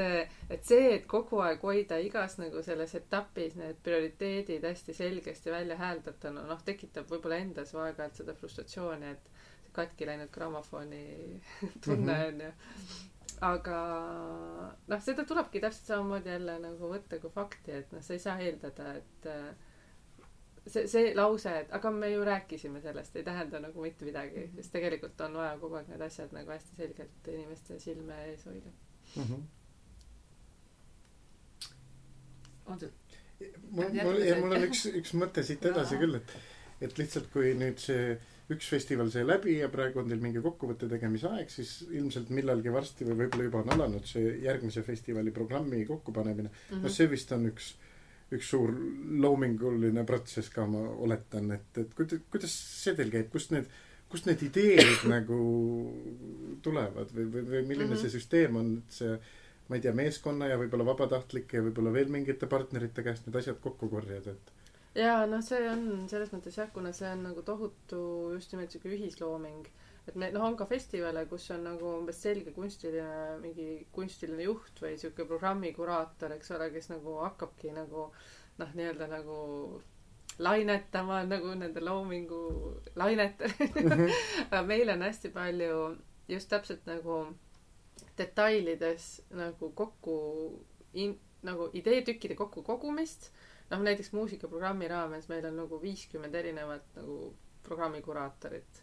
et 0.49 0.65
see, 0.65 0.95
et 0.95 1.05
kogu 1.05 1.39
aeg 1.39 1.61
hoida 1.61 1.97
igas 1.97 2.37
nagu 2.37 2.63
selles 2.63 2.95
etapis 2.95 3.55
need 3.55 3.75
prioriteedid 3.83 4.63
hästi 4.63 4.93
selgesti 4.93 5.51
välja 5.51 5.77
hääldatuna, 5.77 6.47
noh, 6.47 6.63
tekitab 6.65 7.09
võib-olla 7.09 7.37
endas 7.37 7.75
aeg-ajalt 7.75 8.15
seda 8.15 8.33
frustratsiooni, 8.33 9.11
et 9.11 9.29
katki 9.73 10.07
läinud 10.09 10.31
grammofoni 10.33 11.05
tunne 11.85 12.13
mhm. 12.13 12.27
onju 12.27 12.47
mm 12.47 12.53
-hmm. 12.53 13.41
aga 13.41 13.79
noh, 14.87 15.03
seda 15.03 15.25
tulebki 15.25 15.59
täpselt 15.59 15.85
samamoodi 15.93 16.29
jälle 16.29 16.59
nagu 16.59 16.93
võtta 16.93 17.19
kui 17.19 17.29
fakti, 17.29 17.71
et 17.71 17.91
noh, 17.91 18.03
sa 18.03 18.13
ei 18.13 18.19
saa 18.19 18.39
eeldada, 18.39 18.93
et 18.95 19.29
see 20.67 20.87
see 20.87 21.13
lause 21.15 21.49
et 21.49 21.71
aga 21.73 21.91
me 21.91 22.11
ju 22.11 22.25
rääkisime 22.25 22.81
sellest 22.81 23.15
ei 23.15 23.23
tähenda 23.23 23.59
nagu 23.59 23.81
mitte 23.81 24.05
midagi 24.05 24.39
Mhm. 24.39 24.55
sest 24.55 24.71
tegelikult 24.71 25.21
on 25.21 25.33
vaja 25.33 25.57
kogu 25.57 25.75
aeg 25.75 25.87
need 25.87 26.01
asjad 26.01 26.31
nagu 26.31 26.51
hästi 26.51 26.75
selgelt 26.75 27.27
inimeste 27.27 27.79
silme 27.79 28.25
ees 28.25 28.45
hoida 28.45 28.69
mm. 29.15 29.23
-hmm. 29.23 29.41
on 32.65 32.79
sul 32.79 32.89
mul, 33.69 33.89
mul, 34.03 34.19
mul 34.39 34.55
on 34.57 34.67
üks, 34.67 34.85
üks 35.01 35.13
mõte 35.17 35.43
siit 35.43 35.65
edasi 35.65 35.97
küll, 36.01 36.15
et, 36.19 36.35
et 36.81 36.97
lihtsalt 36.97 37.31
kui 37.33 37.53
nüüd 37.57 37.81
see 37.81 38.13
üks 38.51 38.69
festival 38.71 39.11
sai 39.13 39.23
läbi 39.27 39.57
ja 39.59 39.69
praegu 39.71 40.01
on 40.01 40.09
teil 40.11 40.21
mingi 40.23 40.41
kokkuvõtte 40.43 40.89
tegemise 40.91 41.29
aeg, 41.29 41.51
siis 41.53 41.81
ilmselt 41.89 42.31
millalgi 42.35 42.73
varsti 42.73 43.07
või 43.07 43.23
võib-olla 43.23 43.47
juba 43.47 43.61
on 43.63 43.71
alanud 43.75 44.09
see 44.09 44.35
järgmise 44.45 44.83
festivali 44.87 45.33
programmi 45.35 45.85
kokkupanemine 45.87 46.49
mm. 46.49 46.59
-hmm. 46.69 46.83
no 46.83 46.91
see 46.91 47.09
vist 47.11 47.31
on 47.35 47.47
üks, 47.51 47.71
üks 48.31 48.51
suur 48.53 48.73
loominguline 49.25 50.05
protsess 50.07 50.51
ka, 50.53 50.65
ma 50.67 50.83
oletan, 51.07 51.51
et, 51.57 51.71
et 51.77 51.93
kuidas, 51.97 52.25
kuidas 52.31 52.57
see 52.83 52.95
teil 52.97 53.13
käib, 53.13 53.29
kust 53.33 53.55
need, 53.55 53.69
kust 54.11 54.27
need 54.27 54.43
ideed 54.49 55.05
nagu 55.15 55.41
tulevad 56.63 57.13
või, 57.15 57.27
või, 57.27 57.45
või 57.53 57.61
milline 57.67 57.91
mm 57.91 57.95
-hmm. 57.95 58.01
see 58.01 58.17
süsteem 58.17 58.59
on, 58.59 58.73
et 58.81 58.99
see 59.01 59.19
ma 59.69 59.77
ei 59.77 59.83
tea, 59.83 59.93
meeskonna 59.95 60.49
ja 60.51 60.57
võib-olla 60.59 60.83
vabatahtlike 60.89 61.57
ja 61.57 61.63
võib-olla 61.63 61.93
veel 61.95 62.09
mingite 62.11 62.47
partnerite 62.51 63.03
käest 63.05 63.27
need 63.27 63.37
asjad 63.39 63.61
kokku 63.63 63.87
korjada, 63.87 64.33
et 64.35 64.60
jaa 64.95 65.25
noh 65.29 65.43
see 65.45 65.67
on 65.71 65.85
selles 66.11 66.33
mõttes 66.33 66.57
jah 66.59 66.71
kuna 66.75 66.91
see 66.95 67.07
on 67.11 67.23
nagu 67.29 67.43
tohutu 67.47 68.01
just 68.35 68.51
nimelt 68.53 68.73
siuke 68.73 68.91
ühislooming. 68.91 69.63
Et 70.09 70.15
me 70.17 70.31
noh 70.33 70.43
on 70.47 70.57
ka 70.57 70.65
festivale 70.65 71.23
kus 71.29 71.45
on 71.55 71.63
nagu 71.69 71.93
umbes 71.99 72.21
selge 72.25 72.51
kunstiline 72.55 73.37
mingi 73.43 73.67
kunstiline 73.95 74.47
juht 74.47 74.81
või 74.83 74.97
siuke 74.99 75.27
programmi 75.29 75.71
kuraator 75.77 76.35
eks 76.37 76.51
ole 76.57 76.71
kes 76.73 76.89
nagu 76.91 77.19
hakkabki 77.21 77.73
nagu 77.77 78.09
noh 78.59 78.73
nii-öelda 78.79 79.07
nagu 79.11 79.37
lainetama 80.41 81.21
nagu 81.27 81.53
nende 81.55 81.83
loomingu 81.85 82.41
lainetel 82.95 83.53
aga 84.51 84.61
meil 84.65 84.89
on 84.95 85.05
hästi 85.05 85.31
palju 85.35 85.77
just 86.31 86.49
täpselt 86.49 86.85
nagu 86.89 87.21
detailides 88.17 89.07
nagu 89.37 89.71
kokku 89.77 90.17
in, 90.93 91.15
nagu 91.43 91.69
ideetükkide 91.77 92.35
kokku 92.39 92.63
kogumist 92.63 93.29
noh 93.71 93.83
näiteks 93.87 94.11
muusikaprogrammi 94.13 94.87
raames 94.91 95.27
meil 95.31 95.45
on 95.47 95.59
nagu 95.63 95.81
viiskümmend 95.81 96.35
erinevat 96.35 96.95
nagu 96.97 97.33
programmi 97.63 98.01
kuraatorit. 98.01 98.81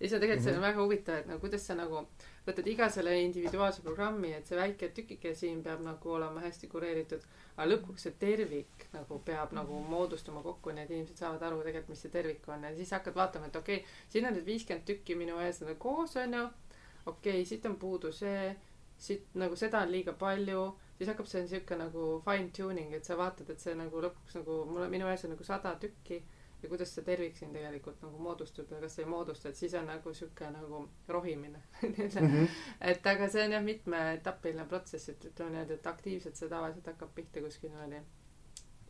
Ja 0.00 0.08
on 0.16 0.22
tegelikult 0.22 0.44
see 0.46 0.54
on 0.56 0.62
väga 0.64 0.80
huvitav 0.80 1.18
et 1.20 1.26
nagu 1.28 1.42
kuidas 1.42 1.66
sa 1.68 1.74
nagu 1.76 1.98
võtad 2.46 2.68
iga 2.72 2.86
selle 2.88 3.18
individuaalse 3.20 3.82
programmi 3.84 4.30
et 4.32 4.48
see 4.48 4.56
väike 4.56 4.88
tükike 4.96 5.34
siin 5.36 5.60
peab 5.66 5.82
nagu 5.84 6.14
olema 6.16 6.40
hästi 6.40 6.70
kureeritud 6.72 7.26
aga 7.56 7.66
lõpuks 7.68 8.06
see 8.06 8.14
tervik 8.22 8.86
nagu 8.94 9.18
peab 9.26 9.52
nagu 9.52 9.82
moodustuma 9.90 10.40
kokku 10.46 10.72
nii 10.72 10.86
et 10.86 10.94
inimesed 10.94 11.20
saavad 11.20 11.44
aru 11.50 11.60
tegelikult 11.66 11.92
mis 11.92 12.06
see 12.06 12.14
tervik 12.16 12.48
on. 12.48 12.64
Ja 12.64 12.72
siis 12.76 12.96
hakkad 12.96 13.18
vaatama 13.20 13.52
et 13.52 13.60
okei 13.60 13.82
okay, 13.82 13.98
siin 14.08 14.30
on 14.30 14.38
nüüd 14.38 14.48
viiskümmend 14.48 14.88
tükki 14.88 15.18
minu 15.20 15.36
ees 15.44 15.60
nagu 15.60 15.76
koos 15.84 16.16
onju 16.16 16.46
okei 16.46 17.42
okay, 17.42 17.44
siit 17.44 17.68
on 17.68 17.76
puudu 17.76 18.12
see 18.12 18.54
siit 19.00 19.36
nagu 19.42 19.56
seda 19.56 19.84
on 19.84 19.92
liiga 19.92 20.16
palju 20.16 20.64
siis 21.00 21.08
hakkab 21.08 21.26
see 21.30 21.46
siuke 21.48 21.76
nagu 21.80 22.04
fine 22.26 22.50
tuning 22.56 22.92
et 22.94 23.08
sa 23.08 23.16
vaatad 23.16 23.50
et 23.54 23.60
see 23.64 23.74
nagu 23.74 24.02
lõpuks 24.04 24.36
nagu 24.36 24.60
mul 24.68 24.84
on 24.84 24.92
minu 24.92 25.08
ees 25.08 25.24
on 25.24 25.32
nagu 25.34 25.44
sada 25.48 25.72
tükki 25.80 26.20
ja 26.62 26.68
kuidas 26.68 26.92
see 26.94 27.04
tervik 27.04 27.36
siin 27.36 27.52
tegelikult 27.56 28.02
nagu 28.04 28.18
moodustub 28.20 28.70
ja 28.74 28.80
kas 28.84 28.98
ei 29.00 29.06
moodustu 29.08 29.48
et 29.48 29.56
siis 29.56 29.74
on 29.80 29.86
nagu 29.88 30.12
siuke 30.14 30.50
nagu 30.52 30.82
rohimine 31.08 31.62
mm. 31.82 32.10
-hmm. 32.16 32.48
et 32.92 33.06
aga 33.14 33.28
see 33.28 33.44
on 33.44 33.52
jah 33.56 33.64
mitmeetapiline 33.64 34.66
protsess 34.68 35.08
et 35.08 35.24
ütleme 35.24 35.50
niimoodi 35.56 35.78
et 35.80 35.86
aktiivselt 35.86 36.36
see 36.36 36.48
tavaliselt 36.48 36.86
hakkab 36.92 37.14
pihta 37.14 37.40
kuskil 37.40 37.70
niimoodi 37.70 38.04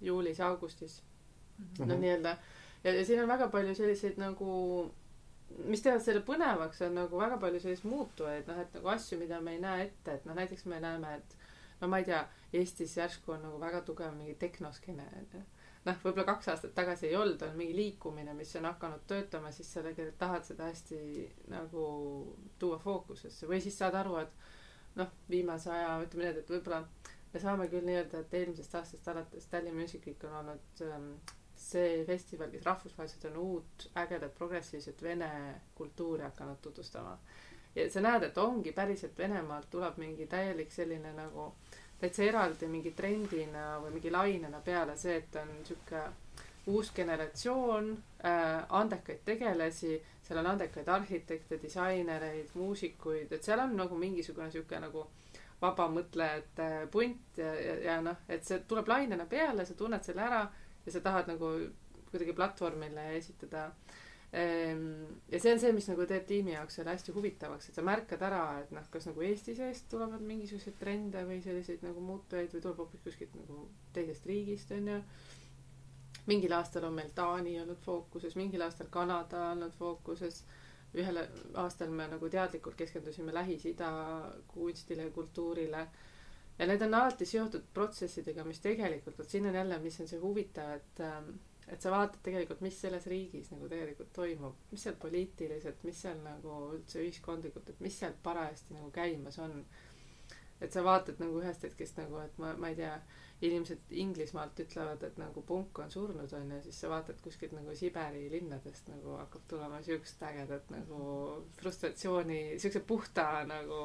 juulis-augustis 0.01 1.03
Mhm. 1.61 1.89
noh 1.89 1.97
Mhm. 1.97 2.01
nii-öelda 2.01 2.37
ja, 2.85 2.95
ja 2.95 3.05
siin 3.05 3.23
on 3.23 3.29
väga 3.29 3.49
palju 3.49 3.75
selliseid 3.75 4.19
nagu 4.19 4.51
mis 5.67 5.83
teevad 5.83 6.03
selle 6.05 6.23
põnevaks 6.27 6.81
on 6.87 6.95
nagu 6.95 7.19
väga 7.21 7.37
palju 7.43 7.61
selliseid 7.61 7.91
muutujaid 7.91 8.47
noh 8.49 8.59
et 8.63 8.75
nagu 8.75 8.89
asju 8.89 9.19
mida 9.19 9.41
me 9.41 9.53
ei 9.57 9.61
näe 9.61 9.83
ette 9.85 10.15
et 10.15 10.25
noh 10.29 10.35
näiteks 10.39 10.65
me 10.67 10.81
näeme 10.81 11.15
et 11.17 11.37
no 11.81 11.89
ma 11.89 11.99
ei 11.99 12.05
tea 12.05 12.21
Eestis 12.53 12.97
järsku 12.97 13.33
on 13.33 13.43
nagu 13.47 13.61
väga 13.61 13.81
tugev 13.87 14.15
mingi 14.17 14.35
tehnoskeene 14.35 15.07
onju 15.23 15.43
noh 15.89 16.01
võib-olla 16.05 16.27
kaks 16.29 16.51
aastat 16.53 16.75
tagasi 16.77 17.09
ei 17.09 17.17
olnud 17.17 17.43
on 17.47 17.57
mingi 17.57 17.77
liikumine 17.77 18.35
mis 18.37 18.53
on 18.61 18.69
hakanud 18.69 19.07
töötama 19.09 19.53
siis 19.57 19.71
sa 19.73 19.83
tegelikult 19.87 20.19
tahad 20.21 20.45
seda 20.45 20.69
hästi 20.69 20.99
nagu 21.53 21.85
tuua 22.61 22.79
fookusesse. 22.83 23.49
Või 23.49 23.63
siis 23.65 23.79
saad 23.81 23.97
aru 23.97 24.19
et 24.21 24.35
noh 25.01 25.13
viimase 25.31 25.71
aja 25.73 25.97
ütleme 26.05 26.27
niimoodi 26.27 26.45
et 26.45 26.53
võib-olla 26.53 26.83
me 27.33 27.41
saame 27.41 27.69
küll 27.73 27.87
nii-öelda 27.87 28.25
et 28.25 28.35
eelmisest 28.41 28.75
aastast 28.81 29.09
alates 29.09 29.47
Tallinn 29.49 29.79
Music 29.79 30.05
Week 30.07 30.25
on 30.29 30.37
olnud 30.43 30.83
ähm, 30.85 31.13
see 31.61 32.03
festival 32.09 32.53
kes 32.53 32.67
rahvusvaheliselt 32.67 33.29
on 33.31 33.39
uut 33.45 33.87
ägedat 34.03 34.35
progressiivset 34.37 35.03
vene 35.03 35.31
kultuuri 35.79 36.27
hakanud 36.29 36.61
tutvustama 36.61 37.17
ja 37.75 37.91
sa 37.91 38.01
näed 38.01 38.27
et 38.27 38.39
ongi 38.39 38.73
päriselt 38.73 39.19
Venemaalt 39.19 39.71
tuleb 39.71 39.99
mingi 40.03 40.27
täielik 40.27 40.73
selline 40.73 41.13
nagu 41.17 41.53
täitsa 42.01 42.25
eraldi 42.25 42.69
mingi 42.69 42.93
trendina 42.97 43.79
või 43.83 43.95
mingi 43.97 44.11
lainena 44.11 44.61
peale 44.65 44.97
see 44.97 45.17
et 45.21 45.37
on 45.43 45.53
sihuke 45.65 46.03
uus 46.71 46.93
generatsioon 46.97 47.91
äh, 48.25 48.65
andekaid 48.69 49.23
tegelasi 49.25 49.95
seal 50.23 50.41
on 50.43 50.51
andekaid 50.55 50.89
arhitekte 50.89 51.59
disainereid 51.63 52.55
muusikuid 52.55 53.33
et 53.33 53.45
seal 53.45 53.63
on 53.63 53.77
nagu 53.77 53.99
mingisugune 53.99 54.51
sihuke 54.51 54.81
nagu 54.81 55.07
vabamõtlejate 55.61 56.71
punt 56.91 57.39
ja, 57.39 57.53
ja, 57.55 57.77
ja 57.85 58.01
noh 58.03 58.27
et 58.29 58.45
see 58.49 58.63
tuleb 58.69 58.89
lainena 58.89 59.27
peale 59.29 59.67
sa 59.69 59.77
tunned 59.77 60.05
selle 60.05 60.27
ära 60.27 60.43
ja 60.87 60.93
sa 60.93 61.03
tahad 61.05 61.29
nagu 61.29 61.53
kuidagi 62.11 62.33
platvormile 62.33 63.17
esitada. 63.17 63.67
Ehm, 63.67 63.75
ja 64.31 65.39
see 65.43 65.51
on 65.51 65.59
see 65.59 65.73
mis 65.75 65.89
nagu 65.91 66.05
teeb 66.07 66.23
tiimi 66.29 66.53
jaoks 66.55 66.77
selle 66.79 66.93
hästi 66.95 67.13
huvitavaks 67.17 67.69
et 67.69 67.75
sa 67.75 67.83
märkad 67.83 68.23
ära 68.23 68.45
et 68.61 68.71
noh 68.71 68.87
kas 68.93 69.09
nagu 69.11 69.25
Eesti 69.27 69.57
seest 69.59 69.89
tulevad 69.91 70.23
mingisuguseid 70.23 70.79
trende 70.79 71.25
või 71.27 71.41
selliseid 71.43 71.83
nagu 71.83 72.05
muutujaid 72.05 72.55
või 72.55 72.63
tuleb 72.63 72.85
hoopis 72.85 73.03
kuskilt 73.09 73.35
nagu 73.41 73.65
teisest 73.97 74.31
riigist 74.31 74.71
onju 74.77 75.01
mingil 76.27 76.53
aastal 76.53 76.85
on 76.89 76.95
meil 76.95 77.11
Taani 77.15 77.57
olnud 77.61 77.81
fookuses 77.85 78.37
mingil 78.39 78.63
aastal 78.67 78.91
Kanada 78.91 79.51
olnud 79.55 79.75
fookuses. 79.79 80.45
Ühel 80.99 81.21
aastal 81.63 81.93
me 81.95 82.09
nagu 82.11 82.29
teadlikult 82.29 82.75
keskendusime 82.79 83.35
Lähis-Ida 83.35 83.91
kunstile 84.51 85.07
ja 85.07 85.11
kultuurile. 85.15 85.85
Ja 86.59 86.67
need 86.67 86.83
on 86.83 86.95
alati 86.95 87.27
seotud 87.27 87.69
protsessidega 87.75 88.45
mis 88.45 88.61
tegelikult 88.61 89.19
vot 89.19 89.31
siin 89.31 89.47
on 89.47 89.55
jälle 89.55 89.79
mis 89.79 90.01
on 90.03 90.09
see 90.11 90.19
huvitav 90.21 90.75
et 90.75 91.01
ähm, 91.07 91.31
et 91.71 91.83
sa 91.83 91.93
vaatad 91.95 92.23
tegelikult 92.27 92.61
mis 92.65 92.81
selles 92.83 93.07
riigis 93.11 93.51
nagu 93.53 93.69
tegelikult 93.71 94.13
toimub 94.17 94.73
mis 94.73 94.83
seal 94.87 94.97
poliitiliselt 95.05 95.85
mis 95.87 96.03
seal 96.07 96.19
nagu 96.25 96.57
üldse 96.77 97.03
ühiskondlikult 97.05 97.71
et 97.73 97.81
mis 97.87 97.99
seal 98.03 98.17
parajasti 98.23 98.77
nagu 98.79 98.91
käimas 98.95 99.39
on. 99.39 99.63
Et 100.61 100.73
sa 100.73 100.83
vaatad 100.85 101.21
nagu 101.23 101.41
ühest 101.41 101.63
hetkest 101.65 101.97
nagu 102.03 102.19
et 102.21 102.39
ma 102.43 102.53
ma 102.61 102.69
ei 102.69 102.77
tea 102.77 102.97
inimesed 103.41 103.95
Inglismaalt 104.03 104.59
ütlevad 104.61 105.05
et 105.07 105.17
nagu 105.21 105.41
punk 105.49 105.79
on 105.81 105.93
surnud 105.93 106.33
onju 106.37 106.59
siis 106.67 106.81
sa 106.83 106.91
vaatad 106.93 107.23
kuskilt 107.25 107.55
nagu 107.57 107.73
Siberi 107.79 108.27
linnadest 108.33 108.91
nagu 108.93 109.15
hakkab 109.17 109.47
tulema 109.49 109.81
siukest 109.87 110.21
ägedat 110.29 110.69
nagu 110.75 111.01
frustratsiooni 111.63 112.43
siukse 112.61 112.83
puhta 112.93 113.27
nagu 113.49 113.81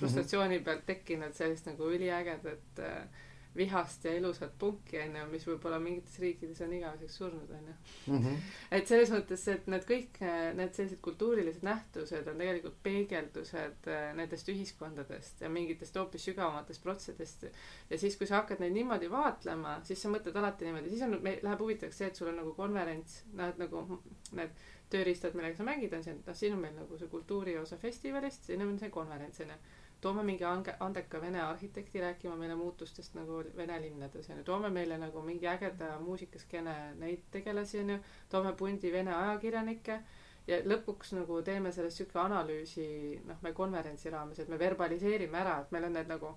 frustratsiooni 0.00 0.62
pealt 0.64 0.86
tekkinud 0.88 1.36
sellist 1.36 1.68
nagu 1.68 1.90
üliägedat 1.98 2.80
äh, 2.80 3.22
vihast 3.56 4.04
ja 4.04 4.14
ilusat 4.18 4.54
punki 4.58 4.98
onju 4.98 5.26
mis 5.30 5.46
võib-olla 5.48 5.78
mingites 5.82 6.18
riikides 6.22 6.60
on 6.66 6.72
igaveseks 6.78 7.18
surnud 7.20 7.50
onju 7.50 7.74
Mm 8.06 8.18
-hmm. 8.18 8.36
et 8.70 8.86
selles 8.88 9.10
mõttes 9.10 9.48
et 9.48 9.66
need 9.66 9.84
kõik 9.88 10.18
need 10.54 10.74
sellised 10.74 11.00
kultuurilised 11.00 11.62
nähtused 11.62 12.28
on 12.28 12.38
tegelikult 12.38 12.76
peegeldused 12.82 13.88
äh, 13.88 14.14
nendest 14.16 14.48
ühiskondadest 14.48 15.40
ja 15.40 15.48
mingitest 15.48 15.96
hoopis 15.96 16.24
sügavamatest 16.24 16.82
protsessidest. 16.82 17.46
Ja 17.90 17.98
siis 17.98 18.16
kui 18.16 18.26
sa 18.26 18.36
hakkad 18.36 18.60
neid 18.60 18.72
niimoodi 18.72 19.10
vaatlema 19.10 19.80
siis 19.84 20.02
sa 20.02 20.08
mõtled 20.08 20.36
alati 20.36 20.64
niimoodi. 20.64 20.90
Siis 20.90 21.02
on 21.02 21.18
läheb 21.22 21.60
huvitavaks 21.60 21.98
see 21.98 22.06
et 22.06 22.16
sul 22.16 22.28
on 22.28 22.36
nagu 22.36 22.54
konverents 22.54 23.22
näed 23.32 23.58
nagu 23.58 24.02
need 24.32 24.50
tööriistad 24.90 25.34
millega 25.34 25.56
sa 25.56 25.64
mängid 25.64 25.94
on 25.96 26.04
see 26.04 26.14
noh 26.14 26.36
siin 26.36 26.52
on 26.56 26.60
meil 26.60 26.76
nagu 26.76 26.98
see 26.98 27.08
kultuuri 27.08 27.56
osa 27.58 27.76
festivalist 27.80 28.44
siin 28.50 28.62
on 28.62 28.78
see 28.78 28.90
konverents 28.90 29.40
onju 29.40 29.56
toome 30.04 30.22
mingi 30.28 30.44
ange, 30.44 30.74
andeka 30.86 31.20
vene 31.22 31.40
arhitekti 31.42 32.00
rääkima 32.02 32.36
meile 32.40 32.56
muutustest 32.60 33.14
nagu 33.18 33.40
vene 33.56 33.78
linnades 33.86 34.28
onju 34.30 34.44
toome 34.50 34.70
meile 34.78 34.98
nagu 35.00 35.22
mingi 35.28 35.48
ägeda 35.54 35.94
muusikaskeene 36.04 36.76
neid 37.00 37.24
tegelasi 37.36 37.80
onju 37.84 37.98
toome 38.34 38.52
pundi 38.62 38.92
vene 38.92 39.14
ajakirjanikke 39.20 39.98
ja 40.46 40.58
lõpuks 40.68 41.14
nagu 41.16 41.40
teeme 41.46 41.72
sellest 41.72 42.02
siuke 42.02 42.18
analüüsi 42.20 42.86
noh 43.28 43.40
me 43.46 43.52
konverentsi 43.56 44.12
raames 44.12 44.42
et 44.44 44.52
me 44.52 44.58
verbaliseerime 44.60 45.40
ära 45.40 45.56
et 45.62 45.72
meil 45.72 45.88
on 45.88 45.96
need 45.98 46.10
nagu 46.12 46.34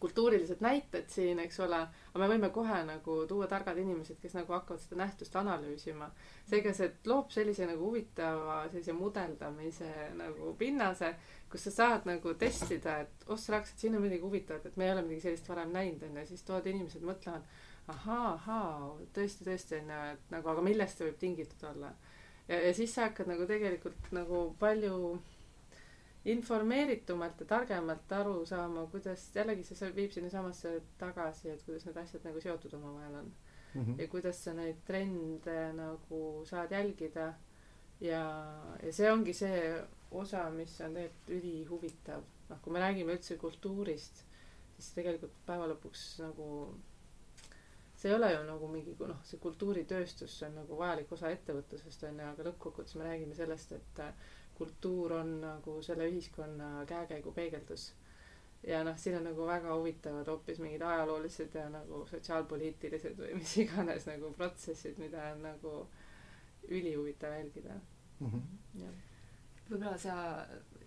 kultuurilised 0.00 0.62
näited 0.64 1.08
siin 1.12 1.38
eks 1.44 1.60
ole 1.60 1.80
aga 1.80 2.20
me 2.22 2.28
võime 2.34 2.50
kohe 2.54 2.82
nagu 2.88 3.16
tuua 3.28 3.48
targad 3.50 3.78
inimesed 3.82 4.20
kes 4.22 4.36
nagu 4.38 4.56
hakkavad 4.56 4.82
seda 4.82 5.00
nähtust 5.02 5.36
analüüsima 5.36 6.10
seega 6.50 6.74
see 6.76 6.92
loob 7.10 7.32
sellise 7.34 7.68
nagu 7.68 7.90
huvitava 7.90 8.62
sellise 8.72 8.96
mudeldamise 8.96 9.90
nagu 10.18 10.54
pinnase 10.58 11.14
kus 11.50 11.66
sa 11.68 11.74
saad 11.78 12.06
nagu 12.08 12.34
testida 12.38 13.00
et 13.04 13.26
oh 13.28 13.38
sa 13.38 13.56
rääkisid 13.56 13.84
siin 13.84 13.98
on 13.98 14.06
midagi 14.06 14.24
huvitavat 14.26 14.70
et 14.70 14.76
me 14.80 14.88
ei 14.88 14.94
ole 14.94 15.04
midagi 15.06 15.28
sellist 15.28 15.48
varem 15.52 15.74
näinud 15.76 16.08
onju 16.08 16.26
siis 16.32 16.46
tood 16.48 16.66
inimesed 16.70 17.04
mõtlevad 17.04 17.46
ahaa, 17.90 18.32
ahaa, 18.34 18.94
tõesti, 19.14 19.44
tõesti 19.46 19.78
onju, 19.80 19.98
et 20.14 20.32
nagu, 20.34 20.48
aga 20.52 20.64
millest 20.64 20.98
see 20.98 21.08
võib 21.08 21.18
tingitud 21.20 21.66
olla. 21.72 21.92
ja, 22.48 22.60
ja 22.66 22.72
siis 22.76 22.94
sa 22.94 23.08
hakkad 23.08 23.30
nagu 23.30 23.46
tegelikult 23.48 24.10
nagu 24.16 24.44
palju 24.60 25.18
informeeritumalt 26.24 27.40
ja 27.40 27.46
targemalt 27.46 28.12
aru 28.12 28.44
saama, 28.46 28.84
kuidas, 28.92 29.30
jällegi 29.34 29.64
see, 29.64 29.92
viib 29.96 30.12
sinnasamasse 30.12 30.74
tagasi, 31.00 31.48
et 31.54 31.62
kuidas 31.64 31.86
need 31.88 32.00
asjad 32.02 32.26
nagu 32.28 32.42
seotud 32.44 32.74
omavahel 32.76 33.14
on 33.22 33.30
mm. 33.74 33.84
-hmm. 33.84 34.00
ja 34.00 34.08
kuidas 34.08 34.44
sa 34.44 34.52
neid 34.54 34.82
trende 34.84 35.72
nagu 35.72 36.44
saad 36.44 36.72
jälgida. 36.72 37.32
ja, 38.00 38.24
ja 38.82 38.92
see 38.92 39.12
ongi 39.12 39.32
see 39.32 39.84
osa, 40.10 40.50
mis 40.50 40.80
on 40.80 40.94
tegelikult 40.94 41.28
ülihuvitav. 41.28 42.22
noh, 42.48 42.60
kui 42.62 42.72
me 42.72 42.80
räägime 42.80 43.12
üldse 43.12 43.36
kultuurist, 43.36 44.24
siis 44.76 44.94
tegelikult 44.94 45.34
päeva 45.46 45.66
lõpuks 45.70 46.22
nagu 46.22 46.46
see 47.96 48.08
ei 48.10 48.16
ole 48.16 48.32
ju 48.32 48.42
nagu 48.44 48.68
mingi 48.68 48.94
noh, 48.98 49.20
see 49.28 49.38
kultuuritööstus, 49.38 50.38
see 50.38 50.48
on 50.48 50.54
nagu 50.62 50.78
vajalik 50.78 51.12
osa 51.12 51.30
ettevõtlusest 51.30 52.04
onju, 52.08 52.28
aga 52.32 52.46
lõppkokkuvõttes 52.48 52.96
me 52.96 53.04
räägime 53.04 53.34
sellest, 53.34 53.72
et 53.72 54.00
kultuur 54.60 55.16
on 55.20 55.34
nagu 55.40 55.80
selle 55.82 56.06
ühiskonna 56.10 56.84
käekäigu 56.86 57.32
peegeldus. 57.32 57.90
ja 58.66 58.82
noh, 58.84 58.96
siin 59.00 59.16
on 59.16 59.24
nagu 59.24 59.46
väga 59.48 59.74
huvitavad 59.74 60.28
hoopis 60.28 60.58
mingid 60.60 60.82
ajaloolised 60.84 61.54
ja 61.56 61.68
nagu 61.72 62.02
sotsiaalpoliitilised 62.10 63.16
või 63.16 63.38
mis 63.38 63.56
iganes 63.62 64.04
nagu 64.06 64.32
protsessid, 64.36 64.98
mida 65.00 65.30
on 65.32 65.46
nagu 65.48 65.76
ülihuvitav 66.68 67.32
jälgida 67.38 67.78
mm. 68.20 68.26
-hmm. 68.26 68.98
võib-olla 69.70 69.96
sa 69.98 70.18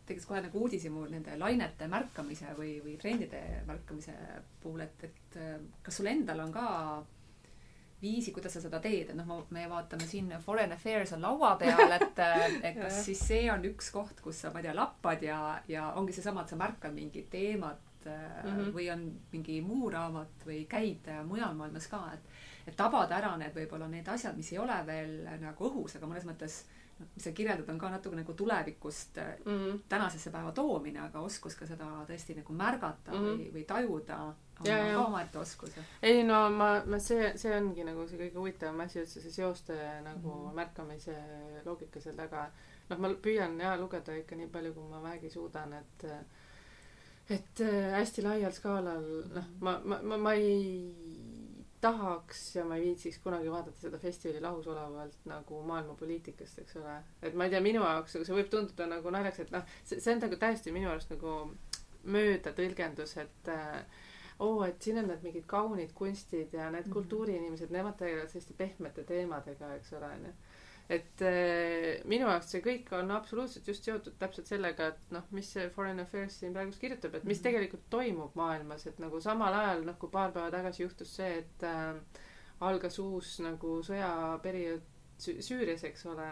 tekkis 0.05 0.25
kohe 0.29 0.41
nagu 0.43 0.59
uudishimu 0.59 1.07
nende 1.09 1.37
lainete 1.39 1.87
märkamise 1.87 2.53
või, 2.57 2.75
või 2.83 2.97
trendide 3.01 3.41
märkamise 3.67 4.13
puhul, 4.61 4.85
et, 4.85 5.03
et 5.09 5.37
kas 5.83 5.97
sul 5.97 6.11
endal 6.11 6.43
on 6.45 6.51
ka 6.53 6.67
viisi, 8.03 8.33
kuidas 8.35 8.53
sa 8.57 8.61
seda 8.63 8.79
teed, 8.83 9.13
et 9.13 9.17
noh, 9.17 9.45
me 9.55 9.63
vaatame 9.71 10.07
siin 10.07 10.29
Foreign 10.43 10.75
Affairs 10.75 11.15
on 11.15 11.23
laua 11.23 11.55
peal, 11.61 11.95
et, 11.95 12.19
et 12.67 12.77
kas 12.81 12.99
siis 13.07 13.23
see 13.31 13.47
on 13.51 13.63
üks 13.71 13.91
koht, 13.95 14.19
kus 14.23 14.43
sa, 14.43 14.51
ma 14.53 14.59
ei 14.61 14.67
tea, 14.67 14.75
lappad 14.77 15.23
ja, 15.23 15.39
ja 15.71 15.89
ongi 15.99 16.15
seesama, 16.15 16.43
et 16.43 16.53
sa 16.53 16.59
märkad 16.59 16.95
mingit 16.95 17.29
teemat 17.33 17.81
mm 18.05 18.55
-hmm. 18.57 18.73
või 18.75 18.91
on 18.93 19.05
mingi 19.31 19.61
muu 19.61 19.89
raamat 19.89 20.45
või 20.45 20.65
käid 20.69 21.07
mujal 21.25 21.55
maailmas 21.55 21.87
ka, 21.87 22.03
et 22.13 22.29
et 22.67 22.75
tabada 22.75 23.17
ära 23.17 23.33
need 23.37 23.55
võib-olla 23.55 23.87
need 23.91 24.07
asjad, 24.07 24.37
mis 24.37 24.51
ei 24.53 24.59
ole 24.59 24.77
veel 24.87 25.27
nagu 25.41 25.67
õhus, 25.67 25.97
aga 25.97 26.07
mõnes 26.07 26.23
mõttes 26.27 26.63
noh, 26.99 27.07
mis 27.15 27.23
sa 27.23 27.31
kirjeldad, 27.31 27.69
on 27.69 27.79
ka 27.79 27.89
natuke 27.89 28.15
nagu 28.15 28.33
tulevikust 28.33 29.19
mm 29.45 29.51
-hmm. 29.51 29.79
tänasesse 29.89 30.31
päeva 30.31 30.51
toomine, 30.51 30.99
aga 30.99 31.19
oskus 31.19 31.55
ka 31.55 31.67
seda 31.67 32.05
tõesti 32.07 32.35
nagu 32.35 32.53
märgata 32.53 33.11
mm 33.11 33.17
-hmm. 33.17 33.37
või, 33.37 33.53
või 33.53 33.65
tajuda 33.65 34.33
ja, 34.65 34.77
ka 34.93 35.05
omaette 35.05 35.39
oskus. 35.39 35.77
ei 36.01 36.23
no 36.23 36.43
ma, 36.49 36.69
ma 36.85 36.99
see, 36.99 37.31
see 37.39 37.55
ongi 37.57 37.85
nagu 37.87 38.05
see 38.07 38.19
kõige 38.21 38.39
huvitavam 38.39 38.85
asi 38.85 39.01
üldse, 39.01 39.23
see 39.23 39.33
seoste 39.33 39.77
nagu 40.05 40.29
mm 40.29 40.45
-hmm. 40.45 40.55
märkamise 40.61 41.17
loogika 41.65 42.01
seal 42.01 42.15
taga. 42.15 42.49
noh, 42.89 42.99
ma 42.99 43.13
püüan 43.27 43.59
ja 43.59 43.75
lugeda 43.79 44.15
ikka 44.15 44.35
nii 44.35 44.47
palju, 44.47 44.73
kui 44.73 44.89
ma 44.89 45.03
vähegi 45.03 45.29
suudan, 45.29 45.73
et 45.73 46.05
et 47.29 47.59
hästi 47.93 48.21
laial 48.21 48.51
skaalal, 48.51 49.05
noh, 49.35 49.45
ma, 49.59 49.79
ma, 49.83 49.99
ma, 50.01 50.17
ma 50.17 50.33
ei 50.33 50.93
tahaks 51.83 52.55
ja 52.55 52.63
ma 52.65 52.75
ei 52.75 52.85
viitsiks 52.85 53.19
kunagi 53.23 53.51
vaadata 53.51 53.79
seda 53.79 53.99
festivali 53.99 54.41
lahus 54.41 54.67
olevalt 54.71 55.25
nagu 55.27 55.61
maailmapoliitikast, 55.67 56.59
eks 56.63 56.77
ole. 56.79 56.95
et 57.21 57.35
ma 57.35 57.47
ei 57.47 57.53
tea, 57.53 57.61
minu 57.61 57.83
jaoks, 57.83 58.15
aga 58.15 58.27
see 58.27 58.37
võib 58.37 58.51
tunduda 58.53 58.87
nagu 58.87 59.11
naljakas, 59.11 59.43
et 59.43 59.51
noh, 59.55 59.65
see, 59.83 59.99
see 59.99 60.15
on 60.15 60.23
nagu 60.23 60.39
täiesti 60.39 60.75
minu 60.75 60.91
arust 60.91 61.11
nagu 61.11 61.35
möödatõlgendus, 62.15 63.17
et 63.23 63.51
äh, 63.51 63.83
oo 64.39 64.57
oh,, 64.57 64.65
et 64.67 64.81
siin 64.81 64.97
on 65.01 65.07
need 65.11 65.23
mingid 65.23 65.45
kaunid 65.49 65.93
kunstid 65.97 66.53
ja 66.53 66.69
need 66.71 66.87
mhm. 66.87 66.93
kultuuriinimesed, 66.97 67.71
nemad 67.73 67.97
tegelevad 67.99 68.33
selliste 68.33 68.57
pehmete 68.57 69.05
teemadega, 69.07 69.73
eks 69.77 69.93
ole, 69.99 70.11
onju 70.17 70.35
et 70.91 71.21
äh, 71.23 72.01
minu 72.11 72.27
jaoks 72.27 72.49
see 72.51 72.61
kõik 72.63 72.89
on 72.97 73.11
absoluutselt 73.15 73.67
just 73.67 73.85
seotud 73.87 74.17
täpselt 74.19 74.49
sellega, 74.51 74.89
et 74.91 75.13
noh, 75.15 75.23
mis 75.35 75.47
see 75.55 75.69
Foreign 75.73 76.03
Affairs 76.03 76.41
siin 76.41 76.55
praegu 76.55 76.75
kirjutab, 76.79 77.15
et 77.15 77.27
mis 77.27 77.39
mhm. 77.39 77.45
tegelikult 77.47 77.85
toimub 77.93 78.35
maailmas, 78.39 78.87
et 78.89 78.99
nagu 79.03 79.21
samal 79.23 79.55
ajal 79.61 79.85
noh, 79.87 79.97
kui 79.99 80.11
paar 80.11 80.33
päeva 80.35 80.51
tagasi 80.53 80.83
juhtus 80.83 81.15
see, 81.19 81.39
et 81.43 81.67
äh, 81.67 82.23
algas 82.63 82.99
uus 83.03 83.37
nagu 83.43 83.77
sõjaperiood 83.85 84.89
Süürias, 85.23 85.83
eks 85.87 86.07
ole, 86.09 86.25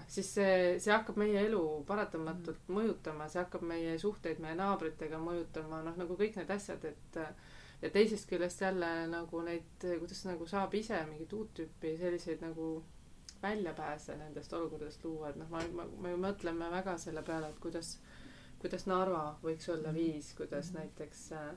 noh 0.00 0.10
siis 0.10 0.34
see, 0.34 0.58
see 0.82 0.92
hakkab 0.94 1.20
meie 1.20 1.46
elu 1.46 1.62
paratamatult 1.88 2.66
mm. 2.66 2.76
mõjutama, 2.80 3.28
see 3.30 3.42
hakkab 3.42 3.64
meie 3.68 3.96
suhteid 4.00 4.42
meie 4.42 4.58
naabritega 4.58 5.20
mõjutama, 5.22 5.84
noh 5.86 5.98
nagu 6.00 6.18
kõik 6.18 6.40
need 6.40 6.50
asjad, 6.56 6.84
et 6.88 7.20
ja 7.82 7.90
teisest 7.90 8.28
küljest 8.28 8.60
jälle 8.60 8.88
nagu 9.08 9.42
neid, 9.44 9.76
kuidas 9.82 10.24
nagu 10.28 10.46
saab 10.48 10.74
ise 10.76 10.98
mingit 11.08 11.32
uut 11.32 11.52
tüüpi 11.56 11.94
selliseid 12.00 12.42
nagu 12.44 12.72
väljapääse 13.42 14.16
nendest 14.16 14.52
olukordadest 14.52 15.04
luua, 15.04 15.30
et 15.30 15.38
noh, 15.40 15.48
ma, 15.48 15.62
ma, 15.74 15.86
me 16.04 16.14
mõtleme 16.20 16.68
väga 16.72 16.96
selle 17.00 17.22
peale, 17.24 17.48
et 17.48 17.60
kuidas, 17.62 17.94
kuidas 18.60 18.86
Narva 18.90 19.24
võiks 19.42 19.68
olla 19.72 19.92
mhm. 19.92 19.96
viis, 19.96 20.32
kuidas 20.36 20.72
mhm. 20.72 20.80
näiteks 20.80 21.26
äh, 21.38 21.50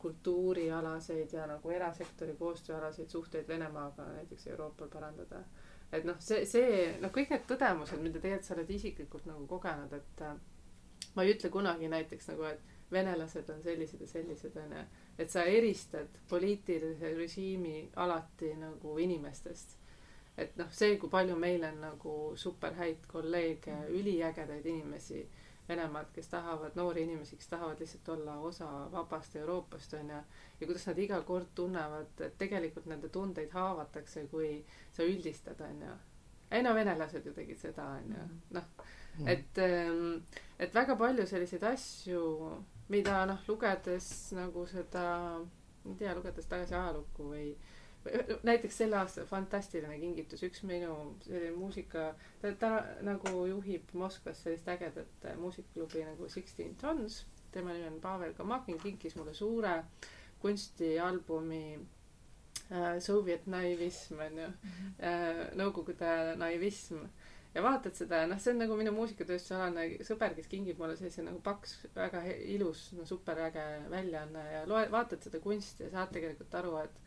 kultuurialaseid 0.00 1.32
ja 1.36 1.46
nagu 1.46 1.70
erasektori 1.70 2.34
koostööalaseid 2.38 3.12
suhteid 3.12 3.48
Venemaaga 3.48 4.06
näiteks 4.14 4.46
Euroopal 4.46 4.88
parandada. 4.88 5.42
Et 5.92 6.04
noh, 6.06 6.18
see, 6.22 6.44
see, 6.46 6.84
noh, 7.02 7.12
kõik 7.14 7.32
need 7.34 7.46
tõdemused, 7.50 8.02
mida 8.02 8.22
tegelikult 8.22 8.48
sa 8.48 8.54
oled 8.56 8.70
isiklikult 8.70 9.26
nagu 9.30 9.46
kogenud, 9.50 9.92
et 9.96 10.22
äh, 10.26 10.36
ma 11.16 11.24
ei 11.24 11.34
ütle 11.34 11.50
kunagi 11.50 11.90
näiteks 11.90 12.30
nagu, 12.32 12.46
et 12.50 12.76
venelased 12.90 13.50
on 13.50 13.62
sellised 13.62 14.00
ja 14.02 14.08
sellised, 14.10 14.56
onju. 14.58 14.86
et 15.18 15.30
sa 15.30 15.44
eristad 15.46 16.16
poliitilise 16.28 17.12
režiimi 17.14 17.90
alati 18.02 18.54
nagu 18.58 18.96
inimestest 18.98 19.80
et 20.40 20.56
noh, 20.58 20.70
see, 20.72 20.96
kui 21.00 21.10
palju 21.12 21.36
meil 21.38 21.64
on 21.68 21.80
nagu 21.82 22.14
super 22.38 22.74
häid 22.78 23.04
kolleege, 23.10 23.74
üliägedaid 23.96 24.66
inimesi 24.66 25.24
Venemaalt, 25.70 26.08
kes 26.14 26.28
tahavad, 26.32 26.74
noori 26.74 27.04
inimesi, 27.06 27.36
kes 27.38 27.48
tahavad 27.52 27.78
lihtsalt 27.78 28.08
olla 28.16 28.34
osa 28.48 28.66
vabast 28.92 29.36
Euroopast, 29.36 29.92
onju. 29.94 30.22
ja 30.60 30.66
kuidas 30.66 30.86
nad 30.86 30.98
iga 30.98 31.20
kord 31.22 31.52
tunnevad, 31.54 32.10
et 32.26 32.38
tegelikult 32.38 32.88
nende 32.90 33.08
tundeid 33.08 33.52
haavatakse, 33.54 34.24
kui 34.32 34.64
sa 34.92 35.06
üldistad, 35.06 35.60
onju. 35.68 35.92
ei 36.50 36.62
no 36.66 36.74
venelased 36.74 37.26
ju 37.26 37.32
tegid 37.36 37.58
seda, 37.62 37.86
onju. 38.00 38.24
Mhm. 38.24 38.40
noh, 38.58 38.68
mhm. 39.18 39.28
et, 39.28 39.62
ähm, 39.68 40.22
et 40.58 40.74
väga 40.74 40.96
palju 40.96 41.26
selliseid 41.26 41.64
asju, 41.70 42.24
mida 42.88 43.24
noh, 43.30 43.46
lugedes 43.48 44.32
nagu 44.34 44.66
seda, 44.66 45.04
ma 45.84 45.92
ei 45.92 45.98
tea, 46.02 46.14
lugedes 46.18 46.50
tagasi 46.50 46.74
ajalukku 46.74 47.30
või 47.30 47.54
näiteks 48.42 48.78
selle 48.78 48.96
aasta 48.96 49.24
fantastiline 49.28 49.98
kingitus, 50.00 50.42
üks 50.46 50.62
minu 50.64 50.94
selline 51.24 51.52
muusika, 51.56 52.14
ta, 52.40 52.52
ta 52.58 52.70
nagu 53.06 53.44
juhib 53.50 53.92
Moskvas 53.92 54.42
sellist 54.44 54.68
ägedat 54.68 55.28
muusikaklubi 55.38 56.04
nagu 56.08 56.28
Sixteen 56.28 56.74
Tons. 56.80 57.26
tema 57.52 57.72
nimi 57.72 57.88
on 57.88 58.00
Pavel 58.00 58.34
Kamakin, 58.34 58.78
kinkis 58.78 59.16
mulle 59.16 59.34
suure 59.34 59.82
kunstialbumi 60.40 61.80
äh, 62.72 63.00
Soviet 63.00 63.46
naivism 63.46 64.18
onju 64.18 64.46
-hmm. 64.46 65.04
äh, 65.04 65.56
Nõukogude 65.56 66.36
naivism 66.36 67.04
ja 67.54 67.62
vaatad 67.62 67.94
seda 67.94 68.22
ja 68.22 68.26
noh, 68.30 68.38
see 68.40 68.52
on 68.54 68.62
nagu 68.62 68.76
minu 68.78 68.92
muusikatööstusalane 68.94 69.86
sõber, 70.06 70.34
kes 70.36 70.46
kingib 70.46 70.78
mulle 70.78 70.96
sellise 70.96 71.24
nagu 71.26 71.40
paks, 71.42 71.76
väga 71.94 72.22
ilus, 72.54 72.92
no 72.92 73.04
superäge 73.04 73.64
väljaanne 73.90 74.44
ja 74.52 74.66
loe, 74.70 74.86
vaatad 74.90 75.22
seda 75.26 75.40
kunsti 75.40 75.84
ja 75.84 75.90
saad 75.90 76.12
tegelikult 76.14 76.54
aru, 76.54 76.76
et 76.84 77.00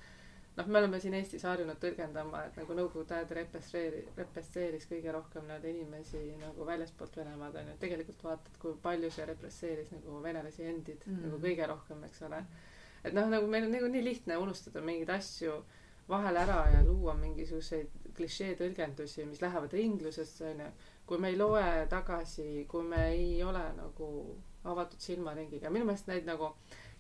noh, 0.58 0.68
me 0.68 0.80
oleme 0.80 1.00
siin 1.02 1.16
Eestis 1.18 1.46
harjunud 1.48 1.80
tõlgendama, 1.82 2.44
et 2.48 2.58
nagu 2.62 2.76
Nõukogude 2.78 3.18
ajal 3.18 3.32
represseeri-, 3.40 4.04
represseeris 4.18 4.86
kõige 4.90 5.14
rohkem 5.16 5.48
nii-öelda 5.48 5.72
inimesi 5.72 6.22
nagu 6.42 6.68
väljaspoolt 6.68 7.18
Venemaad 7.22 7.58
onju, 7.62 7.76
et 7.76 7.82
tegelikult 7.82 8.26
vaatad, 8.28 8.60
kui 8.62 8.76
palju 8.84 9.12
see 9.14 9.28
represseeris 9.30 9.94
nagu 9.96 10.20
venelasi 10.24 10.68
endid 10.70 11.08
mm. 11.08 11.24
nagu 11.28 11.42
kõige 11.48 11.70
rohkem, 11.74 12.04
eks 12.10 12.26
ole. 12.30 12.44
et 13.04 13.16
noh, 13.18 13.30
nagu 13.34 13.50
meil 13.50 13.68
on 13.68 13.76
nagu 13.78 13.90
nii 13.96 14.06
lihtne 14.06 14.38
unustada 14.42 14.84
mingeid 14.86 15.16
asju 15.18 15.58
vahel 16.10 16.38
ära 16.38 16.64
ja 16.74 16.82
luua 16.86 17.16
mingisuguseid 17.18 18.14
klišee 18.18 18.56
tõlgendusi, 18.60 19.26
mis 19.26 19.42
lähevad 19.42 19.74
ringlusesse 19.74 20.50
onju. 20.52 20.72
kui 21.06 21.20
me 21.20 21.30
ei 21.34 21.38
loe 21.38 21.86
tagasi, 21.92 22.66
kui 22.70 22.84
me 22.88 23.08
ei 23.10 23.44
ole 23.44 23.64
nagu 23.76 24.10
avatud 24.64 25.00
silmaringiga, 25.04 25.70
minu 25.70 25.86
meelest 25.90 26.08
neid 26.08 26.28
nagu 26.28 26.54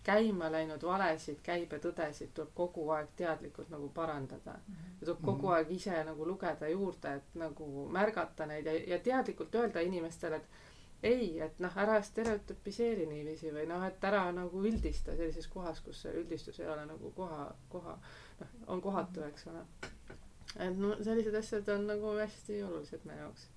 käima 0.04 0.52
läinud 0.52 0.84
valesid 0.84 1.40
käibetõdesid 1.44 2.34
tuleb 2.36 2.52
kogu 2.56 2.90
aeg 2.96 3.14
teadlikult 3.16 3.70
nagu 3.72 3.90
parandada. 3.90 4.58
Mhm. 4.68 4.92
ja 5.00 5.06
tuleb 5.06 5.22
kogu 5.22 5.48
mhm. 5.48 5.56
aeg 5.56 5.72
ise 5.72 6.04
nagu 6.04 6.28
lugeda 6.28 6.70
juurde, 6.70 7.16
et 7.16 7.40
nagu 7.40 7.88
märgata 7.92 8.46
neid 8.46 8.66
ja, 8.66 8.76
ja 8.96 9.00
teadlikult 9.00 9.56
öelda 9.56 9.82
inimestele, 9.82 10.36
et 10.36 10.62
ei, 11.04 11.40
et 11.44 11.60
noh, 11.60 11.78
ära 11.78 11.98
stereotüpiseeri 12.02 13.06
niiviisi 13.10 13.52
või 13.52 13.66
noh, 13.68 13.84
et 13.84 14.04
ära 14.08 14.24
nagu 14.32 14.62
üldista 14.64 15.16
sellises 15.18 15.48
kohas, 15.52 15.82
kus 15.84 16.04
see 16.06 16.14
üldistus 16.22 16.60
ei 16.60 16.70
ole 16.72 16.86
nagu 16.88 17.12
koha, 17.16 17.48
koha, 17.70 17.98
noh, 18.40 18.54
on 18.68 18.82
kohatu, 18.82 19.20
mhm. 19.20 19.30
eks 19.30 19.48
ole. 19.52 19.66
et 20.68 20.78
no 20.78 20.96
sellised 21.02 21.36
asjad 21.36 21.70
on 21.76 21.88
nagu 21.88 22.18
hästi 22.20 22.64
olulised 22.64 23.08
meie 23.08 23.20
jaoks. 23.20 23.48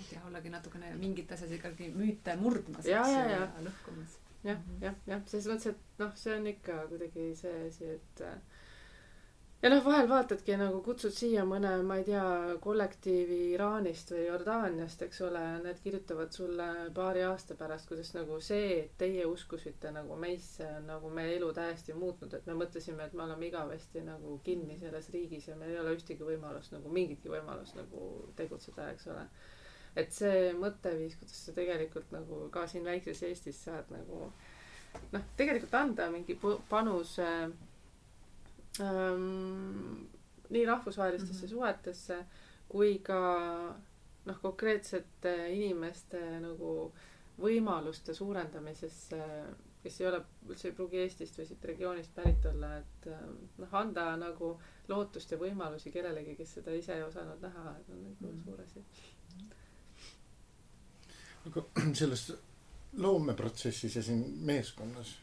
et 0.00 0.16
jah, 0.16 0.26
ollagi 0.26 0.50
natukene 0.50 0.96
mingit 0.96 1.32
asjas 1.32 1.52
ikkagi 1.60 1.92
müüte 1.92 2.36
murdmas, 2.40 2.88
eks 2.88 3.14
ju, 3.16 3.30
ja 3.36 3.46
lõhkumas 3.68 4.19
jah 4.44 4.56
mm 4.56 4.64
-hmm., 4.64 4.82
jah, 4.84 4.94
jah, 5.06 5.22
selles 5.26 5.48
mõttes, 5.52 5.74
et 5.74 6.02
noh, 6.04 6.16
see 6.16 6.34
on 6.36 6.46
ikka 6.46 6.82
kuidagi 6.92 7.30
see 7.36 7.66
asi, 7.68 7.94
et 7.98 8.24
ja 9.62 9.68
noh, 9.68 9.82
vahel 9.84 10.06
vaatadki 10.08 10.56
nagu 10.56 10.78
kutsud 10.84 11.12
siia 11.12 11.42
mõne, 11.48 11.70
ma 11.84 11.98
ei 12.00 12.04
tea, 12.06 12.22
kollektiivi 12.64 13.40
Iraanist 13.54 14.12
või 14.14 14.22
Jordaaniast, 14.24 15.02
eks 15.04 15.20
ole, 15.26 15.42
need 15.66 15.82
kirjutavad 15.84 16.32
sulle 16.32 16.68
paari 16.96 17.26
aasta 17.28 17.56
pärast, 17.60 17.88
kuidas 17.90 18.14
nagu 18.16 18.40
see, 18.44 18.70
et 18.86 18.96
teie 19.02 19.26
uskusite 19.28 19.92
nagu 19.92 20.16
meisse, 20.24 20.64
on 20.78 20.88
nagu 20.94 21.12
meie 21.20 21.36
elu 21.36 21.52
täiesti 21.60 21.96
muutnud, 21.96 22.34
et 22.38 22.48
me 22.48 22.56
mõtlesime, 22.62 23.04
et 23.04 23.16
me 23.16 23.26
oleme 23.26 23.50
igavesti 23.50 24.04
nagu 24.06 24.38
kinni 24.44 24.78
selles 24.80 25.12
riigis 25.12 25.48
ja 25.52 25.56
meil 25.60 25.76
ei 25.76 25.82
ole 25.84 25.96
ühtegi 25.98 26.24
võimalust 26.32 26.72
nagu 26.76 26.92
mingitki 26.96 27.32
võimalust 27.32 27.76
nagu 27.76 28.06
tegutseda, 28.40 28.90
eks 28.94 29.10
ole. 29.12 29.28
Et 29.96 30.12
see 30.12 30.52
mõtteviis, 30.54 31.16
kuidas 31.18 31.44
sa 31.46 31.52
tegelikult 31.56 32.12
nagu 32.14 32.48
ka 32.54 32.66
siin 32.66 32.84
väikses 32.84 33.22
Eestis 33.22 33.64
saad 33.64 33.90
nagu 33.90 34.32
noh, 35.12 35.24
tegelikult 35.36 35.74
anda 35.74 36.10
mingi 36.10 36.38
panuse 36.68 37.26
äh, 37.26 37.50
ähm, 38.80 40.06
nii 40.50 40.66
rahvusvahelistesse 40.66 41.46
mm 41.46 41.46
-hmm. 41.46 41.50
suhetesse 41.50 42.24
kui 42.68 42.98
ka 42.98 43.20
noh, 44.24 44.38
konkreetsete 44.42 45.34
inimeste 45.54 46.20
nagu 46.40 46.92
võimaluste 47.40 48.14
suurendamisesse, 48.14 49.20
kes 49.82 50.00
ei 50.00 50.06
ole, 50.10 50.20
üldse 50.48 50.68
ei 50.68 50.74
pruugi 50.76 51.00
Eestist 51.02 51.38
või 51.40 51.46
siit 51.48 51.64
regioonist 51.64 52.12
pärit 52.14 52.46
olla, 52.52 52.74
et 52.82 53.08
noh, 53.58 53.74
anda 53.82 54.10
nagu 54.20 54.52
lootust 54.88 55.32
ja 55.32 55.38
võimalusi 55.40 55.92
kellelegi, 55.94 56.36
kes 56.36 56.58
seda 56.58 56.74
ise 56.76 56.98
ei 56.98 57.06
osanud 57.06 57.40
näha, 57.46 57.74
et 57.80 57.88
on 57.94 58.04
nagu 58.04 58.26
mm 58.26 58.36
-hmm. 58.36 58.44
suur 58.44 58.60
asi. 58.60 58.84
Aga 61.48 61.64
selles 62.00 62.30
loomeprotsessis 63.00 63.96
ja 63.96 64.02
siin 64.02 64.24
meeskonnas, 64.46 65.14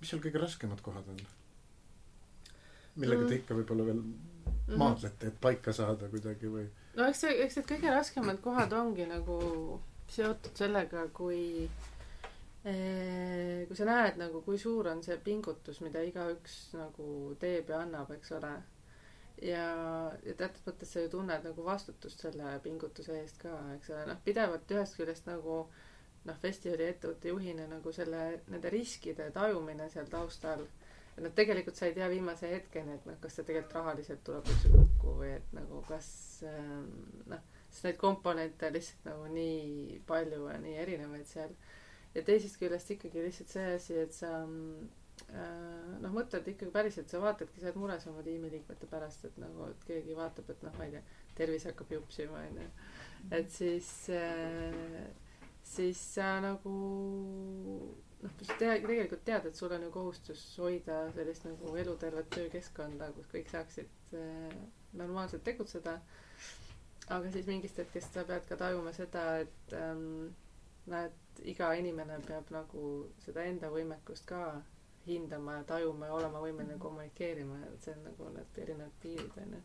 mis 0.00 0.12
seal 0.12 0.22
kõige 0.22 0.42
raskemad 0.42 0.82
kohad 0.84 1.08
on? 1.12 1.20
millega 2.96 3.26
mm. 3.26 3.28
te 3.28 3.38
ikka 3.42 3.56
võib-olla 3.58 3.84
veel 3.90 3.98
mm. 4.00 4.78
maadlete, 4.80 5.30
et 5.30 5.40
paika 5.40 5.74
saada 5.76 6.08
kuidagi 6.12 6.48
või? 6.52 6.64
no 6.96 7.10
eks 7.10 7.26
see, 7.26 7.34
eks 7.44 7.60
need 7.60 7.68
kõige 7.74 7.92
raskemad 7.92 8.40
kohad 8.44 8.72
ongi 8.76 9.08
nagu 9.10 9.36
seotud 10.10 10.54
sellega, 10.56 11.06
kui 11.14 11.66
eh, 12.64 13.66
kui 13.66 13.78
sa 13.78 13.88
näed 13.88 14.20
nagu, 14.20 14.42
kui 14.46 14.58
suur 14.60 14.90
on 14.92 15.02
see 15.04 15.18
pingutus, 15.22 15.82
mida 15.84 16.02
igaüks 16.06 16.56
nagu 16.78 17.34
teeb 17.42 17.72
ja 17.72 17.82
annab, 17.84 18.12
eks 18.16 18.32
ole. 18.38 18.52
Ja, 19.42 19.66
ja 20.24 20.34
teatud 20.38 20.70
mõttes 20.70 20.92
sa 20.92 21.02
ju 21.04 21.10
tunned 21.12 21.44
nagu 21.48 21.64
vastutust 21.66 22.22
selle 22.24 22.56
pingutuse 22.64 23.18
eest 23.20 23.40
ka, 23.42 23.52
eks 23.76 23.92
ole, 23.92 24.06
noh, 24.10 24.22
pidevalt 24.24 24.72
ühest 24.76 24.96
küljest 24.98 25.28
nagu 25.28 25.64
noh, 26.26 26.38
festivali 26.42 26.88
ettevõtte 26.90 27.30
juhina 27.30 27.68
nagu 27.70 27.92
selle, 27.94 28.42
nende 28.50 28.72
riskide 28.72 29.30
tajumine 29.34 29.88
seal 29.92 30.08
taustal 30.10 30.64
noh, 31.22 31.32
tegelikult 31.36 31.78
sa 31.78 31.88
ei 31.88 31.94
tea 31.96 32.08
viimase 32.12 32.50
hetkeni, 32.50 32.96
et 32.98 33.06
noh, 33.08 33.16
kas 33.22 33.38
see 33.38 33.46
tegelikult 33.48 33.78
rahaliselt 33.78 34.24
tuleb 34.26 34.50
üldse 34.52 34.72
kokku 34.72 35.16
või 35.20 35.32
et 35.38 35.54
nagu 35.56 35.80
kas 35.88 36.08
ähm, 36.48 36.90
noh, 37.30 37.42
sest 37.70 37.88
neid 37.88 38.00
komponente 38.00 38.70
lihtsalt 38.72 39.08
nagu 39.10 39.30
nii 39.32 40.00
palju 40.08 40.50
ja 40.50 40.60
nii 40.62 40.76
erinevaid 40.84 41.28
seal. 41.30 41.56
ja 42.14 42.24
teisest 42.24 42.60
küljest 42.60 42.92
ikkagi 42.96 43.24
lihtsalt 43.24 43.52
see 43.52 43.72
asi, 43.76 43.98
et 44.04 44.16
sa 44.16 44.32
äh, 44.44 44.86
noh, 45.34 46.12
mõtled 46.14 46.46
ikkagi 46.52 46.72
päriselt, 46.74 47.10
sa 47.10 47.20
vaatadki, 47.22 47.60
sa 47.60 47.68
oled 47.70 47.80
mures 47.82 48.06
oma 48.10 48.22
tiimiliikmete 48.26 48.88
pärast, 48.90 49.24
et 49.28 49.38
nagu, 49.42 49.66
et 49.72 49.86
keegi 49.88 50.16
vaatab, 50.16 50.50
et 50.54 50.62
noh, 50.66 50.74
ma 50.78 50.86
ei 50.86 50.94
tea, 50.96 51.02
tervis 51.38 51.66
hakkab 51.68 51.92
jupsima, 51.96 52.42
onju. 52.50 52.66
et 53.40 53.50
siis 53.52 53.90
äh,, 54.14 55.06
siis 55.66 56.00
sa 56.14 56.36
nagu 56.44 56.74
noh, 58.22 58.30
sa 58.38 58.54
tea, 58.58 58.78
tegelikult 58.80 59.24
tead, 59.26 59.50
et 59.50 59.58
sul 59.58 59.74
on 59.76 59.86
ju 59.88 59.92
kohustus 59.94 60.44
hoida 60.62 61.02
sellist 61.16 61.46
nagu 61.48 61.74
elutervet 61.82 62.30
töökeskkonda, 62.36 63.10
kus 63.18 63.28
kõik 63.34 63.50
saaksid 63.52 64.16
äh, 64.16 64.56
normaalselt 64.96 65.44
tegutseda. 65.44 65.98
aga 67.08 67.30
siis 67.30 67.46
mingist 67.46 67.76
hetkest 67.78 68.14
sa 68.14 68.24
pead 68.26 68.46
ka 68.48 68.56
tajuma 68.58 68.92
seda, 68.94 69.26
et 69.44 69.74
ähm, 69.78 70.32
näed, 70.90 71.12
iga 71.46 71.68
inimene 71.78 72.16
peab 72.26 72.48
nagu 72.54 72.86
seda 73.22 73.44
enda 73.46 73.70
võimekust 73.70 74.26
ka 74.26 74.40
hindama 75.06 75.60
ja 75.60 75.64
tajuma 75.64 76.06
ja 76.06 76.14
olema 76.14 76.40
võimeline 76.42 76.78
kommunikeerima, 76.78 77.60
et 77.68 77.86
see 77.86 77.94
on 77.94 78.02
nagu 78.10 78.32
need 78.34 78.58
erinevad 78.64 78.98
piirid 79.02 79.38
onju. 79.42 79.62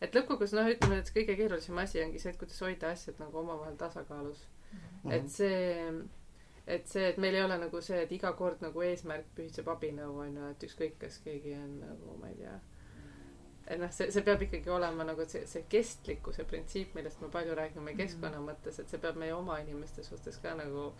et 0.00 0.14
lõppkokkuvõttes 0.14 0.54
noh, 0.54 0.70
ütleme, 0.74 1.00
et 1.02 1.10
kõige 1.14 1.36
keerulisem 1.36 1.78
asi 1.82 2.02
ongi 2.04 2.22
see, 2.22 2.30
et 2.30 2.38
kuidas 2.38 2.60
hoida 2.62 2.92
asjad 2.94 3.18
nagu 3.18 3.38
omavahel 3.38 3.76
tasakaalus 3.76 4.46
mm. 4.46 4.78
-hmm. 4.78 5.12
et 5.12 5.30
see 5.30 6.08
et 6.68 6.88
see, 6.88 7.04
et 7.08 7.18
meil 7.18 7.34
ei 7.34 7.42
ole 7.42 7.56
nagu 7.58 7.80
see, 7.84 8.02
et 8.04 8.10
iga 8.12 8.32
kord 8.36 8.60
nagu 8.64 8.82
eesmärk 8.84 9.30
pühitseb 9.36 9.68
abinõu 9.72 10.18
on 10.24 10.34
ju, 10.36 10.48
et 10.52 10.66
ükskõik, 10.68 10.98
kas 11.00 11.16
keegi 11.24 11.54
on 11.56 11.78
nagu 11.80 12.16
ma 12.20 12.28
ei 12.28 12.36
tea. 12.42 12.58
et 13.68 13.80
noh, 13.80 13.90
see, 13.92 14.10
see 14.12 14.24
peab 14.24 14.42
ikkagi 14.44 14.70
olema 14.72 15.04
nagu 15.04 15.24
see, 15.28 15.46
see 15.48 15.64
kestlikkuse 15.68 16.44
printsiip, 16.48 16.94
millest 16.96 17.20
me 17.20 17.28
palju 17.32 17.56
räägime 17.56 17.96
keskkonna 17.96 18.38
mm 18.38 18.44
-hmm. 18.44 18.52
mõttes, 18.52 18.80
et 18.80 18.88
see 18.88 19.00
peab 19.00 19.16
meie 19.16 19.34
oma 19.34 19.58
inimeste 19.64 20.04
suhtes 20.04 20.38
ka 20.44 20.54
nagu 20.54 20.92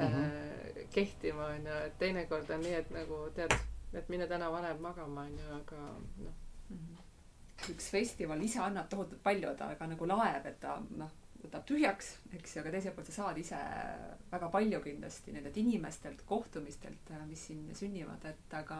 mm 0.00 0.14
-hmm. 0.14 0.80
äh, 0.80 0.90
kehtima 0.90 1.46
on 1.46 1.66
ju, 1.66 1.72
et 1.86 1.98
teinekord 1.98 2.50
on 2.50 2.60
nii, 2.60 2.74
et 2.74 2.90
nagu 2.90 3.30
tead, 3.34 3.56
et 3.92 4.08
mine 4.08 4.26
täna 4.26 4.52
vanem 4.52 4.80
magama 4.80 5.20
on 5.20 5.38
ju, 5.38 5.54
aga 5.56 5.76
noh 5.76 6.32
mm 6.70 6.78
-hmm. 6.78 7.70
üks 7.70 7.90
festival 7.90 8.42
ise 8.42 8.60
annab 8.60 8.88
tohutult 8.88 9.22
palju, 9.22 9.54
ta 9.56 9.74
ka 9.74 9.86
nagu 9.86 10.06
laeb, 10.06 10.46
et 10.46 10.60
ta 10.60 10.82
noh 10.90 11.10
võtab 11.44 11.64
tühjaks, 11.68 12.16
eks 12.32 12.56
ju, 12.56 12.60
aga 12.62 12.70
teiselt 12.70 12.96
poolt 12.96 13.10
sa 13.10 13.12
saad 13.12 13.38
ise 13.38 13.58
väga 14.30 14.48
palju 14.48 14.80
kindlasti 14.80 15.32
nendelt 15.32 15.56
inimestelt, 15.56 16.22
kohtumistelt, 16.26 17.10
äh, 17.10 17.26
mis 17.26 17.46
siin 17.46 17.68
sünnivad, 17.74 18.24
et 18.24 18.54
aga 18.54 18.78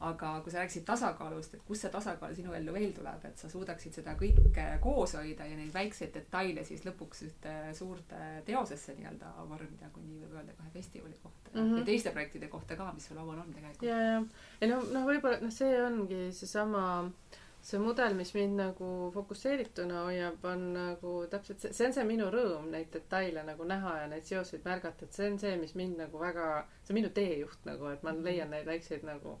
aga 0.00 0.32
kui 0.44 0.52
sa 0.52 0.60
rääkisid 0.62 0.84
tasakaalust, 0.86 1.54
et 1.54 1.64
kust 1.66 1.82
see 1.82 1.90
tasakaal 1.90 2.34
sinu 2.36 2.52
ellu 2.54 2.74
veel 2.74 2.92
tuleb, 2.94 3.24
et 3.26 3.40
sa 3.40 3.50
suudaksid 3.50 3.98
seda 3.98 4.14
kõike 4.20 4.66
koos 4.84 5.16
hoida 5.18 5.46
ja 5.48 5.56
neid 5.58 5.72
väikseid 5.74 6.14
detaile 6.14 6.64
siis 6.64 6.84
lõpuks 6.86 7.24
ühte 7.26 7.54
suurde 7.74 8.20
teosesse 8.46 8.94
nii-öelda 8.98 9.32
vormida, 9.48 9.90
kui 9.94 10.06
nii 10.06 10.22
võib 10.22 10.38
öelda 10.38 10.54
kahe 10.60 10.70
festivali 10.76 11.18
kohta 11.22 11.50
mm 11.54 11.60
-hmm. 11.64 11.78
ja 11.78 11.84
teiste 11.90 12.14
projektide 12.14 12.48
kohta 12.48 12.76
ka, 12.76 12.92
mis 12.92 13.10
sul 13.10 13.16
laual 13.16 13.38
on 13.38 13.52
tegelikult. 13.54 13.88
ja, 13.90 14.00
ja, 14.00 14.22
ja 14.60 14.68
no, 14.68 14.80
noh, 14.92 15.06
võib-olla 15.10 15.40
noh, 15.40 15.52
see 15.52 15.82
ongi 15.82 16.32
seesama 16.32 16.84
äh, 17.00 17.38
see 17.68 17.78
mudel, 17.82 18.14
mis 18.14 18.30
mind 18.34 18.56
nagu 18.60 18.88
fokusseerituna 19.14 20.04
hoiab, 20.06 20.44
on 20.46 20.64
nagu 20.74 21.14
täpselt 21.30 21.60
see, 21.60 21.72
see 21.76 21.88
on 21.88 21.94
see 21.96 22.04
minu 22.08 22.28
rõõm 22.32 22.68
neid 22.72 22.90
detaile 22.94 23.42
nagu 23.46 23.66
näha 23.68 23.94
ja 24.02 24.10
neid 24.10 24.26
seoseid 24.28 24.66
märgata, 24.66 25.06
et 25.06 25.18
see 25.18 25.30
on 25.32 25.38
see, 25.42 25.56
mis 25.60 25.74
mind 25.78 25.98
nagu 26.04 26.20
väga, 26.22 26.48
see 26.84 26.94
on 26.94 27.00
minu 27.00 27.10
teejuht 27.14 27.66
nagu, 27.68 27.90
et 27.92 28.04
ma 28.06 28.14
mhm. 28.14 28.28
leian 28.28 28.54
neid 28.54 28.68
väikseid 28.68 29.06
nagu 29.08 29.38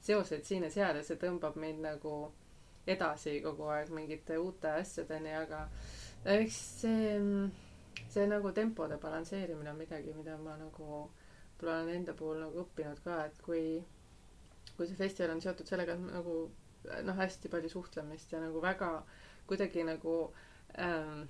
seoseid 0.00 0.44
siin 0.44 0.66
ja 0.66 0.70
seal 0.70 0.96
ja 0.96 1.04
see 1.04 1.18
tõmbab 1.20 1.56
mind 1.60 1.82
nagu 1.84 2.14
edasi 2.88 3.38
kogu 3.44 3.68
aeg 3.72 3.90
mingite 3.92 4.38
uute 4.40 4.70
asjadeni, 4.80 5.34
aga 5.36 5.64
eks 6.38 6.58
see, 6.82 7.16
see 8.08 8.26
nagu 8.30 8.52
tempode 8.56 8.96
balansseerimine 9.02 9.72
on 9.72 9.80
midagi, 9.82 10.14
mida 10.16 10.38
ma 10.40 10.56
nagu 10.60 10.86
võib-olla 10.88 11.80
olen 11.82 11.94
enda 11.96 12.14
puhul 12.14 12.40
nagu 12.44 12.62
õppinud 12.62 13.02
ka, 13.04 13.18
et 13.26 13.42
kui, 13.42 13.62
kui 14.76 14.86
see 14.86 14.98
festival 14.98 15.34
on 15.34 15.42
seotud 15.42 15.68
sellega, 15.68 15.98
et 15.98 16.06
nagu 16.14 16.38
noh, 17.04 17.18
hästi 17.18 17.50
palju 17.52 17.72
suhtlemist 17.72 18.32
ja 18.32 18.40
nagu 18.42 18.62
väga 18.62 18.92
kuidagi 19.48 19.84
nagu 19.88 20.14
ähm, 20.78 21.26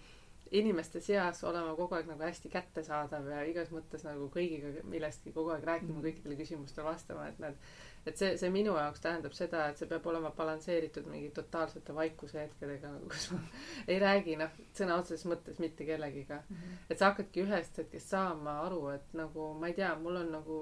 inimeste 0.56 1.00
seas 1.04 1.42
olema 1.44 1.74
kogu 1.76 1.96
aeg 1.96 2.08
nagu 2.08 2.22
hästi 2.24 2.50
kättesaadav 2.52 3.26
ja 3.32 3.42
igas 3.48 3.70
mõttes 3.74 4.04
nagu 4.06 4.28
kõigiga 4.32 4.82
millestki 4.88 5.32
kogu 5.34 5.52
aeg 5.54 5.66
rääkima 5.68 5.98
mm., 5.98 6.06
kõikidele 6.06 6.38
küsimustele 6.38 6.86
vastama, 6.86 7.28
et 7.28 7.38
need, 7.42 7.60
et 8.08 8.20
see, 8.20 8.32
see 8.40 8.50
minu 8.54 8.76
jaoks 8.78 9.04
tähendab 9.04 9.36
seda, 9.36 9.66
et 9.68 9.80
see 9.80 9.90
peab 9.90 10.06
olema 10.08 10.32
balansseeritud 10.36 11.08
mingi 11.12 11.30
totaalsete 11.36 11.94
vaikuse 11.94 12.40
hetkedega, 12.46 12.94
nagu 12.96 13.10
kus 13.14 13.30
ma 13.34 13.42
ei 13.86 14.00
räägi 14.02 14.38
noh, 14.40 14.58
sõna 14.78 14.98
otseses 15.02 15.28
mõttes 15.30 15.60
mitte 15.62 15.86
kellegiga 15.88 16.42
mm. 16.42 16.56
-hmm. 16.56 16.82
et 16.90 16.98
sa 16.98 17.12
hakkadki 17.12 17.44
ühest 17.44 17.82
hetkest 17.82 18.16
saama 18.16 18.60
aru, 18.66 18.84
et 18.96 19.16
nagu 19.18 19.52
ma 19.60 19.72
ei 19.72 19.78
tea, 19.78 19.94
mul 20.02 20.22
on 20.24 20.36
nagu 20.38 20.60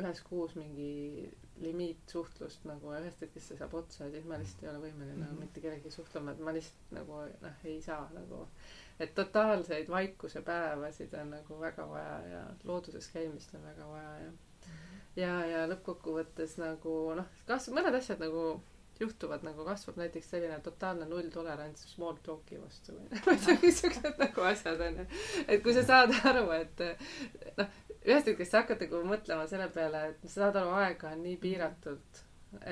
ühes 0.00 0.22
kuus 0.26 0.54
mingi 0.58 1.30
limiitsuhtlust 1.62 2.66
nagu 2.68 2.92
ühest 2.98 3.22
hetkest 3.24 3.50
see 3.50 3.58
saab 3.60 3.74
otsa 3.78 4.04
ja 4.04 4.10
siis 4.14 4.26
ma 4.28 4.38
lihtsalt 4.40 4.64
ei 4.64 4.70
ole 4.72 4.82
võimeline 4.82 5.14
mm 5.14 5.22
-hmm. 5.22 5.30
nagu 5.30 5.40
mitte 5.40 5.62
kellegagi 5.64 5.90
suhtlema, 5.94 6.32
et 6.32 6.42
ma 6.48 6.52
lihtsalt 6.56 6.92
nagu 6.98 7.22
noh, 7.44 7.64
ei 7.64 7.80
saa 7.82 8.10
nagu. 8.14 8.46
et 8.98 9.14
totaalseid 9.14 9.88
vaikuse 9.88 10.42
päevasid 10.42 11.14
on 11.14 11.30
nagu 11.30 11.60
väga 11.60 11.88
vaja 11.88 12.16
ja 12.28 12.44
looduses 12.64 13.08
käimist 13.08 13.54
on 13.54 13.64
väga 13.64 13.88
vaja 13.88 14.14
ja 14.18 14.30
mm 14.30 14.36
-hmm. 14.36 15.02
ja, 15.16 15.46
ja 15.46 15.66
lõppkokkuvõttes 15.72 16.56
nagu 16.58 17.14
noh, 17.14 17.26
kas 17.46 17.68
mõned 17.68 17.94
asjad 18.00 18.20
nagu 18.20 18.46
juhtuvad 19.00 19.42
nagu 19.44 19.64
kasvab 19.64 19.96
näiteks 20.00 20.30
selline 20.30 20.60
totaalne 20.60 21.06
nulltolerants 21.08 21.84
small 21.94 22.16
talk'i 22.24 22.60
vastu 22.60 22.94
või 22.96 23.20
niisugused 23.62 24.20
nagu 24.22 24.46
asjad 24.50 24.80
onju. 24.88 25.06
et 25.46 25.62
kui 25.62 25.74
sa 25.76 25.82
saad 25.90 26.14
aru, 26.30 26.46
et 26.56 26.84
noh, 27.60 27.74
ühest 28.06 28.28
hetkest 28.30 28.54
sa 28.54 28.62
hakkad 28.62 28.84
nagu 28.86 29.02
mõtlema 29.10 29.48
selle 29.50 29.66
peale, 29.74 30.02
et 30.12 30.28
sa 30.28 30.46
saad 30.46 30.60
aru, 30.60 30.74
aega 30.82 31.10
on 31.14 31.24
nii 31.26 31.36
piiratult, 31.42 32.22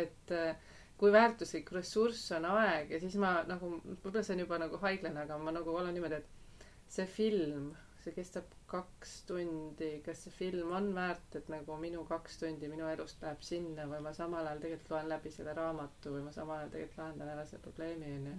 et 0.05 0.35
äh, 0.35 0.55
kui 1.01 1.12
väärtuslik 1.12 1.72
ressurss 1.74 2.30
on 2.37 2.47
aeg 2.55 2.93
ja 2.95 3.01
siis 3.03 3.16
ma 3.20 3.37
nagu, 3.49 3.72
võib-olla 3.85 4.22
see 4.24 4.37
on 4.37 4.45
juba 4.45 4.61
nagu 4.62 4.78
haiglane, 4.85 5.24
aga 5.26 5.39
ma 5.43 5.55
nagu 5.57 5.74
olen 5.74 5.97
niimoodi, 5.97 6.20
et 6.22 6.68
see 6.95 7.07
film, 7.11 7.72
see 8.05 8.14
kestab 8.14 8.53
kaks 8.70 9.14
tundi, 9.28 9.91
kas 10.07 10.22
see 10.26 10.35
film 10.35 10.72
on 10.76 10.89
väärt, 10.97 11.37
et 11.41 11.51
nagu 11.53 11.76
minu 11.82 12.05
kaks 12.09 12.39
tundi 12.43 12.70
minu 12.70 12.87
elust 12.93 13.22
läheb 13.24 13.43
sinna 13.47 13.89
või 13.91 14.01
ma 14.07 14.12
samal 14.16 14.47
ajal 14.47 14.62
tegelikult 14.62 14.95
loen 14.95 15.11
läbi 15.11 15.35
selle 15.35 15.55
raamatu 15.59 16.14
või 16.14 16.24
ma 16.28 16.32
samal 16.37 16.61
ajal 16.62 16.72
tegelikult 16.76 17.03
lahendan 17.03 17.35
ära 17.35 17.45
selle 17.51 17.62
probleemi 17.66 18.14
onju. 18.20 18.35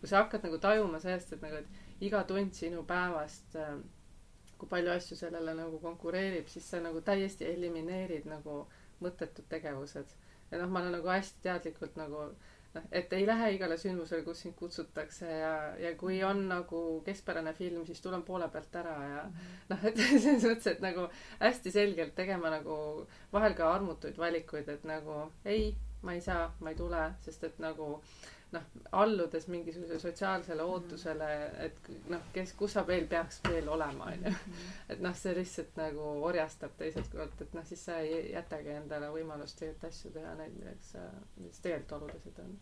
kui 0.00 0.10
sa 0.12 0.20
hakkad 0.22 0.44
nagu 0.44 0.60
tajuma 0.60 1.00
sellest, 1.00 1.32
et 1.32 1.44
nagu, 1.44 1.62
et 1.64 2.04
iga 2.08 2.22
tund 2.28 2.52
sinu 2.56 2.84
päevast 2.88 3.56
äh, 3.60 3.76
kui 4.64 4.70
palju 4.70 4.94
asju 4.96 5.16
sellele 5.18 5.52
nagu 5.58 5.78
konkureerib, 5.82 6.48
siis 6.48 6.66
sa 6.70 6.80
nagu 6.80 7.02
täiesti 7.04 7.46
elimineerid 7.52 8.24
nagu 8.30 8.64
mõttetud 9.04 9.44
tegevused. 9.50 10.16
ja 10.50 10.60
noh, 10.60 10.70
ma 10.70 10.80
olen 10.80 10.94
nagu 10.96 11.08
hästi 11.08 11.42
teadlikult 11.42 11.96
nagu 12.00 12.26
noh, 12.74 12.84
et 12.92 13.12
ei 13.12 13.26
lähe 13.26 13.50
igale 13.56 13.76
sündmusele, 13.80 14.24
kus 14.24 14.40
sind 14.44 14.54
kutsutakse 14.56 15.28
ja, 15.28 15.54
ja 15.80 15.94
kui 16.00 16.22
on 16.24 16.46
nagu 16.48 16.80
keskpärane 17.04 17.52
film, 17.52 17.84
siis 17.86 18.00
tulen 18.00 18.22
poole 18.22 18.48
pealt 18.48 18.76
ära 18.80 18.94
ja 19.08 19.24
noh, 19.72 19.84
et 19.84 20.00
selles 20.24 20.46
mõttes, 20.46 20.70
et 20.72 20.84
nagu 20.84 21.08
hästi 21.40 21.74
selgelt 21.74 22.14
tegema 22.16 22.52
nagu 22.54 22.76
vahel 23.32 23.56
ka 23.58 23.72
armutuid 23.74 24.16
valikuid, 24.20 24.68
et 24.68 24.86
nagu 24.88 25.26
ei, 25.44 25.74
ma 26.02 26.16
ei 26.16 26.24
saa, 26.24 26.48
ma 26.60 26.72
ei 26.72 26.80
tule, 26.80 27.08
sest 27.26 27.44
et 27.50 27.60
nagu 27.60 27.96
äh, 27.98 28.33
noh, 28.54 28.68
alludes 28.92 29.48
mingisugusele 29.50 29.98
sotsiaalsele 30.00 30.62
mhm. 30.62 30.70
ootusele, 30.70 31.30
et 31.66 31.90
noh, 32.12 32.22
kes, 32.34 32.54
kus 32.58 32.76
sa 32.76 32.84
veel 32.86 33.06
peaks 33.10 33.40
veel 33.48 33.68
olema, 33.68 34.10
onju. 34.12 34.30
Mhm. 34.30 34.70
et 34.94 35.04
noh, 35.04 35.16
see 35.18 35.34
lihtsalt 35.38 35.76
nagu 35.80 36.08
orjastab 36.30 36.76
teiselt 36.78 37.10
poolt, 37.12 37.44
et 37.46 37.58
noh, 37.58 37.66
siis 37.68 37.84
sa 37.90 37.98
ei 38.04 38.32
jätagi 38.32 38.74
endale 38.78 39.10
võimalust 39.14 39.60
tegelikult 39.60 39.90
asju 39.90 40.14
teha, 40.16 40.34
neid, 40.40 40.56
milleks 40.58 40.94
sa, 40.96 41.04
mis 41.42 41.62
tegelikult 41.64 42.02
olulised 42.02 42.42
on. 42.44 42.56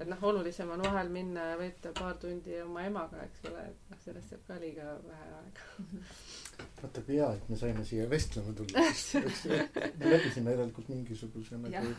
et 0.00 0.08
noh, 0.10 0.22
olulisem 0.30 0.70
on 0.74 0.82
vahel 0.82 1.10
minna 1.14 1.50
ja 1.52 1.58
veeta 1.58 1.92
paar 1.94 2.16
tundi 2.18 2.56
oma 2.62 2.82
emaga, 2.86 3.22
eks 3.28 3.44
ole, 3.50 3.68
et 3.70 3.90
noh, 3.92 4.00
sellest 4.04 4.34
jääb 4.34 4.46
ka 4.48 4.58
liiga 4.62 4.96
vähe 5.06 5.28
aega 5.40 6.02
vaata 6.82 7.02
kui 7.02 7.18
hea, 7.18 7.28
et 7.34 7.50
me 7.50 7.58
saime 7.58 7.84
siia 7.86 8.06
vestlema 8.10 8.54
tulla, 8.58 8.86
sest 9.00 9.46
me 9.50 10.10
läbisime 10.10 10.54
järelikult 10.54 10.90
mingisuguse 10.92 11.58
nagu 11.62 11.94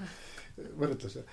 võrdluse 0.79 1.23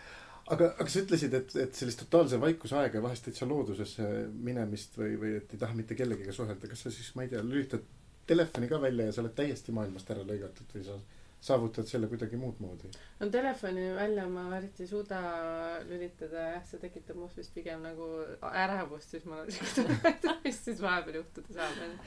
aga, 0.50 0.72
aga 0.78 0.88
sa 0.90 1.02
ütlesid, 1.04 1.34
et, 1.38 1.56
et 1.62 1.78
sellist 1.78 2.02
totaalse 2.04 2.40
vaikuse 2.42 2.76
aega 2.78 2.98
ja 2.98 3.04
vahest 3.04 3.26
täitsa 3.28 3.48
loodusesse 3.48 4.06
minemist 4.32 4.96
või, 4.98 5.16
või 5.20 5.34
et 5.38 5.54
ei 5.54 5.60
taha 5.60 5.76
mitte 5.78 5.96
kellegagi 5.98 6.34
suhelda, 6.34 6.70
kas 6.70 6.86
sa 6.86 6.94
siis, 6.94 7.12
ma 7.16 7.26
ei 7.26 7.32
tea, 7.32 7.42
lülitad 7.46 7.84
telefoni 8.26 8.68
ka 8.70 8.80
välja 8.82 9.08
ja 9.08 9.14
sa 9.14 9.22
oled 9.22 9.34
täiesti 9.38 9.74
maailmast 9.74 10.10
ära 10.14 10.24
lõigatud 10.26 10.74
või 10.76 10.86
sa 10.86 10.98
saavutad 11.42 11.88
selle 11.90 12.06
kuidagi 12.10 12.38
muud 12.38 12.60
moodi? 12.62 12.90
no 13.18 13.28
telefoni 13.34 13.88
välja 13.96 14.26
ma 14.30 14.44
eriti 14.56 14.84
ei 14.84 14.90
suuda 14.90 15.20
lülitada 15.88 16.44
jah, 16.52 16.64
see 16.68 16.80
tekitab 16.82 17.18
must 17.18 17.40
vist 17.40 17.54
pigem 17.54 17.82
nagu 17.82 18.08
ärevust, 18.50 19.14
siis 19.14 19.26
tunne, 19.76 20.36
mis 20.44 20.60
siis 20.64 20.82
vahepeal 20.82 21.18
juhtuda 21.20 21.56
saab 21.56 21.80
onju. 21.86 21.98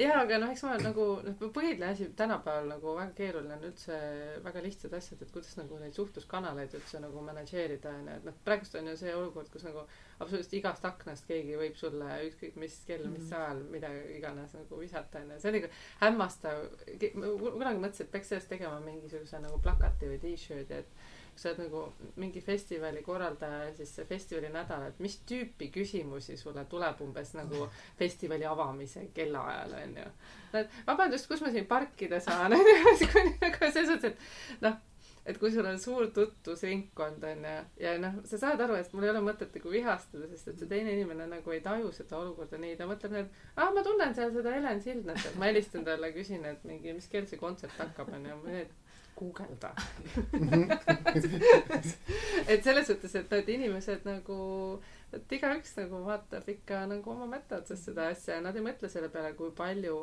jaa, 0.00 0.16
aga 0.22 0.40
noh, 0.40 0.54
eks 0.54 0.64
ma 0.68 0.78
nagu 0.80 1.08
noh, 1.26 1.44
põhiline 1.58 1.90
asi 1.90 2.08
tänapäeval 2.16 2.70
nagu 2.72 2.96
väga 2.98 3.16
keeruline 3.20 3.58
on 3.58 3.68
üldse 3.68 4.00
väga 4.46 4.64
lihtsad 4.64 4.96
asjad, 4.96 5.20
et 5.20 5.34
kuidas 5.34 5.56
nagu 5.60 5.80
neid 5.82 5.96
suhtluskanaleid 5.98 6.78
üldse 6.80 7.02
nagu 7.04 7.24
manageerida 7.28 7.92
onju, 7.98 8.16
et 8.16 8.28
noh, 8.30 8.40
praegust 8.48 8.80
on 8.80 8.88
ju 8.92 8.96
see 9.04 9.12
olukord, 9.16 9.52
kus 9.52 9.68
nagu 9.68 9.84
absoluutselt 10.22 10.58
igast 10.58 10.84
aknast 10.88 11.26
keegi 11.28 11.56
võib 11.60 11.78
sulle 11.78 12.18
ükskõik 12.28 12.58
mis 12.62 12.76
kell, 12.88 13.06
mis 13.12 13.26
mhm. 13.28 13.38
ajal, 13.38 13.64
mida 13.72 13.90
iganes 14.16 14.54
nagu 14.56 14.80
visata 14.80 15.22
onju, 15.22 15.40
see 15.42 15.52
on 15.52 15.58
ikka 15.60 15.72
hämmastav. 16.04 16.62
ma 17.14 17.32
kunagi 17.48 17.82
mõtlesin, 17.82 18.06
et 18.06 18.14
peaks 18.14 18.32
sellest 18.32 18.52
tegema 18.52 18.78
mingisuguse 18.84 19.42
nagu 19.42 19.58
plakati 19.62 20.10
või 20.10 20.20
t-shirt'i, 20.22 20.82
et 20.82 21.10
kui 21.32 21.40
sa 21.40 21.48
oled 21.48 21.62
nagu 21.64 21.82
mingi 22.20 22.42
festivali 22.44 23.00
korraldaja 23.02 23.64
ja 23.64 23.74
siis 23.76 23.94
see 23.96 24.04
festivali 24.08 24.50
nädal, 24.52 24.84
et 24.90 24.98
mis 25.00 25.16
tüüpi 25.28 25.70
küsimusi 25.72 26.36
sulle 26.36 26.66
tuleb 26.68 27.00
umbes 27.04 27.32
nagu 27.38 27.66
festivali 28.00 28.46
avamise 28.48 29.08
kellaajal 29.16 29.76
onju. 29.80 30.06
vabandust, 30.86 31.28
kus 31.28 31.44
ma 31.44 31.52
siin 31.54 31.66
parkida 31.66 32.20
saan 32.20 32.52
onju, 32.58 32.96
nagu 33.44 33.70
selles 33.72 33.94
mõttes, 33.94 34.12
et 34.12 34.64
noh 34.66 34.80
et 35.26 35.38
kui 35.38 35.52
sul 35.54 35.66
on 35.68 35.78
suur 35.78 36.08
tutvusringkond 36.14 37.24
onju 37.30 37.54
ja 37.82 37.94
noh, 38.02 38.18
sa 38.28 38.40
saad 38.42 38.62
aru, 38.64 38.76
et 38.80 38.94
mul 38.94 39.06
ei 39.06 39.12
ole 39.12 39.22
mõtet 39.24 39.54
nagu 39.54 39.74
vihastada, 39.74 40.28
sest 40.32 40.52
et 40.52 40.62
see 40.62 40.70
teine 40.70 40.94
inimene 40.96 41.28
nagu 41.30 41.54
ei 41.54 41.62
taju 41.64 41.92
seda 41.94 42.18
olukorda 42.18 42.58
nii, 42.62 42.76
ta 42.78 42.88
mõtleb 42.90 43.14
nii, 43.14 43.26
et 43.26 43.42
aa, 43.56 43.70
ma 43.74 43.84
tunnen 43.86 44.14
seal 44.18 44.34
seda 44.34 44.54
Helen 44.56 44.82
Sildnat, 44.82 45.26
et 45.30 45.38
ma 45.38 45.50
helistan 45.50 45.86
talle, 45.86 46.10
küsin, 46.16 46.46
et 46.48 46.64
mingi, 46.68 46.94
mis 46.96 47.10
kell 47.12 47.28
see 47.30 47.40
kontsert 47.40 47.78
hakkab 47.78 48.10
onju, 48.18 48.40
guugelda. 49.16 49.74
Et 52.48 52.64
selles 52.64 52.86
suhtes, 52.86 53.14
et 53.14 53.30
need 53.30 53.50
inimesed 53.54 54.06
nagu, 54.08 54.36
et 55.14 55.34
igaüks 55.36 55.76
nagu 55.78 56.00
vaatab 56.06 56.48
ikka 56.48 56.82
nagu 56.90 57.12
oma 57.12 57.28
mätta 57.30 57.60
otsast 57.60 57.90
seda 57.90 58.08
asja 58.12 58.38
ja 58.38 58.44
nad 58.44 58.56
ei 58.56 58.64
mõtle 58.64 58.90
selle 58.90 59.10
peale, 59.12 59.34
kui 59.38 59.52
palju 59.56 60.00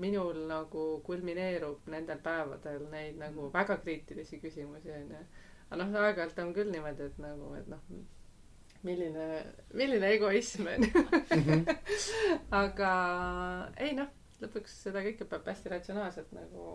minul 0.00 0.44
nagu 0.48 0.84
kulmineerub 1.06 1.88
nendel 1.92 2.20
päevadel 2.24 2.86
neid 2.92 3.18
nagu 3.20 3.46
mm. 3.46 3.54
väga 3.54 3.76
kriitilisi 3.84 4.40
küsimusi 4.42 4.92
onju. 4.94 5.24
aga 5.70 5.82
noh, 5.82 5.98
aeg-ajalt 6.04 6.40
on 6.44 6.54
küll 6.56 6.72
niimoodi, 6.72 7.10
et 7.10 7.18
nagu, 7.22 7.50
et 7.58 7.68
noh, 7.70 7.82
milline, 8.86 9.26
milline 9.76 10.14
egoism 10.16 10.70
onju. 10.74 11.04
Mhm. 11.36 11.66
aga 12.62 12.92
ei 13.78 13.92
noh, 13.98 14.08
lõpuks 14.40 14.80
seda 14.86 15.04
kõike 15.04 15.28
peab 15.28 15.52
hästi 15.52 15.74
ratsionaalselt 15.74 16.32
nagu 16.36 16.72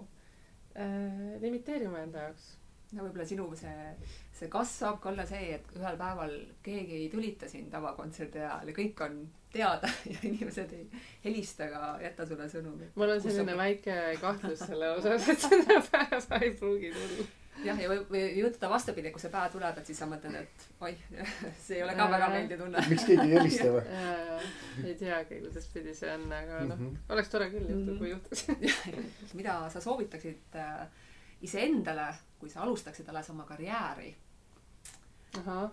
äh, 0.77 1.35
limiteerima 1.41 2.05
enda 2.05 2.29
jaoks 2.29 2.53
no 2.93 3.05
võib-olla 3.05 3.25
sinu 3.27 3.47
see, 3.57 4.11
see 4.35 4.49
kasv 4.51 4.75
saab 4.83 4.99
ka 5.01 5.11
olla 5.11 5.25
see, 5.27 5.55
et 5.57 5.73
ühel 5.77 5.97
päeval 5.99 6.35
keegi 6.65 6.99
ei 7.01 7.09
tülita 7.11 7.49
sind 7.51 7.73
avakontserdi 7.75 8.43
ajal 8.43 8.71
ja 8.71 8.77
kõik 8.77 9.03
on 9.07 9.17
teada 9.55 9.89
ja 10.11 10.17
inimesed 10.23 10.73
ei 10.75 10.85
helista 11.23 11.69
ega 11.69 11.95
jäta 12.03 12.27
sulle 12.27 12.49
sõnumit. 12.51 12.91
mul 12.95 13.15
on 13.15 13.23
selline 13.23 13.55
on... 13.55 13.63
väike 13.63 13.95
kahtlus 14.21 14.61
selle 14.69 14.91
osas, 14.97 15.31
et 15.31 15.47
seda 15.47 15.81
päeva 15.89 16.39
ei 16.41 16.53
pruugi 16.59 16.91
tulla. 16.95 17.27
jah, 17.63 17.79
ja 17.81 17.89
või, 17.91 18.01
või 18.11 18.23
juhtuda 18.41 18.69
vastupidi, 18.73 19.13
kui 19.15 19.23
see 19.23 19.31
päev 19.33 19.53
tuleb, 19.53 19.79
et 19.79 19.91
siis 19.91 20.01
sa 20.01 20.09
mõtled, 20.11 20.35
et 20.41 20.67
oih, 20.87 21.05
see 21.65 21.79
ei 21.79 21.85
ole 21.85 21.95
ka 21.97 22.09
väga 22.11 22.29
meeldiv 22.33 22.63
tunne. 22.65 22.83
miks 22.91 23.07
keegi 23.07 23.27
ei 23.29 23.37
helista 23.37 23.71
või? 23.77 24.03
ei 24.83 24.97
teagi, 24.99 25.39
kuidas 25.47 25.71
pidi 25.73 25.95
see 25.97 26.11
on, 26.17 26.27
aga 26.41 26.61
noh 26.65 26.75
mm 26.75 26.91
-hmm., 26.91 27.15
oleks 27.15 27.33
tore 27.33 27.49
küll 27.53 27.71
juhtuda, 27.71 27.97
kui 28.01 28.11
juhtuks 28.11 29.33
mida 29.39 29.57
sa 29.73 29.81
soovitaksid 29.81 30.59
äh, 30.61 30.85
iseendale, 31.47 32.11
kui 32.39 32.51
sa 32.51 32.63
alustaksid 32.67 33.09
alles 33.09 33.29
oma 33.29 33.47
karjääri? 33.47 34.15
ahah. 35.39 35.71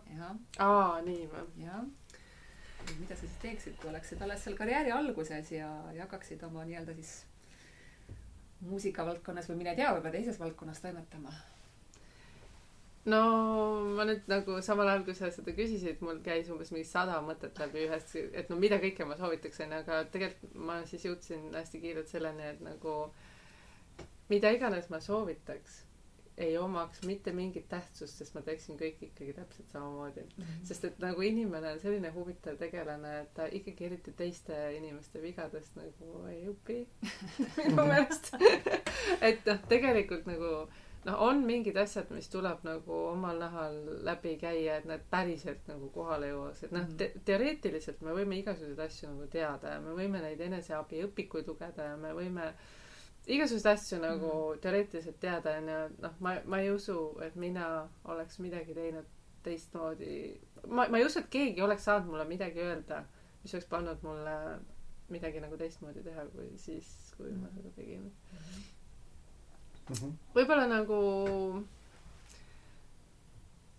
aa, 0.58 1.00
nii 1.06 1.26
või? 1.30 1.66
jah 1.66 1.82
mida 2.98 3.14
sa 3.14 3.20
siis 3.26 3.38
teeksid, 3.42 3.76
kui 3.80 3.90
oleksid 3.90 4.22
alles 4.22 4.42
seal 4.44 4.56
karjääri 4.58 4.92
alguses 4.94 5.52
ja, 5.52 5.68
ja 5.94 6.06
hakkaksid 6.06 6.42
oma 6.48 6.64
nii-öelda 6.68 6.94
siis 6.98 7.14
muusikavaldkonnas 8.66 9.48
või 9.50 9.62
mine 9.62 9.74
tea, 9.78 9.90
võib-olla 9.94 10.14
teises 10.14 10.38
valdkonnas 10.40 10.82
toimetama? 10.84 11.34
no 13.10 13.20
ma 13.96 14.06
nüüd 14.06 14.28
nagu 14.30 14.58
samal 14.62 14.92
ajal, 14.92 15.04
kui 15.06 15.16
sa 15.18 15.30
seda 15.34 15.54
küsisid, 15.56 16.02
mul 16.06 16.20
käis 16.22 16.50
umbes 16.54 16.70
mingi 16.74 16.86
sada 16.86 17.18
mõtet 17.24 17.58
läbi 17.58 17.86
ühest, 17.88 18.14
et 18.14 18.50
no 18.50 18.58
mida 18.62 18.78
kõike 18.82 19.06
ma 19.08 19.18
soovitaks, 19.18 19.62
onju, 19.64 19.80
aga 19.82 20.02
tegelikult 20.14 20.58
ma 20.70 20.80
siis 20.86 21.08
jõudsin 21.08 21.48
hästi 21.56 21.82
kiirelt 21.82 22.12
selleni, 22.12 22.46
et 22.54 22.60
nagu 22.62 22.98
mida 24.30 24.52
iganes 24.54 24.86
ma 24.92 25.02
soovitaks 25.02 25.82
ei 26.42 26.58
omaks 26.58 27.02
mitte 27.06 27.32
mingit 27.32 27.68
tähtsust, 27.70 28.18
sest 28.18 28.34
ma 28.36 28.42
teeksin 28.46 28.78
kõik 28.80 29.02
ikkagi 29.08 29.34
täpselt 29.36 29.72
samamoodi 29.72 30.22
mm. 30.22 30.42
-hmm. 30.42 30.62
sest 30.68 30.84
et 30.88 31.02
nagu 31.02 31.22
inimene 31.22 31.72
on 31.72 31.80
selline 31.80 32.12
huvitav 32.14 32.56
tegelane, 32.60 33.18
et 33.20 33.34
ta 33.34 33.46
ikkagi 33.46 33.88
eriti 33.90 34.12
teiste 34.12 34.60
inimeste 34.76 35.22
vigadest 35.22 35.76
nagu 35.76 36.24
ei 36.30 36.46
õpi 36.52 36.78
minu 37.58 37.86
meelest 37.90 38.32
et 39.20 39.46
noh, 39.46 39.62
tegelikult 39.68 40.26
nagu 40.26 40.52
noh, 41.04 41.22
on 41.28 41.42
mingid 41.46 41.76
asjad, 41.76 42.10
mis 42.14 42.28
tuleb 42.32 42.62
nagu 42.66 42.98
omal 43.12 43.40
nahal 43.42 43.78
läbi 44.06 44.36
käia, 44.42 44.76
et 44.76 44.84
need 44.90 45.08
päriselt 45.10 45.66
nagu 45.70 45.90
kohale 45.94 46.30
jõuaks, 46.30 46.66
et 46.66 46.76
noh 46.76 46.92
te, 46.98 47.12
teoreetiliselt 47.24 48.04
me 48.06 48.14
võime 48.18 48.38
igasuguseid 48.42 48.86
asju 48.86 49.14
nagu 49.14 49.26
teada 49.32 49.76
ja 49.76 49.80
me 49.80 49.96
võime 49.98 50.22
neid 50.22 50.40
eneseabiõpikuid 50.50 51.50
lugeda 51.50 51.92
ja 51.92 51.96
me 51.96 52.14
võime 52.18 52.52
äh, 52.52 52.70
igasuguseid 53.26 53.72
asju 53.76 53.98
nagu 54.02 54.30
mm. 54.30 54.60
teoreetiliselt 54.62 55.18
teada 55.20 55.56
onju, 55.58 55.78
noh, 56.02 56.14
ma, 56.20 56.36
ma 56.44 56.60
ei 56.62 56.70
usu, 56.74 56.96
et 57.22 57.36
mina 57.38 57.88
oleks 58.10 58.38
midagi 58.42 58.74
teinud 58.74 59.06
teistmoodi. 59.42 60.40
ma, 60.66 60.88
ma 60.88 60.98
ei 60.98 61.06
usu, 61.06 61.22
et 61.22 61.30
keegi 61.30 61.62
oleks 61.62 61.86
saanud 61.86 62.10
mulle 62.10 62.26
midagi 62.26 62.62
öelda, 62.62 63.04
mis 63.42 63.54
oleks 63.54 63.68
pannud 63.70 64.02
mulle 64.06 64.36
midagi 65.12 65.42
nagu 65.44 65.58
teistmoodi 65.60 66.02
teha, 66.02 66.26
kui 66.34 66.50
siis, 66.56 66.90
kui 67.16 67.30
mm. 67.30 67.38
ma 67.42 67.52
seda 67.54 67.70
tegin 67.76 68.02
mm. 68.02 69.94
-hmm. 69.94 70.18
võib-olla 70.34 70.66
nagu 70.70 70.98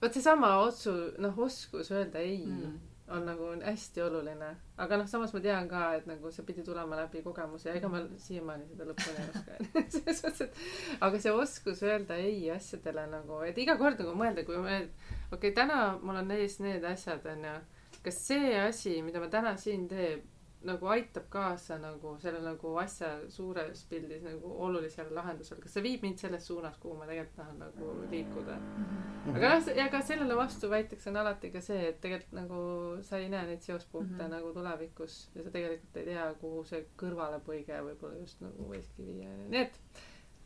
vot 0.01 0.13
seesama 0.13 0.55
otsu-, 0.63 1.13
noh, 1.17 1.39
oskus 1.39 1.91
öelda 1.91 2.19
ei 2.19 2.45
mm 2.45 2.92
on 3.07 3.25
nagu 3.25 3.49
hästi 3.65 4.01
oluline. 4.01 4.55
aga 4.77 4.97
noh, 4.97 5.07
samas 5.07 5.33
ma 5.33 5.39
tean 5.43 5.67
ka, 5.67 5.81
et 5.97 6.05
nagu 6.07 6.31
see 6.31 6.45
pidi 6.47 6.63
tulema 6.63 6.97
läbi 7.01 7.21
kogemuse 7.23 7.69
ja 7.69 7.75
ega 7.75 7.89
ma 7.91 8.01
siiamaani 8.25 8.67
seda 8.69 8.87
lõpuni 8.87 9.19
ei 9.19 9.29
oska 9.33 9.57
selles 9.95 10.23
mõttes, 10.25 10.41
et 10.47 11.01
aga 11.07 11.21
see 11.25 11.33
oskus 11.43 11.83
öelda 11.83 12.17
ei 12.17 12.49
asjadele 12.51 13.05
nagu, 13.11 13.41
et 13.47 13.59
iga 13.59 13.75
kord 13.79 13.99
nagu 13.99 14.15
mõelda, 14.17 14.45
kui 14.47 14.57
ma, 14.57 14.79
okei 14.79 15.37
okay,, 15.37 15.55
täna 15.57 15.79
mul 16.01 16.21
on 16.23 16.31
ees 16.37 16.59
need 16.63 16.85
asjad, 16.87 17.25
onju. 17.35 17.57
kas 18.03 18.21
see 18.27 18.55
asi, 18.59 19.01
mida 19.05 19.19
ma 19.23 19.29
täna 19.31 19.57
siin 19.59 19.87
teen, 19.91 20.23
nagu 20.63 20.87
aitab 20.95 21.25
kaasa 21.29 21.77
nagu 21.81 22.13
selle 22.23 22.39
nagu 22.43 22.75
asja 22.81 23.09
suures 23.33 23.83
pildis 23.89 24.23
nagu 24.25 24.51
olulisele 24.67 25.13
lahendusele, 25.15 25.61
kas 25.63 25.75
see 25.77 25.83
viib 25.85 26.05
mind 26.05 26.21
selles 26.21 26.47
suunas, 26.47 26.77
kuhu 26.83 26.95
ma 26.99 27.07
tegelikult 27.09 27.35
tahan 27.41 27.59
nagu 27.59 27.89
liikuda 28.11 28.55
mm. 28.59 28.85
-hmm. 28.85 29.35
aga 29.35 29.51
noh, 29.55 29.69
ja 29.77 29.89
ka 29.89 30.01
sellele 30.01 30.37
vastu 30.39 30.69
väiteks 30.69 31.07
on 31.11 31.19
alati 31.23 31.51
ka 31.51 31.61
see, 31.61 31.89
et 31.89 31.99
tegelikult 32.01 32.39
nagu 32.39 32.61
sa 33.01 33.17
ei 33.17 33.29
näe 33.29 33.45
neid 33.51 33.61
seospunkte 33.61 34.13
mm 34.13 34.19
-hmm. 34.19 34.35
nagu 34.37 34.53
tulevikus 34.53 35.19
ja 35.35 35.43
sa 35.43 35.51
tegelikult 35.51 35.97
ei 35.97 36.05
tea, 36.05 36.33
kuhu 36.41 36.63
see 36.63 36.85
kõrvalepõige 37.03 37.83
võib-olla 37.89 38.19
just 38.19 38.41
nagu 38.41 38.71
võikski 38.73 39.05
viia, 39.05 39.29
nii 39.47 39.61
et 39.67 39.79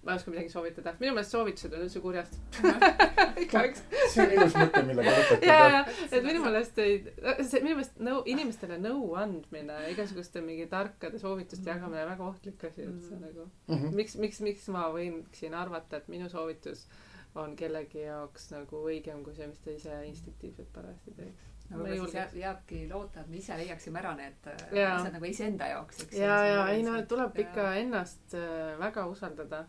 ma 0.08 0.14
ei 0.14 0.22
oska 0.22 0.32
midagi 0.32 0.50
soovitada. 0.50 0.94
minu 1.02 1.14
meelest 1.18 1.34
soovitused 1.36 1.74
on 1.76 1.82
üldse 1.84 2.02
kurjast 2.04 2.38
igaüks. 3.44 3.82
see 4.14 4.24
on 4.24 4.36
ilus 4.38 4.56
mõte, 4.56 4.84
millega 4.88 5.16
lõpetada. 5.18 5.50
ja, 5.50 5.58
ja, 5.74 5.82
et 6.08 6.24
minu 6.24 6.44
meelest 6.46 6.80
ei, 6.84 6.94
see 7.42 7.64
minu 7.66 7.76
meelest 7.76 8.00
nõu, 8.08 8.22
inimestele 8.32 8.80
nõu 8.80 9.12
andmine, 9.20 9.82
igasuguste 9.92 10.44
mingi 10.46 10.70
tarkade 10.72 11.20
soovituste 11.20 11.66
mm 11.66 11.68
-hmm. 11.68 11.84
jagamine 11.84 12.06
on 12.06 12.12
väga 12.14 12.30
ohtlik 12.32 12.64
asi 12.64 12.86
üldse 12.86 13.16
mm 13.16 13.20
-hmm. 13.20 13.26
nagu 13.28 13.50
mm. 13.68 13.76
-hmm. 13.76 14.00
miks, 14.00 14.16
miks, 14.24 14.42
miks 14.48 14.72
ma 14.72 14.88
võiksin 14.96 15.54
arvata, 15.54 15.98
et 15.98 16.08
minu 16.08 16.30
soovitus 16.30 16.88
on 17.36 17.56
kellegi 17.56 18.08
jaoks 18.08 18.52
nagu 18.52 18.82
õigem 18.88 19.24
kui 19.24 19.36
see, 19.36 19.48
mis 19.48 19.60
ta 19.60 19.72
ise 19.72 20.00
instinktiivselt 20.08 20.74
parajasti 20.74 21.12
teeks 21.20 21.48
no 21.70 21.82
võib-olla 21.84 22.06
siis 22.06 22.16
jääb, 22.16 22.36
jääbki 22.42 22.82
loota, 22.92 23.22
et 23.22 23.32
me 23.32 23.42
ise 23.42 23.58
leiaksime 23.60 24.00
ära 24.00 24.14
need 24.18 24.48
asjad 24.48 25.12
nagu 25.14 25.26
iseenda 25.26 25.68
jaoks, 25.74 26.04
eks. 26.06 26.20
ja, 26.20 26.38
ja 26.48 26.62
ei 26.74 26.84
no 26.86 26.96
tuleb 27.10 27.40
ikka 27.44 27.74
ennast 27.82 28.36
äh, 28.38 28.78
väga 28.80 29.06
usaldada 29.12 29.66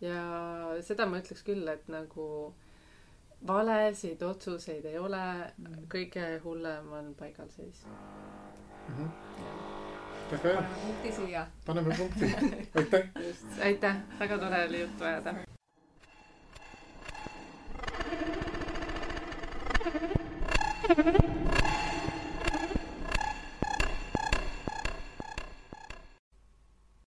ja 0.00 0.22
seda 0.86 1.06
ma 1.06 1.20
ütleks 1.22 1.44
küll, 1.46 1.66
et 1.70 1.88
nagu 1.90 2.54
valesid 3.48 4.22
otsuseid 4.22 4.86
ei 4.90 4.98
ole 4.98 5.22
mm., 5.56 5.84
kõige 5.92 6.28
hullem 6.44 6.92
on 6.92 7.12
paigalseis 7.18 7.84
mm. 7.86 8.96
-hmm. 8.96 9.10
väga 10.30 10.48
hea. 10.48 10.62
paneme 10.62 10.80
punkti 10.86 11.12
siia. 11.12 11.46
paneme 11.66 11.94
punkti, 11.98 12.32
aitäh. 12.78 13.10
just, 13.26 13.46
aitäh, 13.62 14.02
väga 14.20 14.38
tore 14.38 14.64
oli 14.68 14.80
juttu 14.80 15.04
ajada. 15.04 15.34